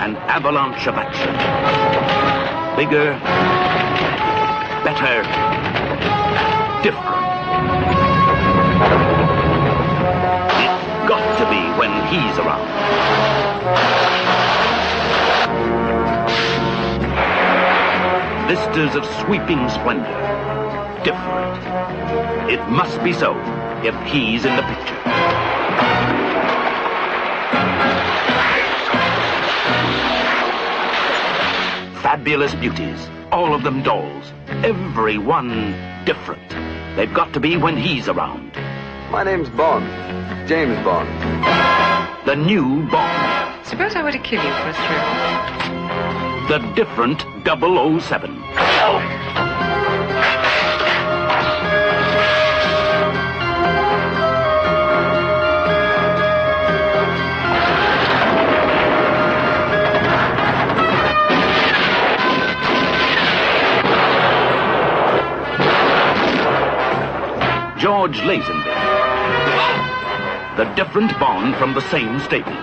[0.00, 1.34] An avalanche of action.
[2.76, 3.12] Bigger,
[4.84, 5.22] better,
[6.82, 7.20] different.
[10.62, 12.68] It's got to be when he's around.
[18.48, 20.18] Vistas of sweeping splendor.
[21.04, 22.50] Different.
[22.50, 23.34] It must be so
[23.84, 24.96] if he's in the picture.
[32.02, 34.32] Fabulous beauties, all of them dolls,
[34.64, 35.72] every one
[36.04, 36.48] different.
[36.96, 38.52] They've got to be when he's around.
[39.10, 39.86] My name's Bond.
[40.48, 41.08] James Bond.
[42.26, 43.66] The new Bond.
[43.66, 46.48] Suppose I were to kill you for a thrill.
[46.48, 47.22] The different
[48.02, 49.29] 007.
[67.90, 68.72] George Lazenby.
[70.56, 72.54] The different Bond from the same stable.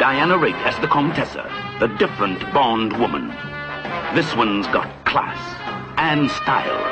[0.00, 3.28] Diana Rigg as the Contessa, the different Bond woman.
[4.16, 5.38] This one's got class
[5.96, 6.82] and style.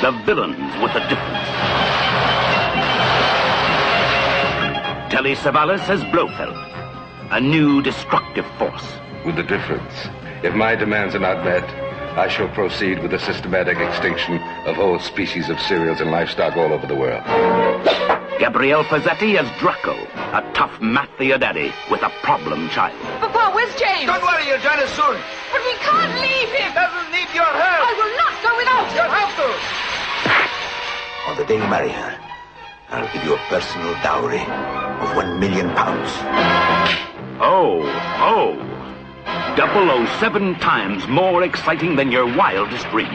[0.00, 1.48] The villains with a difference.
[5.12, 6.75] Telly Savalas as Blofeld,
[7.30, 8.84] a new destructive force.
[9.24, 9.92] With the difference.
[10.42, 11.64] If my demands are not met,
[12.16, 16.72] I shall proceed with the systematic extinction of whole species of cereals and livestock all
[16.72, 17.22] over the world.
[18.38, 19.96] Gabriele Ferzetti as Draco,
[20.32, 22.98] a tough mafia daddy with a problem child.
[23.20, 24.06] Papa, where's James?
[24.06, 25.16] Don't worry, you'll join us soon.
[25.50, 26.68] But we can't leave him.
[26.68, 27.82] He Doesn't need your help.
[27.84, 29.48] I will not go without You'll have to.
[31.30, 32.16] On the day you marry her,
[32.90, 37.15] I'll give you a personal dowry of one million pounds.
[37.38, 37.82] Oh,
[38.18, 38.56] oh.
[40.18, 43.12] 007 times more exciting than your wildest dreams.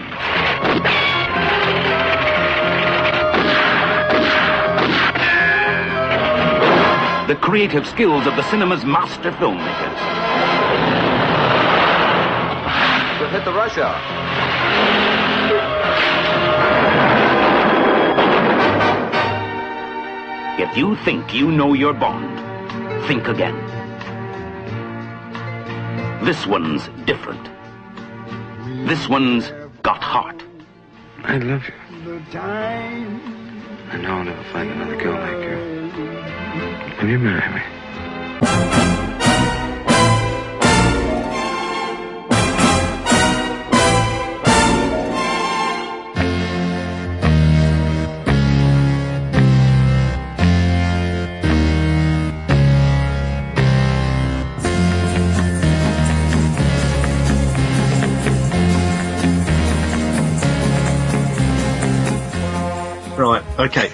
[7.27, 9.99] the creative skills of the cinema's master filmmakers.
[13.21, 13.95] We'll hit the rush hour.
[20.59, 22.37] If you think you know your Bond,
[23.07, 23.80] think again.
[26.23, 27.49] This one's different.
[28.87, 30.43] This one's got heart.
[31.23, 31.73] I love you.
[33.89, 35.57] I know I'll never find another girl like you.
[37.01, 38.97] Will you marry me?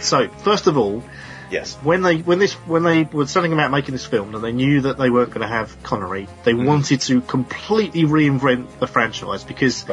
[0.08, 1.04] So first of all,
[1.50, 4.52] yes, when they when this when they were setting about making this film and they
[4.52, 6.66] knew that they weren't going to have Connery, they mm-hmm.
[6.66, 9.86] wanted to completely reinvent the franchise because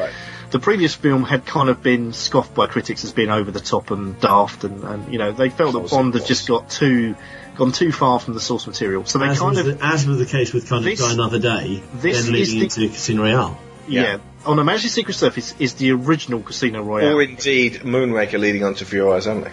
[0.51, 3.91] the previous film had kind of been scoffed by critics as being over the top
[3.91, 7.15] and daft, and, and you know they felt that Bond had just got too
[7.55, 9.05] gone too far from the source material.
[9.05, 11.39] So they as, kind of the, as was the case with kind of Die Another
[11.39, 13.59] Day, this then is leading the- into Casino Royale.
[13.87, 14.17] yeah.
[14.45, 17.17] On a Majesty's Secret Service is the original Casino Royale.
[17.17, 19.49] Or indeed Moonraker leading on to For Your Eyes Only.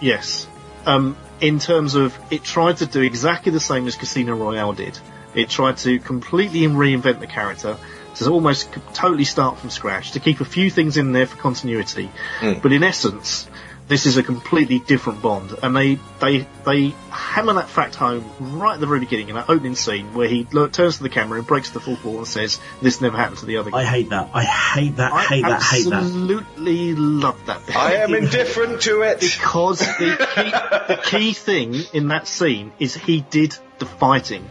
[0.00, 0.46] Yes.
[0.86, 4.98] Um, in terms of, it tried to do exactly the same as Casino Royale did.
[5.34, 7.76] It tried to completely reinvent the character,
[8.16, 12.10] to almost totally start from scratch, to keep a few things in there for continuity.
[12.60, 13.48] But in essence,
[13.88, 18.74] this is a completely different Bond, and they they they hammer that fact home right
[18.74, 21.38] at the very beginning in that opening scene where he lo- turns to the camera
[21.38, 23.84] and breaks the fourth wall and says, "This never happened to the other guy." I
[23.84, 24.30] hate that.
[24.34, 25.12] I hate that.
[25.12, 25.62] I hate that.
[25.62, 26.02] Hate that.
[26.02, 27.66] Absolutely love that.
[27.66, 27.76] bit.
[27.76, 30.50] I am indifferent to it because the key,
[30.94, 34.48] the key thing in that scene is he did the fighting.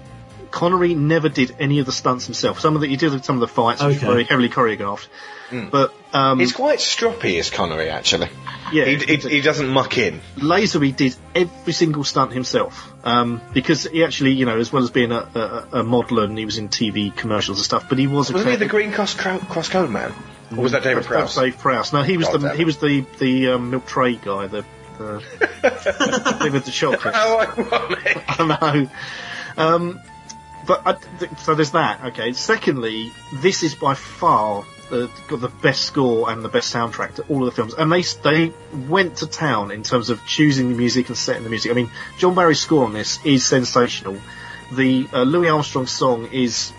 [0.50, 2.60] Connery never did any of the stunts himself.
[2.60, 5.08] Some of the he did some of the fights, which were very heavily choreographed.
[5.50, 5.70] Hmm.
[5.70, 8.30] But um, He's quite stroppy, is Connery, actually.
[8.72, 8.86] Yeah.
[8.86, 10.20] He, he, he doesn't muck in.
[10.36, 14.92] Lazenby did every single stunt himself um, because he actually, you know, as well as
[14.92, 18.08] being a, a, a modeler and he was in TV commercials and stuff, but he
[18.08, 20.14] was a Wasn't he the Green Cross, Cro- Cross Code man?
[20.52, 21.36] Or was that David Prowse?
[21.36, 21.92] Dave Prowse.
[21.94, 24.64] No, he was God the he was the the um, milk tray guy, the,
[24.98, 25.20] the
[26.42, 27.14] thing with the chocolate.
[27.14, 28.24] How ironic!
[28.28, 28.90] I know.
[29.58, 30.02] Um,
[30.66, 32.04] but I, th- so there's that.
[32.06, 32.32] Okay.
[32.34, 37.24] Secondly, this is by far the, got the best score and the best soundtrack to
[37.24, 38.54] all of the films, and they they
[38.88, 41.72] went to town in terms of choosing the music and setting the music.
[41.72, 44.18] I mean, John Barry's score on this is sensational.
[44.72, 46.74] The uh, Louis Armstrong song is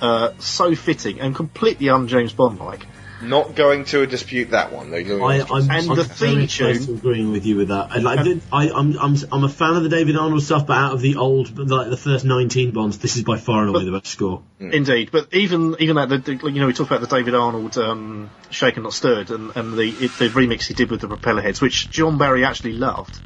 [0.00, 2.86] uh, so fitting and completely un James Bond like.
[3.22, 4.90] Not going to dispute that one.
[4.90, 5.24] though.
[5.24, 7.92] I, I'm, And I'm the theme close to agreeing with you with that.
[7.92, 8.20] I, like,
[8.52, 11.16] I, I'm, I'm, I'm a fan of the David Arnold stuff, but out of the
[11.16, 14.42] old, like the first 19 Bonds, this is by far and away the best score.
[14.58, 17.76] Indeed, but even even that, the, the, you know, we talked about the David Arnold
[17.78, 21.60] um, "Shaken Not Stirred" and, and the it, the remix he did with the Propellerheads,
[21.60, 23.18] which John Barry actually loved.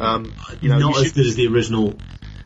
[0.00, 1.94] Um, you know, Not you as should- good as the original.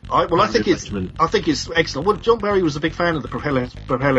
[0.09, 1.09] I, well, I think it's Fletchman.
[1.19, 2.07] I think it's excellent.
[2.07, 3.61] Well, John Barry was a big fan of the propeller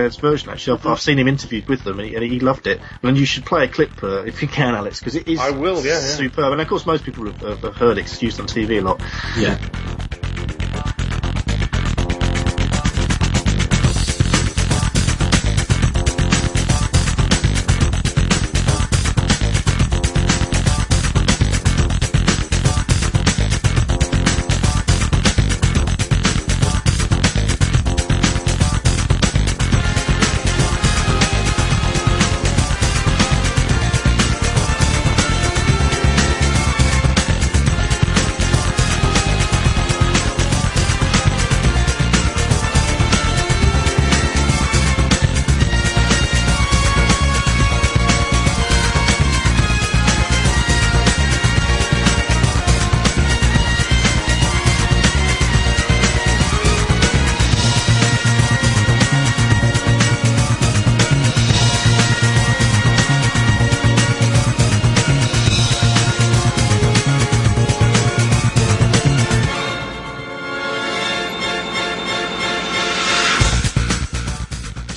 [0.02, 0.50] heads, version.
[0.50, 2.80] Actually, I've, I've seen him interviewed with them, and he, and he loved it.
[3.02, 5.50] And you should play a clip uh, if you can, Alex, because it is I
[5.50, 5.98] will, yeah, yeah.
[6.00, 6.52] superb.
[6.52, 8.78] And of course, most people have, have, have heard it 'cause it's used on TV
[8.78, 9.00] a lot.
[9.38, 9.58] Yeah.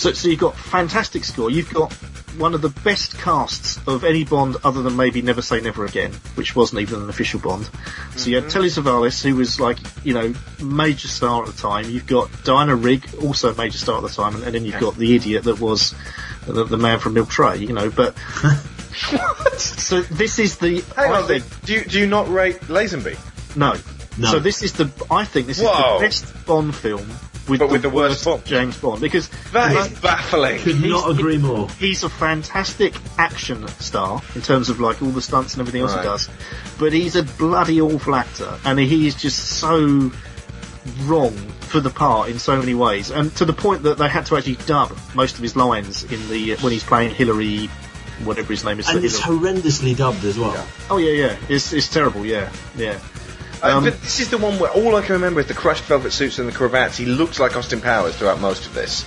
[0.10, 1.52] So, so you've got fantastic score.
[1.52, 1.94] You've got
[2.38, 6.14] one of the best casts of any Bond other than maybe Never Say Never Again,
[6.36, 7.70] which wasn't even an official Bond.
[8.16, 8.52] So you had mm-hmm.
[8.52, 10.34] Telly Savalas, who was like, you know,
[10.64, 11.90] major star at the time.
[11.90, 14.80] You've got Diana Rigg, also a major star at the time, and, and then you've
[14.80, 15.94] got the idiot that was
[16.48, 18.18] uh, the, the man from Milk Tray, you know, but...
[19.58, 20.82] so this is the...
[20.96, 23.18] Hang I on, think- Do you, do you not rate Lazenby?
[23.56, 23.76] No.
[24.18, 24.32] No.
[24.32, 27.08] So this is the, I think this is the best Bond film
[27.50, 28.46] with, But the, with the worst Bond.
[28.46, 30.60] James Bond because that is baffling.
[30.60, 31.68] Could not agree more.
[31.72, 35.94] He's a fantastic action star in terms of like all the stunts and everything else
[35.96, 36.04] Right.
[36.04, 36.30] he does,
[36.78, 40.12] but he's a bloody awful actor, and he's just so
[41.04, 41.32] wrong
[41.62, 44.38] for the part in so many ways, and to the point that they had to
[44.38, 47.68] actually dub most of his lines in the uh, when he's playing Hilary,
[48.24, 48.90] whatever his name is.
[48.90, 50.66] And it's horrendously dubbed as well.
[50.90, 52.26] oh yeah, yeah, it's it's terrible.
[52.26, 52.98] Yeah, yeah.
[53.62, 56.12] Um, but this is the one where all I can remember is the crushed velvet
[56.12, 56.98] suits and the cravats.
[56.98, 59.06] He looks like Austin Powers throughout most of this.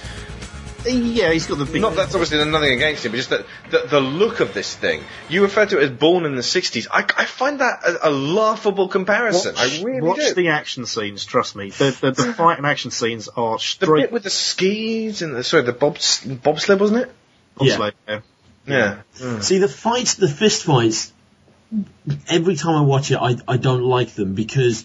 [0.84, 1.80] Yeah, he's got the big.
[1.80, 5.04] Not that's obviously nothing against him, but just that the, the look of this thing.
[5.28, 6.88] You refer to it as Bourne in the '60s.
[6.90, 9.54] I, I find that a, a laughable comparison.
[9.54, 10.34] Watch, I really watch do.
[10.34, 11.24] the action scenes.
[11.24, 13.80] Trust me, the the, the fight and action scenes are straight.
[13.80, 14.02] The straight.
[14.02, 17.12] bit with the skis and the sorry, the bobs bobsled, wasn't it?
[17.58, 18.20] bobsleigh, yeah.
[18.66, 19.40] Yeah.
[19.40, 21.12] See, the fights, the fist fights,
[22.28, 24.84] every time I watch it, I, I don't like them because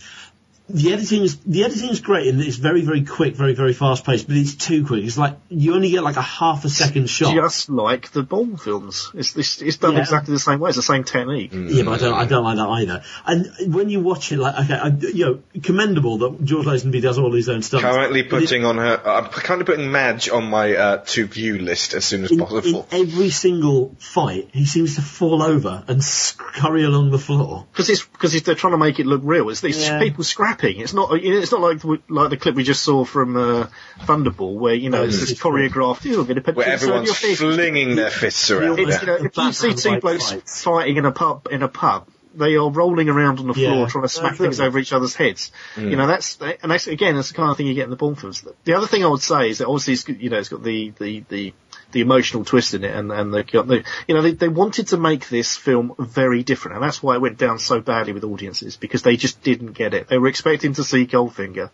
[0.70, 4.04] the editing is the editing is great and it's very very quick, very very fast
[4.06, 5.04] paced, but it's too quick.
[5.06, 7.34] It's like you only get like a half a second shot.
[7.34, 10.02] Just like the Bond films, it's it's, it's done Yeah.
[10.02, 10.70] exactly the same way.
[10.70, 11.52] It's the same technique.
[11.54, 13.04] Yeah, but I don't, I don't like that either.
[13.26, 17.18] And when you watch it, like, okay, I, you know, commendable that George Lazenby does
[17.18, 17.82] all his own stuff.
[17.82, 19.02] Currently putting on her.
[19.06, 22.88] I'm currently putting Madge on my uh, to view list as soon as in, possible.
[22.92, 27.66] in every single fight, he seems to fall over and scurry along the floor.
[27.72, 29.50] Because it's because they're trying to make it look real.
[29.50, 30.00] It's, it's Yeah.
[30.00, 30.57] people scrapping.
[30.64, 33.68] It's not it's not like the- like the clip we just saw from uh,
[34.02, 35.52] Thunderball where you know No, it's this this is true.
[35.70, 36.04] choreographed.
[36.06, 37.42] You're going to put Where inside your everyone's fist.
[37.42, 38.80] flinging their fists around.
[38.80, 39.18] It's, there.
[39.18, 40.64] you know, if you see two blokes fights.
[40.64, 43.88] fighting in a pub in a pub, they are rolling around on the floor Yeah.
[43.88, 45.52] trying to smack things over each other's heads.
[45.76, 47.96] You know, that's and that's again that's the kind of thing you get in the
[47.96, 48.46] Bond films.
[48.64, 50.94] The other thing I would say is that obviously it's, you know it's got the
[51.00, 51.54] the the
[51.92, 54.98] the emotional twist in it, and and the, the you know they, they wanted to
[54.98, 58.78] make this film very different, and that's why it went down so badly with audiences
[58.78, 60.08] because they just didn't get it.
[60.08, 61.70] They were expecting to see Goldfinger.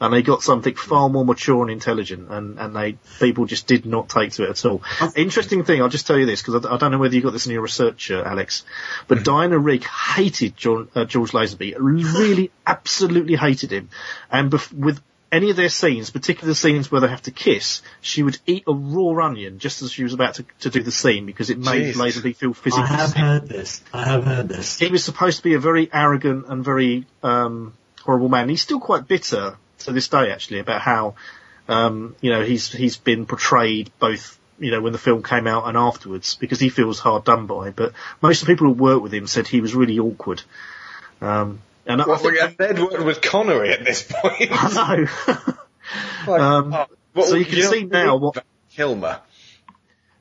[0.00, 3.86] And they got something far more mature and intelligent, and, and they people just did
[3.86, 4.82] not take to it at all.
[5.14, 7.32] Interesting thing, I'll just tell you this because I, I don't know whether you got
[7.32, 8.64] this in your research, uh, Alex,
[9.06, 13.90] but Diana Rigg hated John, uh, George Lazenby, really, absolutely hated him,
[14.28, 15.00] and bef- with
[15.32, 18.64] any of their scenes, particularly the scenes where they have to kiss, she would eat
[18.68, 21.58] a raw onion just as she was about to, to do the scene because it
[21.58, 22.00] made Jesus.
[22.00, 22.84] Lazenby feel physically.
[22.84, 23.18] I have sick.
[23.18, 23.82] heard this.
[23.94, 24.78] I have heard this.
[24.78, 27.72] He was supposed to be a very arrogant and very um,
[28.02, 28.50] horrible man.
[28.50, 31.14] He's still quite bitter to this day, actually, about how
[31.66, 35.66] um, you know he's he's been portrayed both you know when the film came out
[35.66, 37.70] and afterwards because he feels hard done by.
[37.70, 40.42] But most of the people who worked with him said he was really awkward.
[41.22, 44.48] Um, and I, I think we Ned with Connery at this point.
[44.52, 45.06] I
[46.26, 46.32] know.
[46.34, 48.44] um, Oh, well, so you can know, see now what.
[48.70, 49.20] Kilmer.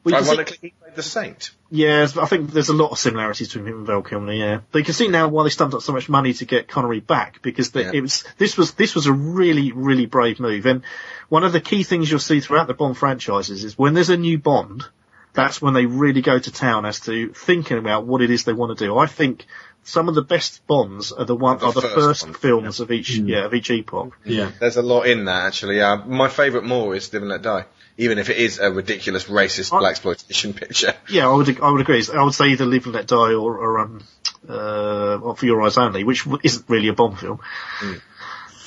[0.03, 1.51] we can see- he played the Saint.
[1.73, 4.33] Yes, I think there's a lot of similarities between him and Val Kilmer.
[4.33, 6.67] Yeah, but you can see now why they stumped up so much money to get
[6.67, 7.91] Connery back because the, Yeah.
[7.93, 10.65] it was this was this was a really really brave move.
[10.65, 10.83] And
[11.29, 14.17] one of the key things you'll see throughout the Bond franchises is when there's a
[14.17, 14.83] new Bond,
[15.31, 18.51] that's when they really go to town as to thinking about what it is they
[18.51, 18.97] want to do.
[18.97, 19.45] I think
[19.83, 22.33] some of the best Bonds are the one The are the first first, one.
[22.33, 22.37] Mm.
[22.37, 24.17] films of each yeah of each epoch.
[24.25, 24.51] Yeah.
[24.59, 25.81] There's a lot in that actually.
[25.81, 27.65] Uh, my favourite more is Live and Let Die,
[27.97, 30.93] even if it is a ridiculous racist black exploitation picture.
[31.09, 32.03] Yeah, I would I would agree.
[32.13, 34.03] I would say either Live and Let Die or, or um
[34.47, 37.39] uh or For Your Eyes Only, which isn't really a Bond film.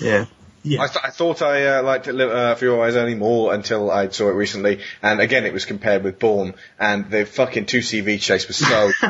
[0.01, 0.27] Yeah.
[0.65, 3.91] I, th- I thought I uh, liked it uh, For Your Eyes Only more until
[3.91, 7.81] I saw it recently, and again it was compared with Bourne, and the fucking two
[7.81, 8.91] CV chase was so.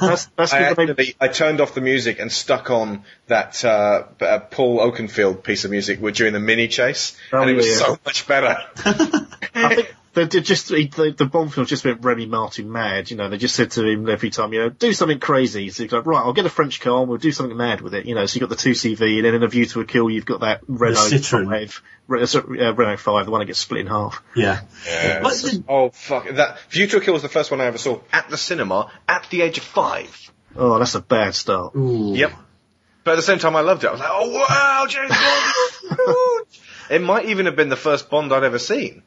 [0.00, 4.38] That's that's I actually I turned off the music and stuck on that uh, uh,
[4.40, 7.74] Paul Oakenfold piece of music with- during the mini chase, Oh, and it was yeah.
[7.76, 8.56] so much better.
[9.54, 9.94] I think
[10.24, 13.10] they just he, the, the Bond film just went Remy Martin mad.
[13.10, 15.68] You know, they just said to him every time, you know, do something crazy.
[15.68, 17.94] So he's like, right, I'll get a French car and we'll do something mad with
[17.94, 18.06] it.
[18.06, 19.84] You know, so you got the two CV, and then in A View to a
[19.84, 21.46] Kill, you've got that Renault Citroen.
[21.50, 24.22] five, Re- sorry, uh, Renault five, the one that gets split in half.
[24.34, 24.60] Yeah.
[24.86, 25.20] Yeah.
[25.22, 26.60] But the- oh fuck that!
[26.70, 29.26] View to a Kill was the first one I ever saw at the cinema at
[29.30, 30.30] the age of five.
[30.56, 31.76] Oh, that's a bad start.
[31.76, 32.14] Ooh.
[32.14, 32.32] Yep.
[33.04, 33.88] But at the same time, I loved it.
[33.88, 36.46] I was like, oh wow, James Bond!
[36.90, 39.02] it might even have been the first Bond I'd ever seen.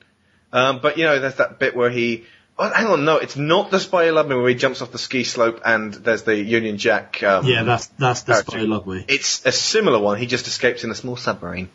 [0.51, 2.25] Um, but you know, there's that bit where he.
[2.61, 5.23] Oh, hang on, no, it's not the Spy Me where he jumps off the ski
[5.23, 7.23] slope and there's the Union Jack.
[7.23, 8.59] Um, Yeah, that's that's the character.
[8.59, 9.05] spy me.
[9.07, 10.17] It's a similar one.
[10.17, 11.69] He just escapes in a small submarine.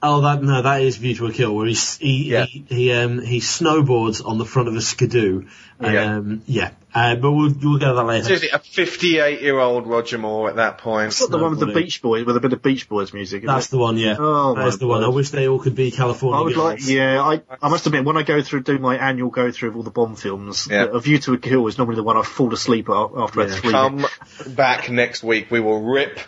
[0.00, 2.44] Oh, that no, that is View to a Kill, where he he Yeah.
[2.44, 5.46] he, he um he snowboards on the front of a skidoo.
[5.80, 6.16] Yeah.
[6.16, 6.70] Um, yeah.
[6.94, 8.24] Uh, but we'll we'll get to that later.
[8.24, 11.08] Seriously, a 58 year old Roger Moore at that point.
[11.08, 13.44] It's not the one with the Beach Boys with a bit of Beach Boys music.
[13.44, 13.70] That's it?
[13.72, 14.16] the one, yeah.
[14.18, 15.04] Oh, That's my the one.
[15.04, 18.04] I wish they all could be California I would like, yeah, I, I must admit,
[18.04, 20.86] when I go through, do my annual go through of all the Bond films, Yeah.
[20.90, 23.54] A View to a Kill is normally the one I fall asleep after about Yeah.
[23.56, 24.06] three Come
[24.48, 25.50] back next week.
[25.50, 26.18] We will rip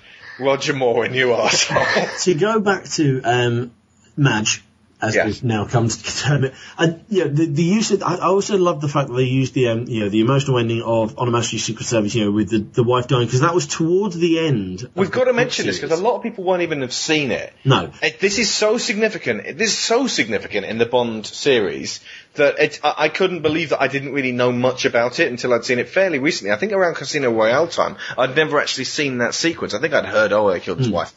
[0.40, 2.22] Roger Moore in you arsehole.
[2.24, 3.72] to go back to um,
[4.16, 4.64] Madge,
[5.02, 5.26] as Yeah.
[5.26, 8.26] we've now come to term it, and you know, the, the use of, I, I
[8.26, 11.18] also love the fact that they used the um, you know the emotional ending of
[11.18, 13.66] On a Master Secret Service, you know, with the, the wife dying because that was
[13.66, 14.88] towards the end.
[14.94, 17.52] We've got to mention this because a lot of people won't even have seen it.
[17.64, 19.58] No, It, this is so significant.
[19.58, 22.00] This is so significant in the Bond series
[22.34, 25.52] that it, I, I couldn't believe that I didn't really know much about it until
[25.54, 26.52] I'd seen it fairly recently.
[26.52, 29.74] I think around Casino Royale time, I'd never actually seen that sequence.
[29.74, 31.12] I think I'd heard, oh, they killed his wife.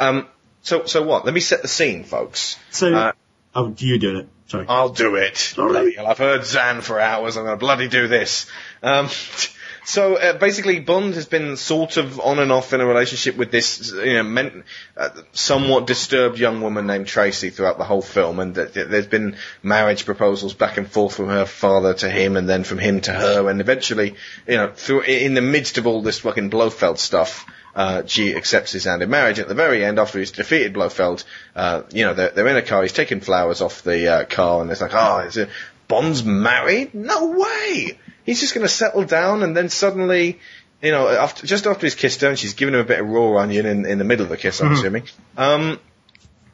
[0.00, 0.26] Um,
[0.62, 1.24] so, so what?
[1.24, 2.56] Let me set the scene, folks.
[2.70, 3.12] So, Uh,
[3.56, 4.28] oh, you doing it?
[4.46, 4.66] Sorry.
[4.68, 5.54] I'll do it.
[5.56, 7.36] Bloody hell, I've heard Zan for hours.
[7.36, 8.46] I'm going to bloody do this.
[8.82, 9.06] Um,
[9.86, 13.52] so uh, basically, Bond has been sort of on and off in a relationship with
[13.52, 14.64] this, you know, men-
[14.96, 19.06] uh, somewhat disturbed young woman named Tracy throughout the whole film, and th- th- there's
[19.06, 23.00] been marriage proposals back and forth from her father to him, and then from him
[23.02, 24.16] to her, and eventually,
[24.48, 27.46] you know, through in the midst of all this fucking Blofeld stuff.
[27.76, 29.38] Uh, she accepts his hand in marriage.
[29.38, 32.62] At the very end, after he's defeated Blofeld, uh, you know, they're, they're in a
[32.62, 32.80] car.
[32.80, 35.46] He's taking flowers off the uh, car, and it's like, oh,
[35.86, 36.94] Bond's married?
[36.94, 37.98] No way!
[38.26, 40.38] He's just going to settle down, and then suddenly,
[40.82, 43.08] you know, after just after he's kissed her, and she's given him a bit of
[43.08, 44.78] raw onion in, in the middle of the kiss, I'm Mhm.
[44.78, 45.02] assuming.
[45.38, 45.80] Um,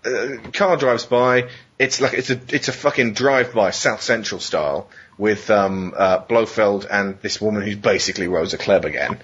[0.05, 1.49] uh, car drives by.
[1.79, 4.89] It's like it's a it's a fucking drive-by South Central style
[5.19, 9.19] with um, uh, Blofeld and this woman who's basically Rosa Klebb again,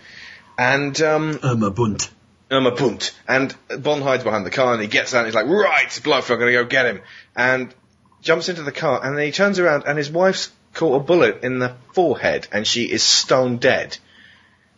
[0.57, 2.11] and um, Irma Bunt.
[2.51, 3.13] Irma Bunt.
[3.29, 6.31] And Bond hides behind the car and he gets out and he's like, right, Blofeld,
[6.31, 7.01] I'm gonna go get him.
[7.37, 7.75] And
[8.23, 11.43] jumps into the car and then he turns around and his wife's caught a bullet
[11.43, 13.97] in the forehead and she is stone dead.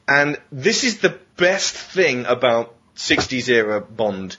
[0.09, 4.37] And this is the best thing about 60s era Bond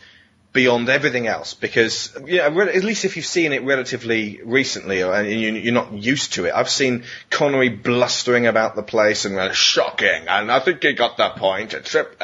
[0.53, 5.53] beyond everything else because yeah, at least if you've seen it relatively recently and you,
[5.53, 6.53] you're not used to it.
[6.53, 11.37] I've seen Connery blustering about the place and shocking, and I think he got that
[11.37, 12.21] point, trip,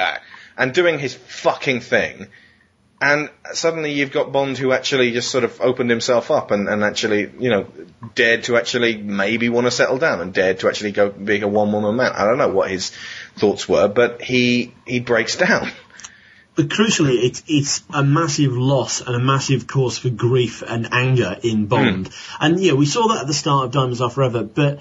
[0.57, 2.27] and doing his fucking thing.
[2.99, 6.83] And suddenly you've got Bond who actually just sort of opened himself up and, and
[6.83, 7.67] actually, you know,
[8.15, 11.47] dared to actually maybe want to settle down and dared to actually go be a
[11.47, 12.11] one woman man.
[12.13, 12.91] I don't know what his
[13.35, 15.71] thoughts were, but he, he breaks down.
[16.55, 21.37] But crucially, it's it's a massive loss and a massive cause for grief and anger
[21.43, 22.07] in Bond.
[22.07, 22.43] Hmm.
[22.43, 24.79] And yeah, we saw that at the start of Diamonds Are Forever, but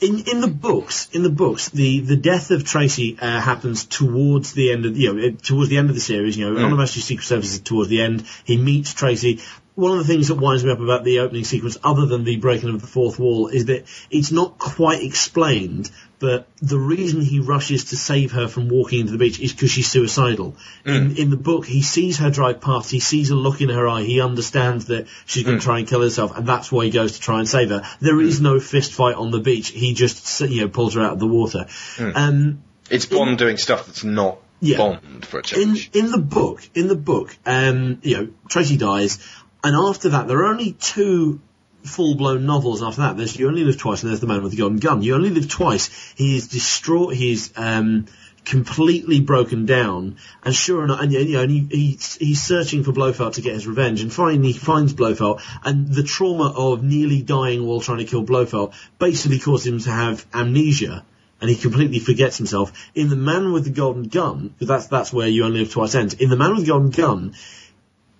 [0.00, 4.52] in in the books, in the books, the the death of Tracy uh, happens towards
[4.52, 6.36] the end of you know towards the end of the series.
[6.36, 6.64] You know, Mm.
[6.64, 8.24] On Her Majesty's Secret Service is towards the end.
[8.44, 9.40] He meets Tracy.
[9.76, 12.36] One of the things that winds me up about the opening sequence, other than the
[12.36, 15.90] breaking of the fourth wall, is that it's not quite explained.
[16.20, 19.72] But the reason he rushes to save her from walking into the beach is because
[19.72, 20.56] she's suicidal.
[20.86, 23.86] In, in the book, he sees her drive past, he sees a look in her
[23.88, 26.90] eye, he understands that she's going to try and kill herself, and that's why he
[26.90, 27.82] goes to try and save her.
[28.00, 29.68] There is no fist fight on the beach.
[29.68, 31.66] He just, you know, pulls her out of the water.
[31.98, 34.78] Um, It's Bond doing stuff that's not Yeah.
[34.78, 35.90] Bond for a change.
[35.92, 39.18] in in the book, in the book, um, you know, Tracy dies,
[39.64, 41.40] and after that, there are only two
[41.84, 43.16] full-blown novels after that.
[43.16, 45.02] There's You Only Live Twice, and there's The Man with the Golden Gun.
[45.02, 45.90] You Only Live Twice.
[46.16, 47.14] He is distraught.
[47.14, 48.06] He's um,
[48.44, 52.92] completely broken down, and sure enough, and you know, and he, he's he's searching for
[52.92, 57.22] Blofeld to get his revenge, and finally he finds Blofeld, and the trauma of nearly
[57.22, 61.04] dying while trying to kill Blofeld basically caused him to have amnesia
[61.40, 62.72] and he completely forgets himself.
[62.94, 66.14] In The Man with the Golden Gun, that's that's where You Only Live Twice ends.
[66.14, 67.34] In The Man with the Golden Gun,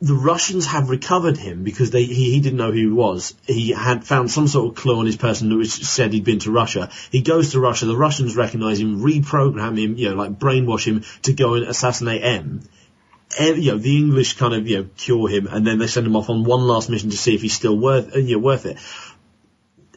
[0.05, 3.35] the Russians have recovered him because they he, he didn't know who he was.
[3.47, 6.51] He had found some sort of clue on his person which said he'd been to
[6.51, 6.91] Russia.
[7.11, 7.87] He goes to Russia.
[7.87, 12.23] The Russians recognise him, reprogram him, you know, like brainwash him to go and assassinate
[12.23, 12.61] M.
[13.39, 16.07] Ev- you know, the English kind of, you know, cure him and then they send
[16.07, 18.67] him off on one last mission to see if he's still worth, you know, worth
[18.67, 18.77] it.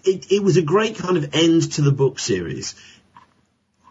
[0.05, 2.75] It, it was a great kind of end to the book series.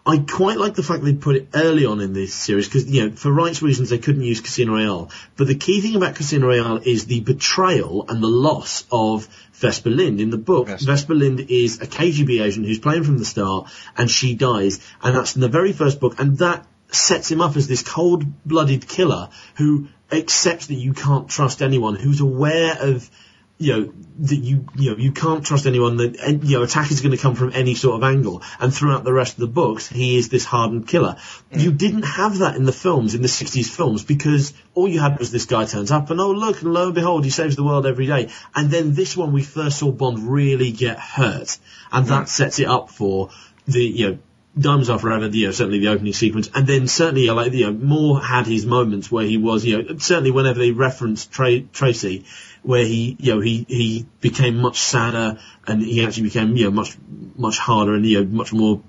[0.07, 3.09] I quite like the fact they put it early on in this series because, you
[3.09, 5.11] know, for rights reasons they couldn't use Casino Royale.
[5.35, 9.89] But the key thing about Casino Royale is the betrayal and the loss of Vesper
[9.89, 10.21] Lynd.
[10.21, 14.09] In the book, Vesper Lynd is a KGB agent who's playing from the start and
[14.09, 14.79] she dies.
[15.03, 16.17] And that's in the very first book.
[16.19, 21.61] And that sets him up as this cold-blooded killer who accepts that you can't trust
[21.61, 23.09] anyone, who's aware of
[23.57, 26.91] you know that you you know you can't trust anyone that eh, you know attack
[26.91, 28.41] is going to come from any sort of angle.
[28.59, 31.17] And throughout the rest of the books he is this hardened killer.
[31.51, 31.61] Mm.
[31.61, 35.17] You didn't have that in the films in the 60s films because all you had
[35.19, 37.63] was this guy turns up and oh look and lo and behold he saves the
[37.63, 38.29] world every day.
[38.55, 41.57] And then this one we first saw Bond really get hurt.
[41.91, 42.29] And that mm.
[42.29, 43.29] sets it up for
[43.67, 44.17] the you know
[44.59, 47.73] Diamonds Are Forever, you know, certainly the opening sequence, and then certainly, like, you know,
[47.73, 52.25] Moore had his moments where he was, you know, certainly whenever they referenced Tra- Tracy,
[52.63, 56.71] where he, you know, he, he became much sadder, and he actually became, you know,
[56.71, 56.97] much,
[57.35, 58.81] much harder, and, you know, much more,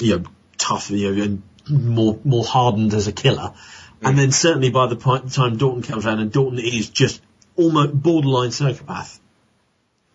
[0.00, 0.24] you know,
[0.58, 3.54] tough, you know, and more, more hardened as a killer.
[4.02, 4.18] And mm.
[4.18, 7.22] then certainly by the time Dalton comes around, and Dalton is just
[7.56, 9.20] almost borderline psychopath.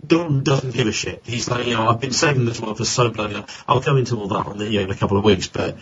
[0.05, 1.21] Dalton doesn't give a shit.
[1.23, 3.47] He's like, you know, I've been saving this one for so bloody long.
[3.67, 5.77] I'll go into all that on the, you know, in a couple of weeks, but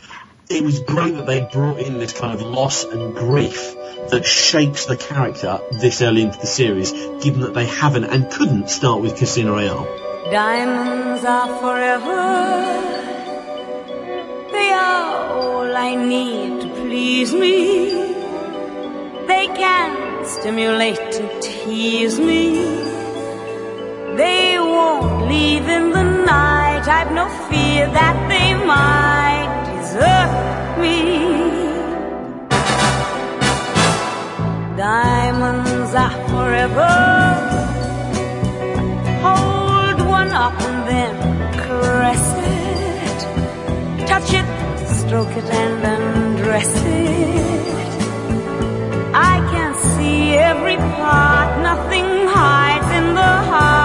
[0.49, 3.76] it was great that they brought in this kind of loss and grief
[4.10, 8.69] that shapes the character this early into the series, given that they haven't and couldn't
[8.69, 9.85] start with Casino Royale.
[10.30, 12.81] Diamonds are forever.
[14.52, 17.89] They are all I need to please me.
[19.27, 22.90] They can stimulate and tease me.
[24.22, 26.85] They won't leave in the night.
[26.98, 30.31] I've no fear that they might desert
[30.81, 30.98] me.
[34.77, 36.93] Diamonds are forever.
[39.26, 41.14] Hold one up and then
[41.64, 42.26] caress
[42.60, 43.19] it.
[44.11, 44.48] Touch it,
[44.99, 47.91] stroke it, and undress it.
[49.34, 53.81] I can see every part, nothing hides in the heart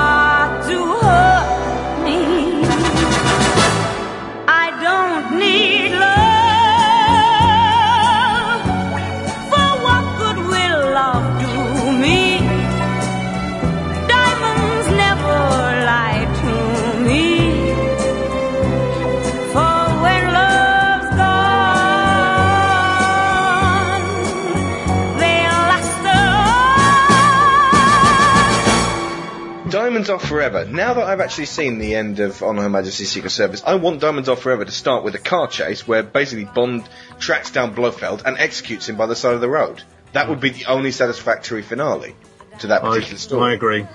[30.17, 30.65] Are Forever.
[30.65, 34.01] Now that I've actually seen the end of On Her Majesty's Secret Service, I want
[34.01, 36.89] Diamonds Are Forever to start with a car chase where basically Bond
[37.19, 39.83] tracks down Blofeld and executes him by the side of the road.
[40.15, 42.17] That would be the only satisfactory finale
[42.61, 43.51] to that particular story.
[43.51, 43.87] I agree.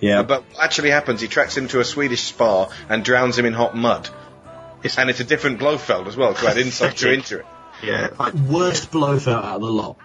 [0.00, 0.22] Yeah.
[0.22, 3.54] But what actually happens, he tracks him to a Swedish spa and drowns him in
[3.54, 4.06] hot mud.
[4.98, 7.46] and it's a different Blofeld as well to add insult to into it.
[7.82, 8.10] Yeah.
[8.50, 9.96] Worst Blofeld out of the lot.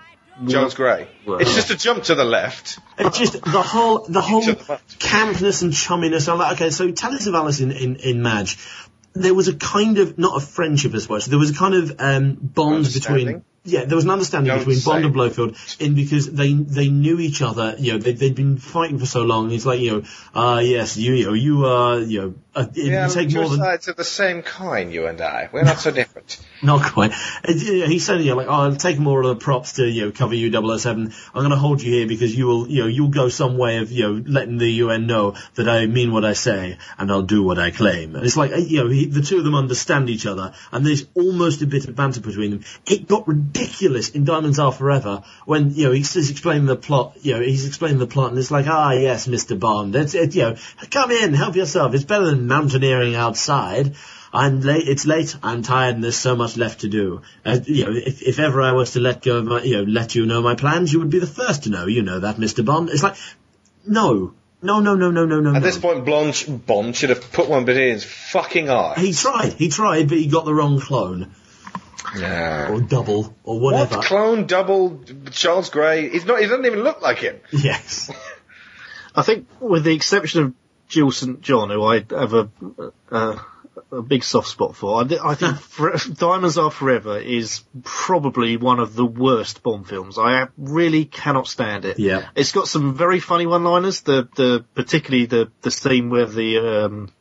[0.49, 1.07] Charles Gray.
[1.27, 2.79] It's just a jump to the left.
[2.97, 6.31] It's just the whole the whole campness and chumminess.
[6.31, 8.57] I'm like, okay, so Telly Savalas in, in in Madge,
[9.13, 11.25] there was a kind of not a friendship as much.
[11.25, 13.43] There was a kind of um, bond between.
[13.65, 15.05] Yeah, there was an understanding Don't between Bond say.
[15.05, 17.75] and Blofeld in because they they knew each other.
[17.77, 19.49] You know, they they'd been fighting for so long.
[19.49, 20.03] He's like, you know,
[20.35, 23.59] ah, yes, you you know, you are, you know, uh, Yeah, take two more than
[23.59, 25.49] sides of the same coin, you and I.
[25.51, 26.39] We're not so different.
[26.63, 27.11] Not quite.
[27.11, 30.05] Uh, He said, you know, like, oh, I'll take more of the props to, you
[30.05, 31.13] know, cover you 007.
[31.33, 33.79] I'm going to hold you here because you will, you know, you'll go some way
[33.79, 37.21] of, you know, letting the UN know that I mean what I say and I'll
[37.23, 38.15] do what I claim.
[38.15, 40.85] And it's like, uh, you know, he, the two of them understand each other and
[40.85, 42.63] there's almost a bit of banter between them.
[42.85, 47.17] It got ridiculous in Diamonds Are Forever when, you know, he's, he's explaining the plot,
[47.21, 49.59] you know, he's explaining the plot and it's like, ah, yes, Mr.
[49.59, 50.55] Bond, it's, it, you know,
[50.91, 51.93] come in, help yourself.
[51.93, 53.95] It's better than mountaineering outside.
[54.33, 54.87] I'm late.
[54.87, 55.35] It's late.
[55.43, 57.21] I'm tired, and there's so much left to do.
[57.45, 59.83] Uh, you know, if, if ever I was to let go of my, you know,
[59.83, 61.85] let you know my plans, you would be the first to know.
[61.85, 62.89] You know that, Mister Bond.
[62.89, 63.15] It's like,
[63.85, 64.33] no,
[64.63, 65.49] no, no, no, no, no, no.
[65.49, 65.59] At no.
[65.59, 68.95] this point, Blanche Bond should have put one bit in his fucking eye.
[68.97, 69.53] He tried.
[69.53, 71.35] He tried, but he got the wrong clone
[72.17, 72.69] Yeah.
[72.71, 73.97] or double or whatever.
[73.97, 74.05] What?
[74.05, 75.01] Clone, double,
[75.31, 76.09] Charles Gray?
[76.09, 77.39] He's not, he doesn't even look like him.
[77.51, 78.09] Yes.
[79.15, 80.53] I think, with the exception of
[80.93, 82.49] Jill St John, who I have a,
[83.09, 83.45] a,
[83.91, 88.79] a big soft spot for, I, I think for, Diamonds Are Forever is probably one
[88.79, 90.19] of the worst Bond films.
[90.19, 91.97] I really cannot stand it.
[91.97, 92.27] Yeah.
[92.35, 94.01] It's got some very funny one-liners.
[94.01, 97.11] The the particularly the the scene where the um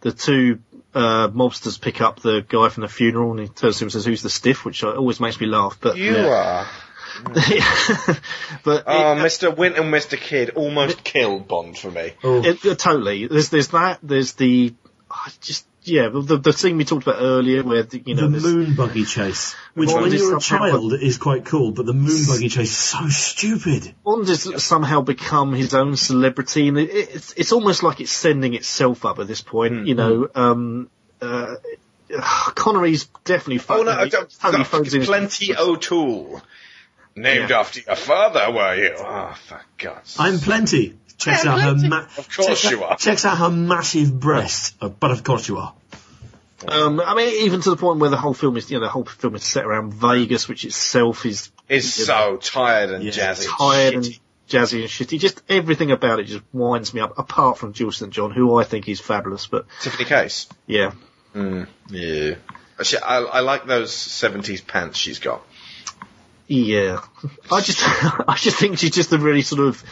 [0.00, 0.58] the two
[0.92, 3.92] uh, mobsters pick up the guy from the funeral and he turns to him and
[3.92, 5.78] says, "Who's the stiff?" Which uh, always makes me laugh.
[5.80, 6.66] But You are.
[8.64, 9.56] but Oh, Mr.
[9.56, 10.18] Wint and Mr.
[10.18, 12.12] Kidd almost killed Bond for me.
[12.22, 13.26] It, uh, totally.
[13.26, 13.98] There's there's that.
[14.02, 14.74] There's the
[15.10, 18.38] I just yeah the the scene we talked about earlier where the, you know the
[18.38, 21.70] there's- moon buggy chase, which Bond when is you're a somehow- child is quite cool,
[21.72, 23.94] but the moon buggy chase is so stupid.
[24.04, 28.54] Bond has somehow become his own celebrity, and it, it's it's almost like it's sending
[28.54, 29.74] itself up at this point.
[29.74, 29.84] Hmm.
[29.86, 30.90] You know, um,
[31.22, 31.54] uh,
[32.54, 33.62] Connery's definitely.
[33.68, 36.42] Oh no, totally, don't, totally don't, phones in his- Plenty O'Toole.
[37.16, 37.60] Named Yeah.
[37.60, 38.94] after your father, were you?
[38.98, 40.20] Oh, for God's sake.
[40.20, 40.94] I'm plenty.
[41.18, 41.82] Checks Yeah, out plenty.
[41.84, 42.96] her ma- Of course checks out- you are.
[42.98, 45.72] Checks out her massive breasts, uh, but of course you are.
[46.68, 48.90] Um, I mean, even to the point where the whole film is, you know, the
[48.90, 53.10] whole film is set around Vegas, which itself is Is you so tired and know,
[53.10, 53.46] jazzy.
[53.58, 53.96] tired Shitty.
[53.96, 54.18] and
[54.48, 55.18] jazzy and shitty.
[55.18, 57.18] Just everything about it just winds me up.
[57.18, 60.48] Apart from Jill St John, who I think is fabulous, but Tiffany Case.
[60.66, 60.92] yeah,
[61.34, 62.34] Mm, yeah.
[62.80, 65.42] Actually, I, I like those 70s pants she's got.
[66.48, 67.00] Yeah,
[67.50, 69.82] I just, I just think she's just a really sort of,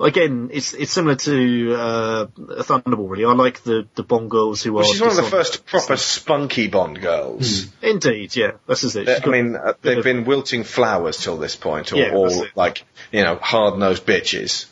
[0.00, 3.10] again, it's it's similar to uh, Thunderball.
[3.10, 4.86] Really, I like the the Bond girls who Well, are.
[4.86, 7.66] she's one of the first proper spunky Bond girls.
[7.82, 9.04] Indeed, yeah, this is it.
[9.06, 12.84] They, I mean, uh, they've been wilting flowers till this point, or, Yeah, or like
[13.12, 14.66] you know, hard-nosed bitches.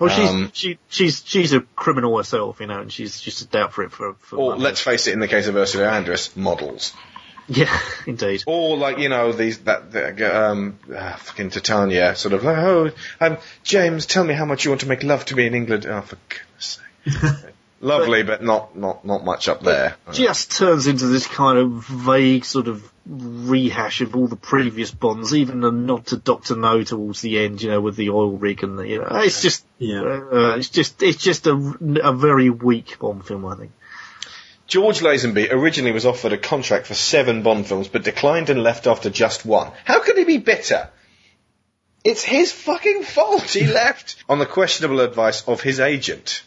[0.00, 3.54] Well, she's Um, she she's she's a criminal herself, you know, and she's she's just
[3.56, 4.14] out for it for.
[4.20, 4.62] for or money.
[4.62, 6.94] let's face it, in the case of Ursula Andress, models.
[7.48, 8.44] Yeah, indeed.
[8.46, 12.90] Or like you know these that, that um uh, fucking Tatiana sort of like oh
[13.20, 15.86] um James tell me how much you want to make love to me in England
[15.86, 21.06] oh for goodness sake lovely but not not not much up there just turns into
[21.06, 26.06] this kind of vague sort of rehash of all the previous Bonds, even a nod
[26.06, 28.98] to Doctor No towards the end, you know, with the oil rig and the, you
[28.98, 30.02] know, it's just, Yeah.
[30.02, 31.54] uh, it's just, it's just a,
[32.02, 33.72] a very weak Bond film, I think.
[34.68, 38.86] George Lazenby originally was offered a contract for seven Bond films but declined and left
[38.86, 40.88] after just one how could he be bitter
[42.04, 46.42] it's his fucking fault he left on the questionable advice of his agent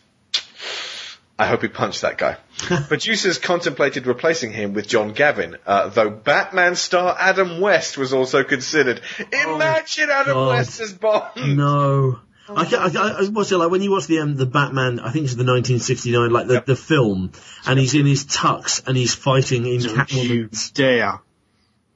[1.42, 2.38] I hope he punched that guy.
[2.88, 8.44] Producers contemplated replacing him with John Gavin, uh, though Batman star Adam West was also
[8.44, 9.02] considered.
[9.32, 10.48] Imagine Adam God.
[10.50, 11.58] West as Bond.
[11.58, 12.20] No.
[12.50, 15.12] I, ca- I, I watch it like when you watch the um, the Batman, I
[15.12, 17.32] think it's the 1969, like the, the film,
[17.66, 20.72] and he's in his tux and he's fighting in Catwoman's.
[20.72, 21.22] Dare.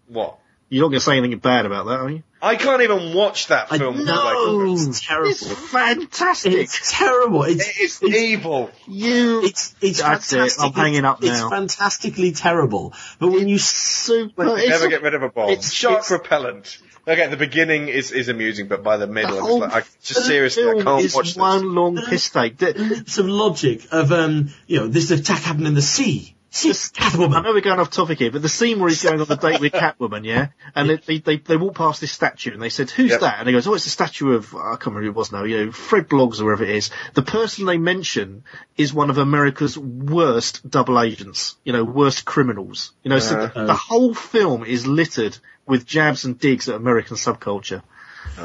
[0.07, 0.39] What?
[0.69, 2.23] You're not going to say anything bad about that, are you?
[2.41, 4.03] I can't even watch that I film.
[4.03, 5.29] know Like, it's terrible.
[5.29, 6.53] It's fantastic.
[6.53, 7.43] It's terrible.
[7.43, 8.71] It's it's evil.
[8.87, 9.43] You.
[9.43, 10.35] It's it's That's it.
[10.37, 10.63] fantastic.
[10.65, 11.47] I'm hanging up it's, now.
[11.47, 12.93] It's fantastically terrible.
[13.19, 15.49] But when you super, Never get rid of a bomb.
[15.49, 16.77] it's- Shark it's- repellent.
[17.07, 19.83] Okay, the beginning is, is amusing, but by the middle, The I'm whole just like,
[19.83, 21.37] I, just seriously, I can't is watch this.
[21.37, 22.57] one long piss take.
[22.57, 26.34] The- leaps of logic of um, you know, this attack happened in the sea.
[26.55, 29.27] See, I know we're going off topic here, but the scene where he's going on
[29.27, 32.61] the date with Catwoman, yeah, and they, they, they, they walk past this statue and
[32.61, 33.19] they said, "Who's Yep.
[33.19, 35.33] that?" And he goes, "Oh, it's a statue of I can't remember who it was
[35.33, 35.43] now.
[35.43, 36.91] You know, Fred Bloggs or wherever it is.
[37.13, 38.45] The person they mention
[38.77, 41.57] is one of America's worst double agents.
[41.65, 42.93] You know, worst criminals.
[43.03, 43.65] You know, so the, Uh.
[43.65, 47.81] the whole film is littered with jabs and digs at American subculture.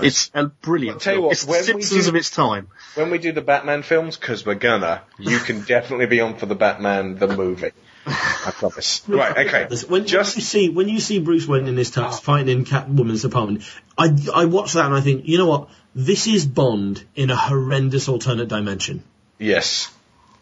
[0.03, 0.97] It's a brilliant.
[0.97, 1.27] I'll tell you film.
[1.27, 2.69] what, it's the when we do- of its time.
[2.97, 6.47] When we do the Batman films, because we're gonna, you can definitely be on for
[6.47, 7.71] the Batman the movie.
[8.47, 9.03] I promise.
[9.09, 9.67] Right, okay.
[9.87, 12.65] When, Just- when you see when you see Bruce Wayne in his tux fighting in
[12.65, 13.63] Catwoman's apartment,
[13.97, 15.69] I I watch that and I think, you know what?
[15.95, 19.03] This is Bond in a horrendous alternate dimension.
[19.39, 19.93] Yes.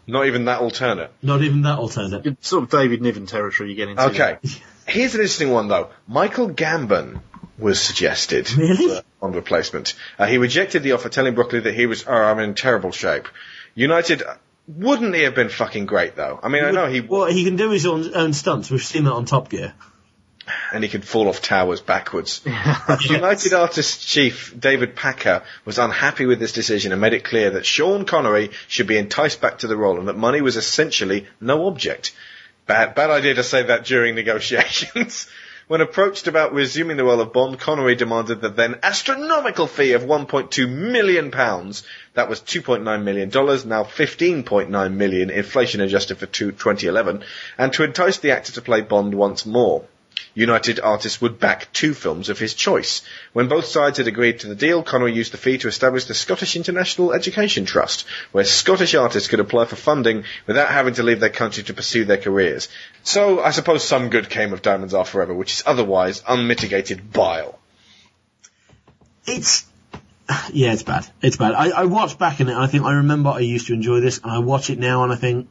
[0.06, 1.10] Not even that alternate.
[1.22, 2.26] Not even that alternate.
[2.26, 4.02] It's sort of David Niven territory you get into.
[4.08, 4.38] Okay.
[4.86, 5.90] Here's an interesting one though.
[6.06, 7.20] Michael Gambon
[7.58, 9.00] was suggested Really?
[9.20, 9.94] on replacement.
[10.18, 13.26] Uh, he rejected the offer, telling Broccoli that he was, oh, I'm in terrible shape.
[13.74, 14.22] United,
[14.68, 16.38] wouldn't he have been fucking great though?
[16.42, 18.70] I mean, I know he, Well, he can do his own, own stunts.
[18.70, 19.74] We've seen that on Top Gear.
[20.72, 22.42] and he could fall off towers backwards.
[23.08, 27.66] United Artists chief David Picker was unhappy with this decision and made it clear that
[27.66, 31.66] Sean Connery should be enticed back to the role and that money was essentially no
[31.66, 32.14] object.
[32.66, 35.28] Bad, bad idea to say that during negotiations.
[35.68, 40.02] When approached about resuming the role of Bond, Connery demanded the then astronomical fee of
[40.02, 41.82] 1.2 million pounds.
[42.14, 47.22] That was 2.9 million dollars, now 15.9 million, inflation adjusted for two- 2011,
[47.58, 49.84] and to entice the actor to play Bond once more.
[50.34, 53.02] United Artists would back two films of his choice.
[53.32, 56.14] When both sides had agreed to the deal, Connery used the fee to establish the
[56.14, 61.20] Scottish International Education Trust, where Scottish artists could apply for funding without having to leave
[61.20, 62.68] their country to pursue their careers.
[63.02, 67.58] So, I suppose some good came of Diamonds Are Forever, which is otherwise unmitigated bile.
[69.26, 69.66] It's
[70.52, 71.06] yeah, it's bad.
[71.22, 71.52] It's bad.
[71.52, 74.00] I, I watch back in it and I think I remember I used to enjoy
[74.00, 75.48] this and I watch it now and I think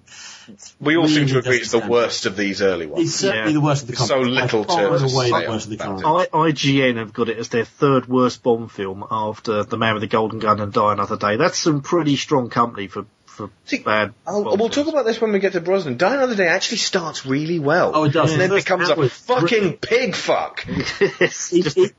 [0.79, 3.05] We all seem to agree it's the doesn't worst of these early ones.
[3.07, 3.53] it's certainly Yeah.
[3.53, 5.77] the worst of the There's so little to and away say the worst of the
[5.77, 6.05] company.
[6.07, 10.01] I, IGN have got it as their third worst Bond film after The Man with
[10.01, 11.35] the Golden Gun and Die Another Day.
[11.37, 14.13] That's some pretty strong company for, for See, bad.
[14.25, 15.97] I'll, we'll talk about this when we get to Brosnan.
[15.97, 17.91] Die Another Day actually starts really well.
[17.93, 18.31] Oh, it does.
[18.31, 20.65] And then First becomes a hour is fucking pig fuck.
[20.67, 21.91] it's It, it,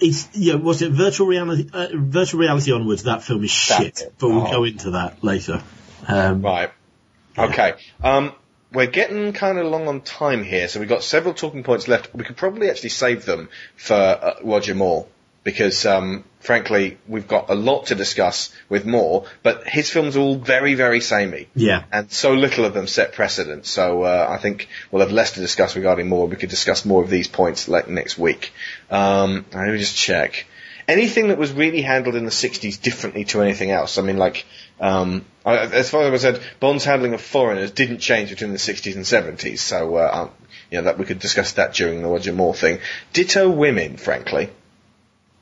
[0.00, 0.54] it's yeah.
[0.54, 1.68] Was it virtual reality?
[1.72, 3.02] Uh, virtual reality onwards.
[3.02, 4.02] That film is shit.
[4.18, 4.50] But we'll Oh.
[4.50, 5.62] go into that later.
[6.08, 6.70] Um, Right.
[7.50, 7.74] Okay.
[8.02, 8.32] Um,
[8.72, 12.14] we're getting kind of long on time here, so we've got several talking points left.
[12.14, 15.06] We could probably actually save them for uh, Roger Moore
[15.42, 20.20] because, um, frankly, we've got a lot to discuss with Moore, but his films are
[20.20, 21.48] all very, very samey.
[21.54, 21.84] Yeah.
[21.90, 23.66] And so little of them set precedent.
[23.66, 26.28] So uh, I think we'll have less to discuss regarding Moore.
[26.28, 28.52] We could discuss more of these points like next week.
[28.90, 30.46] Um, let me just check.
[30.86, 33.96] Anything that was really handled in the 60s differently to anything else?
[33.96, 34.44] I mean, like,
[34.80, 38.58] um, I, as far as I said, Bond's handling of foreigners didn't change between the
[38.58, 39.58] 60s and 70s.
[39.58, 40.30] So, uh, um,
[40.70, 42.80] you know, that we could discuss that during the Roger Moore thing.
[43.12, 44.50] Ditto women, frankly.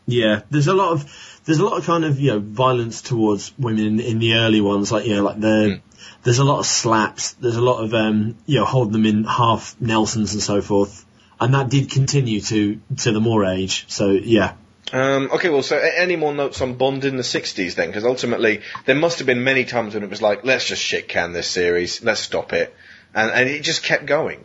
[0.07, 3.53] Yeah, there's a lot of there's a lot of kind of you know violence towards
[3.59, 5.83] women in, in the early ones, like you know like the
[6.23, 9.25] there's a lot of slaps, there's a lot of um you know holding them in
[9.25, 11.05] half Nelsons and so forth,
[11.39, 13.85] and that did continue to to the Moore age.
[13.89, 14.55] So yeah,
[14.93, 17.89] Um, okay, well, so any more notes on Bond in the 60s then?
[17.89, 21.09] Because ultimately, there must have been many times when it was like, let's just shit
[21.09, 22.75] can this series, let's stop it.
[23.15, 24.45] And, and it just kept going.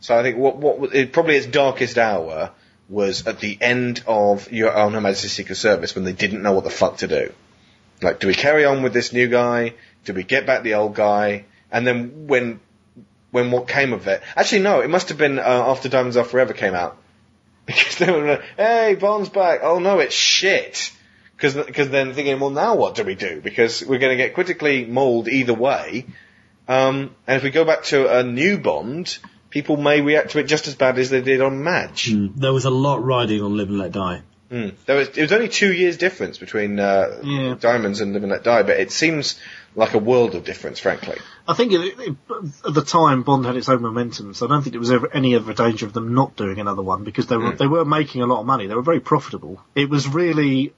[0.00, 2.52] So I think what, what, it, probably its darkest hour
[2.88, 6.52] was at the end of Your Own Her Majesty's Secret Service when they didn't know
[6.52, 7.32] what the fuck to do.
[8.00, 9.74] Like, do we carry on with this new guy?
[10.04, 11.44] Do we get back the old guy?
[11.70, 12.60] And then when,
[13.30, 14.22] when what came of it?
[14.36, 16.98] Actually, no, it must have been uh, after Diamonds Are Forever came out.
[17.66, 19.60] Because they were like, hey, Bond's back.
[19.62, 20.92] Oh no, it's shit.
[21.36, 23.40] Because then thinking, well, now what do we do?
[23.40, 26.06] Because we're going to get critically mauled either way.
[26.68, 29.18] Um, and if we go back to a new Bond,
[29.50, 32.10] people may react to it just as bad as they did on Madge.
[32.10, 34.22] Mm, there was a lot riding on Live and Let Die.
[34.50, 34.74] Mm.
[34.86, 38.44] There was, it was only two years difference between uh, Diamonds and Live and Let
[38.44, 39.40] Die, but it seems
[39.74, 41.16] like a world of difference, frankly.
[41.48, 42.16] I think it, it,
[42.66, 45.08] at the time Bond had its own momentum, so I don't think there was ever
[45.12, 47.58] any ever danger of them not doing another one because they were Mm.
[47.58, 48.66] they were making a lot of money.
[48.66, 49.60] They were very profitable.
[49.74, 50.72] It was really,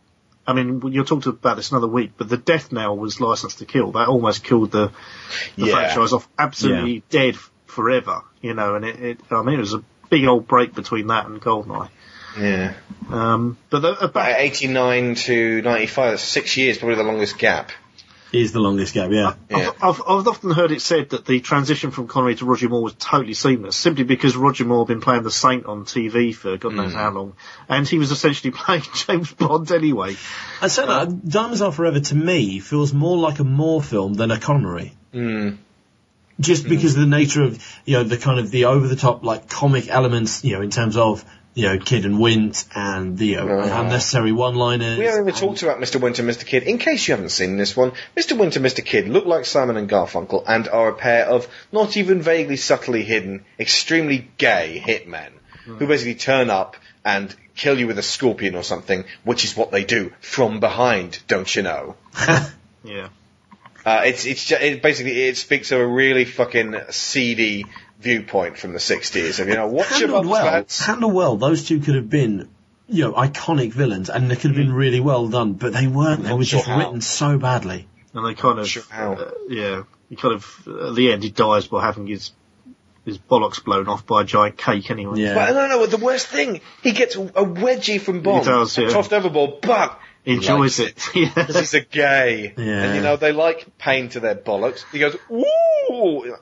[0.47, 3.65] I mean, you'll talk about this another week, but the death knell was License to
[3.67, 3.93] Kill.
[3.93, 4.93] That almost killed the,
[5.57, 5.75] the Yeah.
[5.75, 8.23] franchise off, absolutely dead forever.
[8.41, 11.27] You know, and it, it, I mean, it was a big old break between that
[11.27, 11.89] and Goldeneye.
[12.39, 12.75] Yeah.
[13.11, 17.71] Um, but the, About 89 to 95, that's six years, probably the longest gap.
[18.35, 19.35] Is the longest gap, yeah.
[19.49, 19.71] Yeah.
[19.81, 22.95] I've, I've often heard it said that the transition from Connery to Roger Moore was
[22.95, 26.75] totally seamless, simply because Roger Moore had been playing the Saint on TV for God
[26.75, 26.97] knows Mm.
[26.97, 27.33] how long,
[27.69, 30.17] and he was essentially playing James Bond anyway.
[30.61, 34.31] I said that Diamonds Are Forever to me feels more like a Moore film than
[34.33, 34.93] a Connery.
[35.15, 35.59] Mm.
[36.41, 39.23] Just because of the nature of, you know, the kind of the over the top,
[39.23, 41.25] like, comic elements, you know, in terms of,
[41.55, 43.81] you know, Kidd and Wint and the you know, Uh-huh.
[43.83, 44.99] unnecessary one-liners.
[44.99, 46.01] We haven't even talked about Mr.
[46.01, 46.45] Winter, Mr.
[46.45, 46.65] Kidd.
[46.65, 48.37] In case you haven't seen this one, Mr.
[48.37, 48.85] Winter, Mr.
[48.85, 53.03] Kidd look like Simon and Garfunkel and are a pair of not even vaguely subtly
[53.05, 55.31] hidden, extremely gay hitmen
[55.67, 59.71] who basically turn up and kill you with a scorpion or something, which is what
[59.71, 61.95] they do from behind, don't you know?
[62.85, 63.09] Yeah.
[63.87, 67.65] Uh, it's it's ju- it basically it speaks of a really fucking seedy
[68.01, 69.39] viewpoint from the 60s.
[69.41, 70.79] And you know, watch your handled bubbles, well, lads.
[70.81, 72.49] handled well, those two could have been,
[72.89, 76.23] you know, iconic villains, and they could have been really well done, but they weren't.
[76.23, 76.79] They Not were sure just how.
[76.79, 77.89] written so badly.
[78.13, 81.85] And they kind of, uh, yeah, he kind of, at the end he dies by
[81.85, 82.31] having his,
[83.05, 85.21] his bollocks blown off by a giant cake anyway.
[85.21, 85.35] Yeah.
[85.35, 88.79] But no, no, the worst thing, he gets a a wedgie from Bond, He does,
[88.79, 88.93] and yeah.
[88.95, 91.09] tossed overboard, but Enjoys likes it.
[91.15, 91.33] Yeah.
[91.35, 92.65] because he's a gay, Yeah.
[92.85, 94.85] and you know they like pain to their bollocks.
[94.91, 96.35] He goes, "Woo!"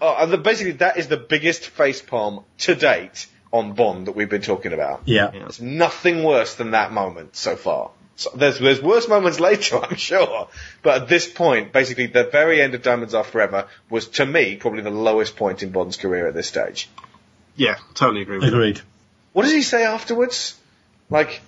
[0.00, 4.12] Oh, and the, basically that is the biggest face palm to date on Bond that
[4.12, 5.02] we've been talking about.
[5.06, 5.30] Yeah.
[5.30, 7.90] There's nothing worse than that moment so far.
[8.16, 10.48] So there's there's worse moments later, I'm sure,
[10.82, 14.56] but at this point, basically the very end of Diamonds Are Forever was to me
[14.56, 16.88] probably the lowest point in Bond's career at this stage.
[17.56, 18.80] Yeah, totally agree with Agreed.
[19.32, 20.58] What does he say afterwards?
[21.10, 21.40] Like,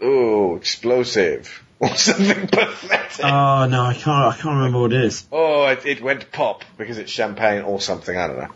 [0.00, 1.64] oh, explosive.
[1.80, 3.24] Or something pathetic.
[3.24, 4.08] Oh no, I can't.
[4.08, 5.26] I can't remember what it is.
[5.30, 8.16] oh, it, it went pop because it's champagne or something.
[8.18, 8.48] I don't know.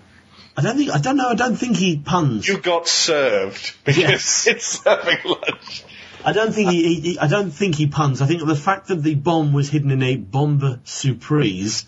[0.57, 0.91] I don't think.
[0.91, 1.29] I don't know.
[1.29, 2.49] I don't think he puns.
[2.49, 4.47] You got served because Yes.
[4.49, 5.85] it's serving lunch.
[6.25, 8.23] I don't think he, he, I don't think he puns.
[8.23, 11.85] I think the fact that the bomb was hidden in a bombe surprise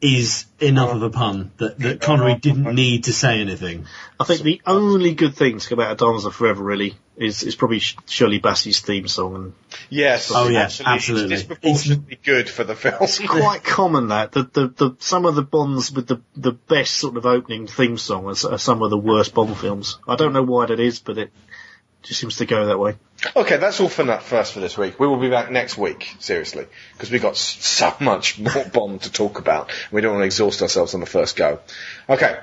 [0.00, 0.96] is enough oh.
[0.96, 2.72] of a pun that, that Connery didn't oh.
[2.72, 3.86] need to say anything.
[4.18, 6.96] I think the uh, only good thing to come out of Diamonds Are Forever really
[7.16, 9.52] is, is probably Shirley Bassey's theme song and
[9.90, 10.32] Yes.
[10.34, 11.34] Oh, yeah, actually, absolutely.
[11.34, 12.96] It's disproportionately good for the film.
[13.02, 16.94] It's quite common that the, the, the some of the Bonds with the the best
[16.96, 19.98] sort of opening theme song are, are some of the worst Bond films.
[20.08, 21.32] I don't know why that is, but it
[22.02, 22.96] just seems to go that way.
[23.36, 24.98] Okay, that's all for that first for this week.
[24.98, 29.12] We will be back next week, seriously, because we've got so much more Bond to
[29.12, 29.70] talk about.
[29.92, 31.60] We don't want to exhaust ourselves on the first go.
[32.08, 32.38] Okay.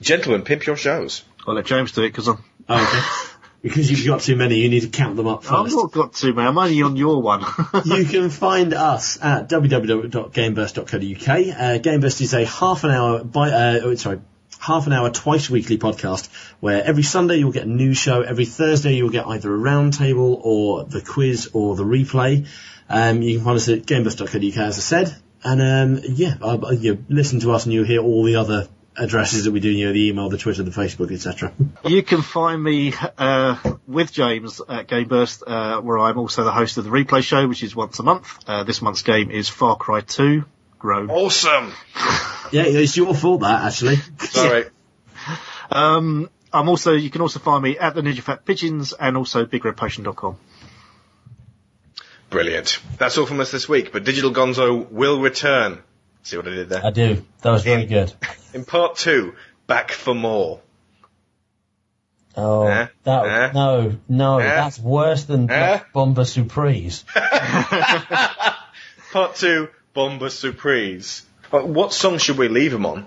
[0.00, 1.22] Gentlemen, pimp your shows.
[1.46, 3.00] I'll let James do it because I'm Okay.
[3.62, 6.32] because you've got too many, you need to count them up I've not got to,
[6.32, 6.46] man.
[6.46, 7.40] I'm only on your one.
[7.84, 11.28] you can find us at www.gameburst.co.uk.
[11.28, 14.20] Uh, GameBurst is a half an hour by, uh, oh, sorry,
[14.58, 16.28] half an hour twice weekly podcast
[16.60, 18.22] where every Sunday you'll get a new show.
[18.22, 22.46] Every Thursday you'll get either a roundtable or the quiz or the replay.
[22.88, 25.16] Um, you can find us at gameburst.co.uk as I said.
[25.44, 28.68] And, um, yeah, uh, uh, you listen to us and you'll hear all the other
[28.96, 31.52] addresses that we do, you know, the email, the Twitter, the Facebook, etc.
[31.84, 33.56] You can find me uh,
[33.86, 37.62] with James at GameBurst, uh, where I'm also the host of the replay show, which
[37.62, 38.38] is once a month.
[38.46, 40.44] Uh, this month's game is Far Cry 2.
[40.82, 41.08] Grown.
[41.10, 41.72] Awesome.
[42.50, 43.96] yeah, it's your fault that, actually.
[44.18, 44.64] Sorry.
[45.70, 49.46] Um, I'm also, you can also find me at the Ninja Fat Pigeons and also
[49.46, 50.36] BigRedPotion.com.
[52.30, 52.80] Brilliant.
[52.98, 55.78] That's all from us this week, but Digital Gonzo will return.
[56.24, 56.84] See what I did there?
[56.84, 57.24] I do.
[57.42, 58.12] That was very good.
[58.52, 59.34] In part two,
[59.68, 60.60] back for more.
[62.36, 62.88] Oh, Eh?
[63.04, 63.52] that Eh?
[63.54, 64.48] no, no, Eh?
[64.48, 65.78] that's worse than Eh?
[65.92, 67.04] Bomber Surprise.
[69.12, 71.22] Part two, Bomber Surprise.
[71.50, 72.98] But what song should we leave him on?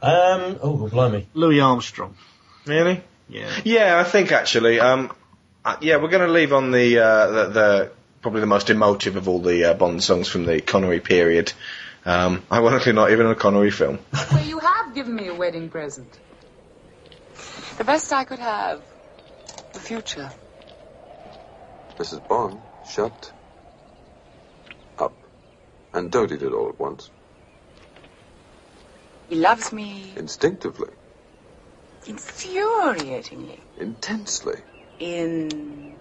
[0.00, 1.26] Um, oh, blimey.
[1.34, 2.16] Louis Armstrong.
[2.64, 3.02] Really?
[3.28, 3.50] Yeah.
[3.64, 4.78] Yeah, I think actually.
[4.78, 5.12] Um,
[5.64, 7.90] uh, yeah, we're going to leave on the, uh, the the
[8.22, 11.52] probably the most emotive of all the uh, Bond songs from the Connery period.
[12.04, 13.98] Um, ironically, not even a Connery film.
[14.32, 16.18] Well, you have given me a wedding present.
[17.76, 18.82] The best I could have.
[19.72, 20.30] The future.
[21.96, 22.26] Mrs.
[22.28, 23.37] Bond, shut up.
[25.92, 27.10] And don't eat it all at once.
[29.28, 30.90] He loves me Instinctively.
[32.06, 33.58] infuriatingly.
[33.78, 34.56] Intensely.
[34.98, 35.94] In.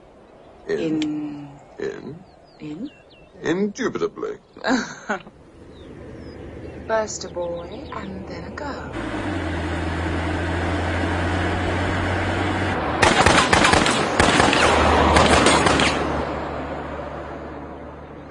[0.68, 1.01] In.
[1.03, 1.49] In.
[1.80, 2.19] In.
[2.59, 2.91] In?
[3.41, 4.38] Indubitably.
[6.88, 8.91] First a boy and then a girl.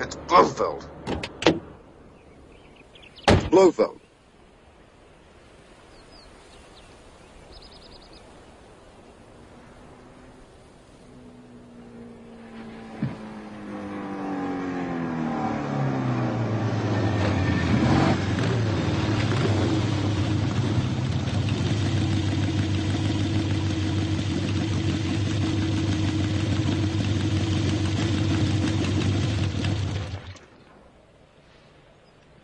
[0.01, 0.89] It's Blofeld.
[3.51, 4.01] Blofeld.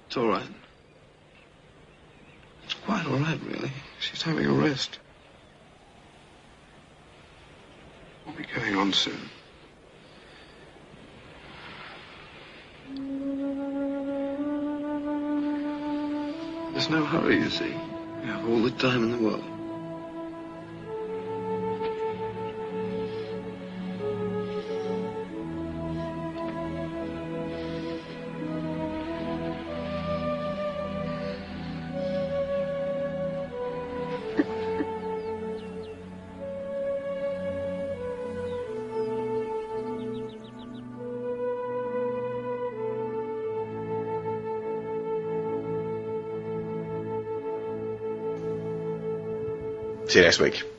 [0.08, 0.61] It's all right.
[2.84, 3.70] Quite all right, really.
[4.00, 4.98] She's having a rest.
[8.26, 9.30] We'll be going on soon.
[16.72, 17.74] There's no hurry, you see.
[18.20, 19.51] We have all the time in the world.
[50.12, 50.71] See you next week.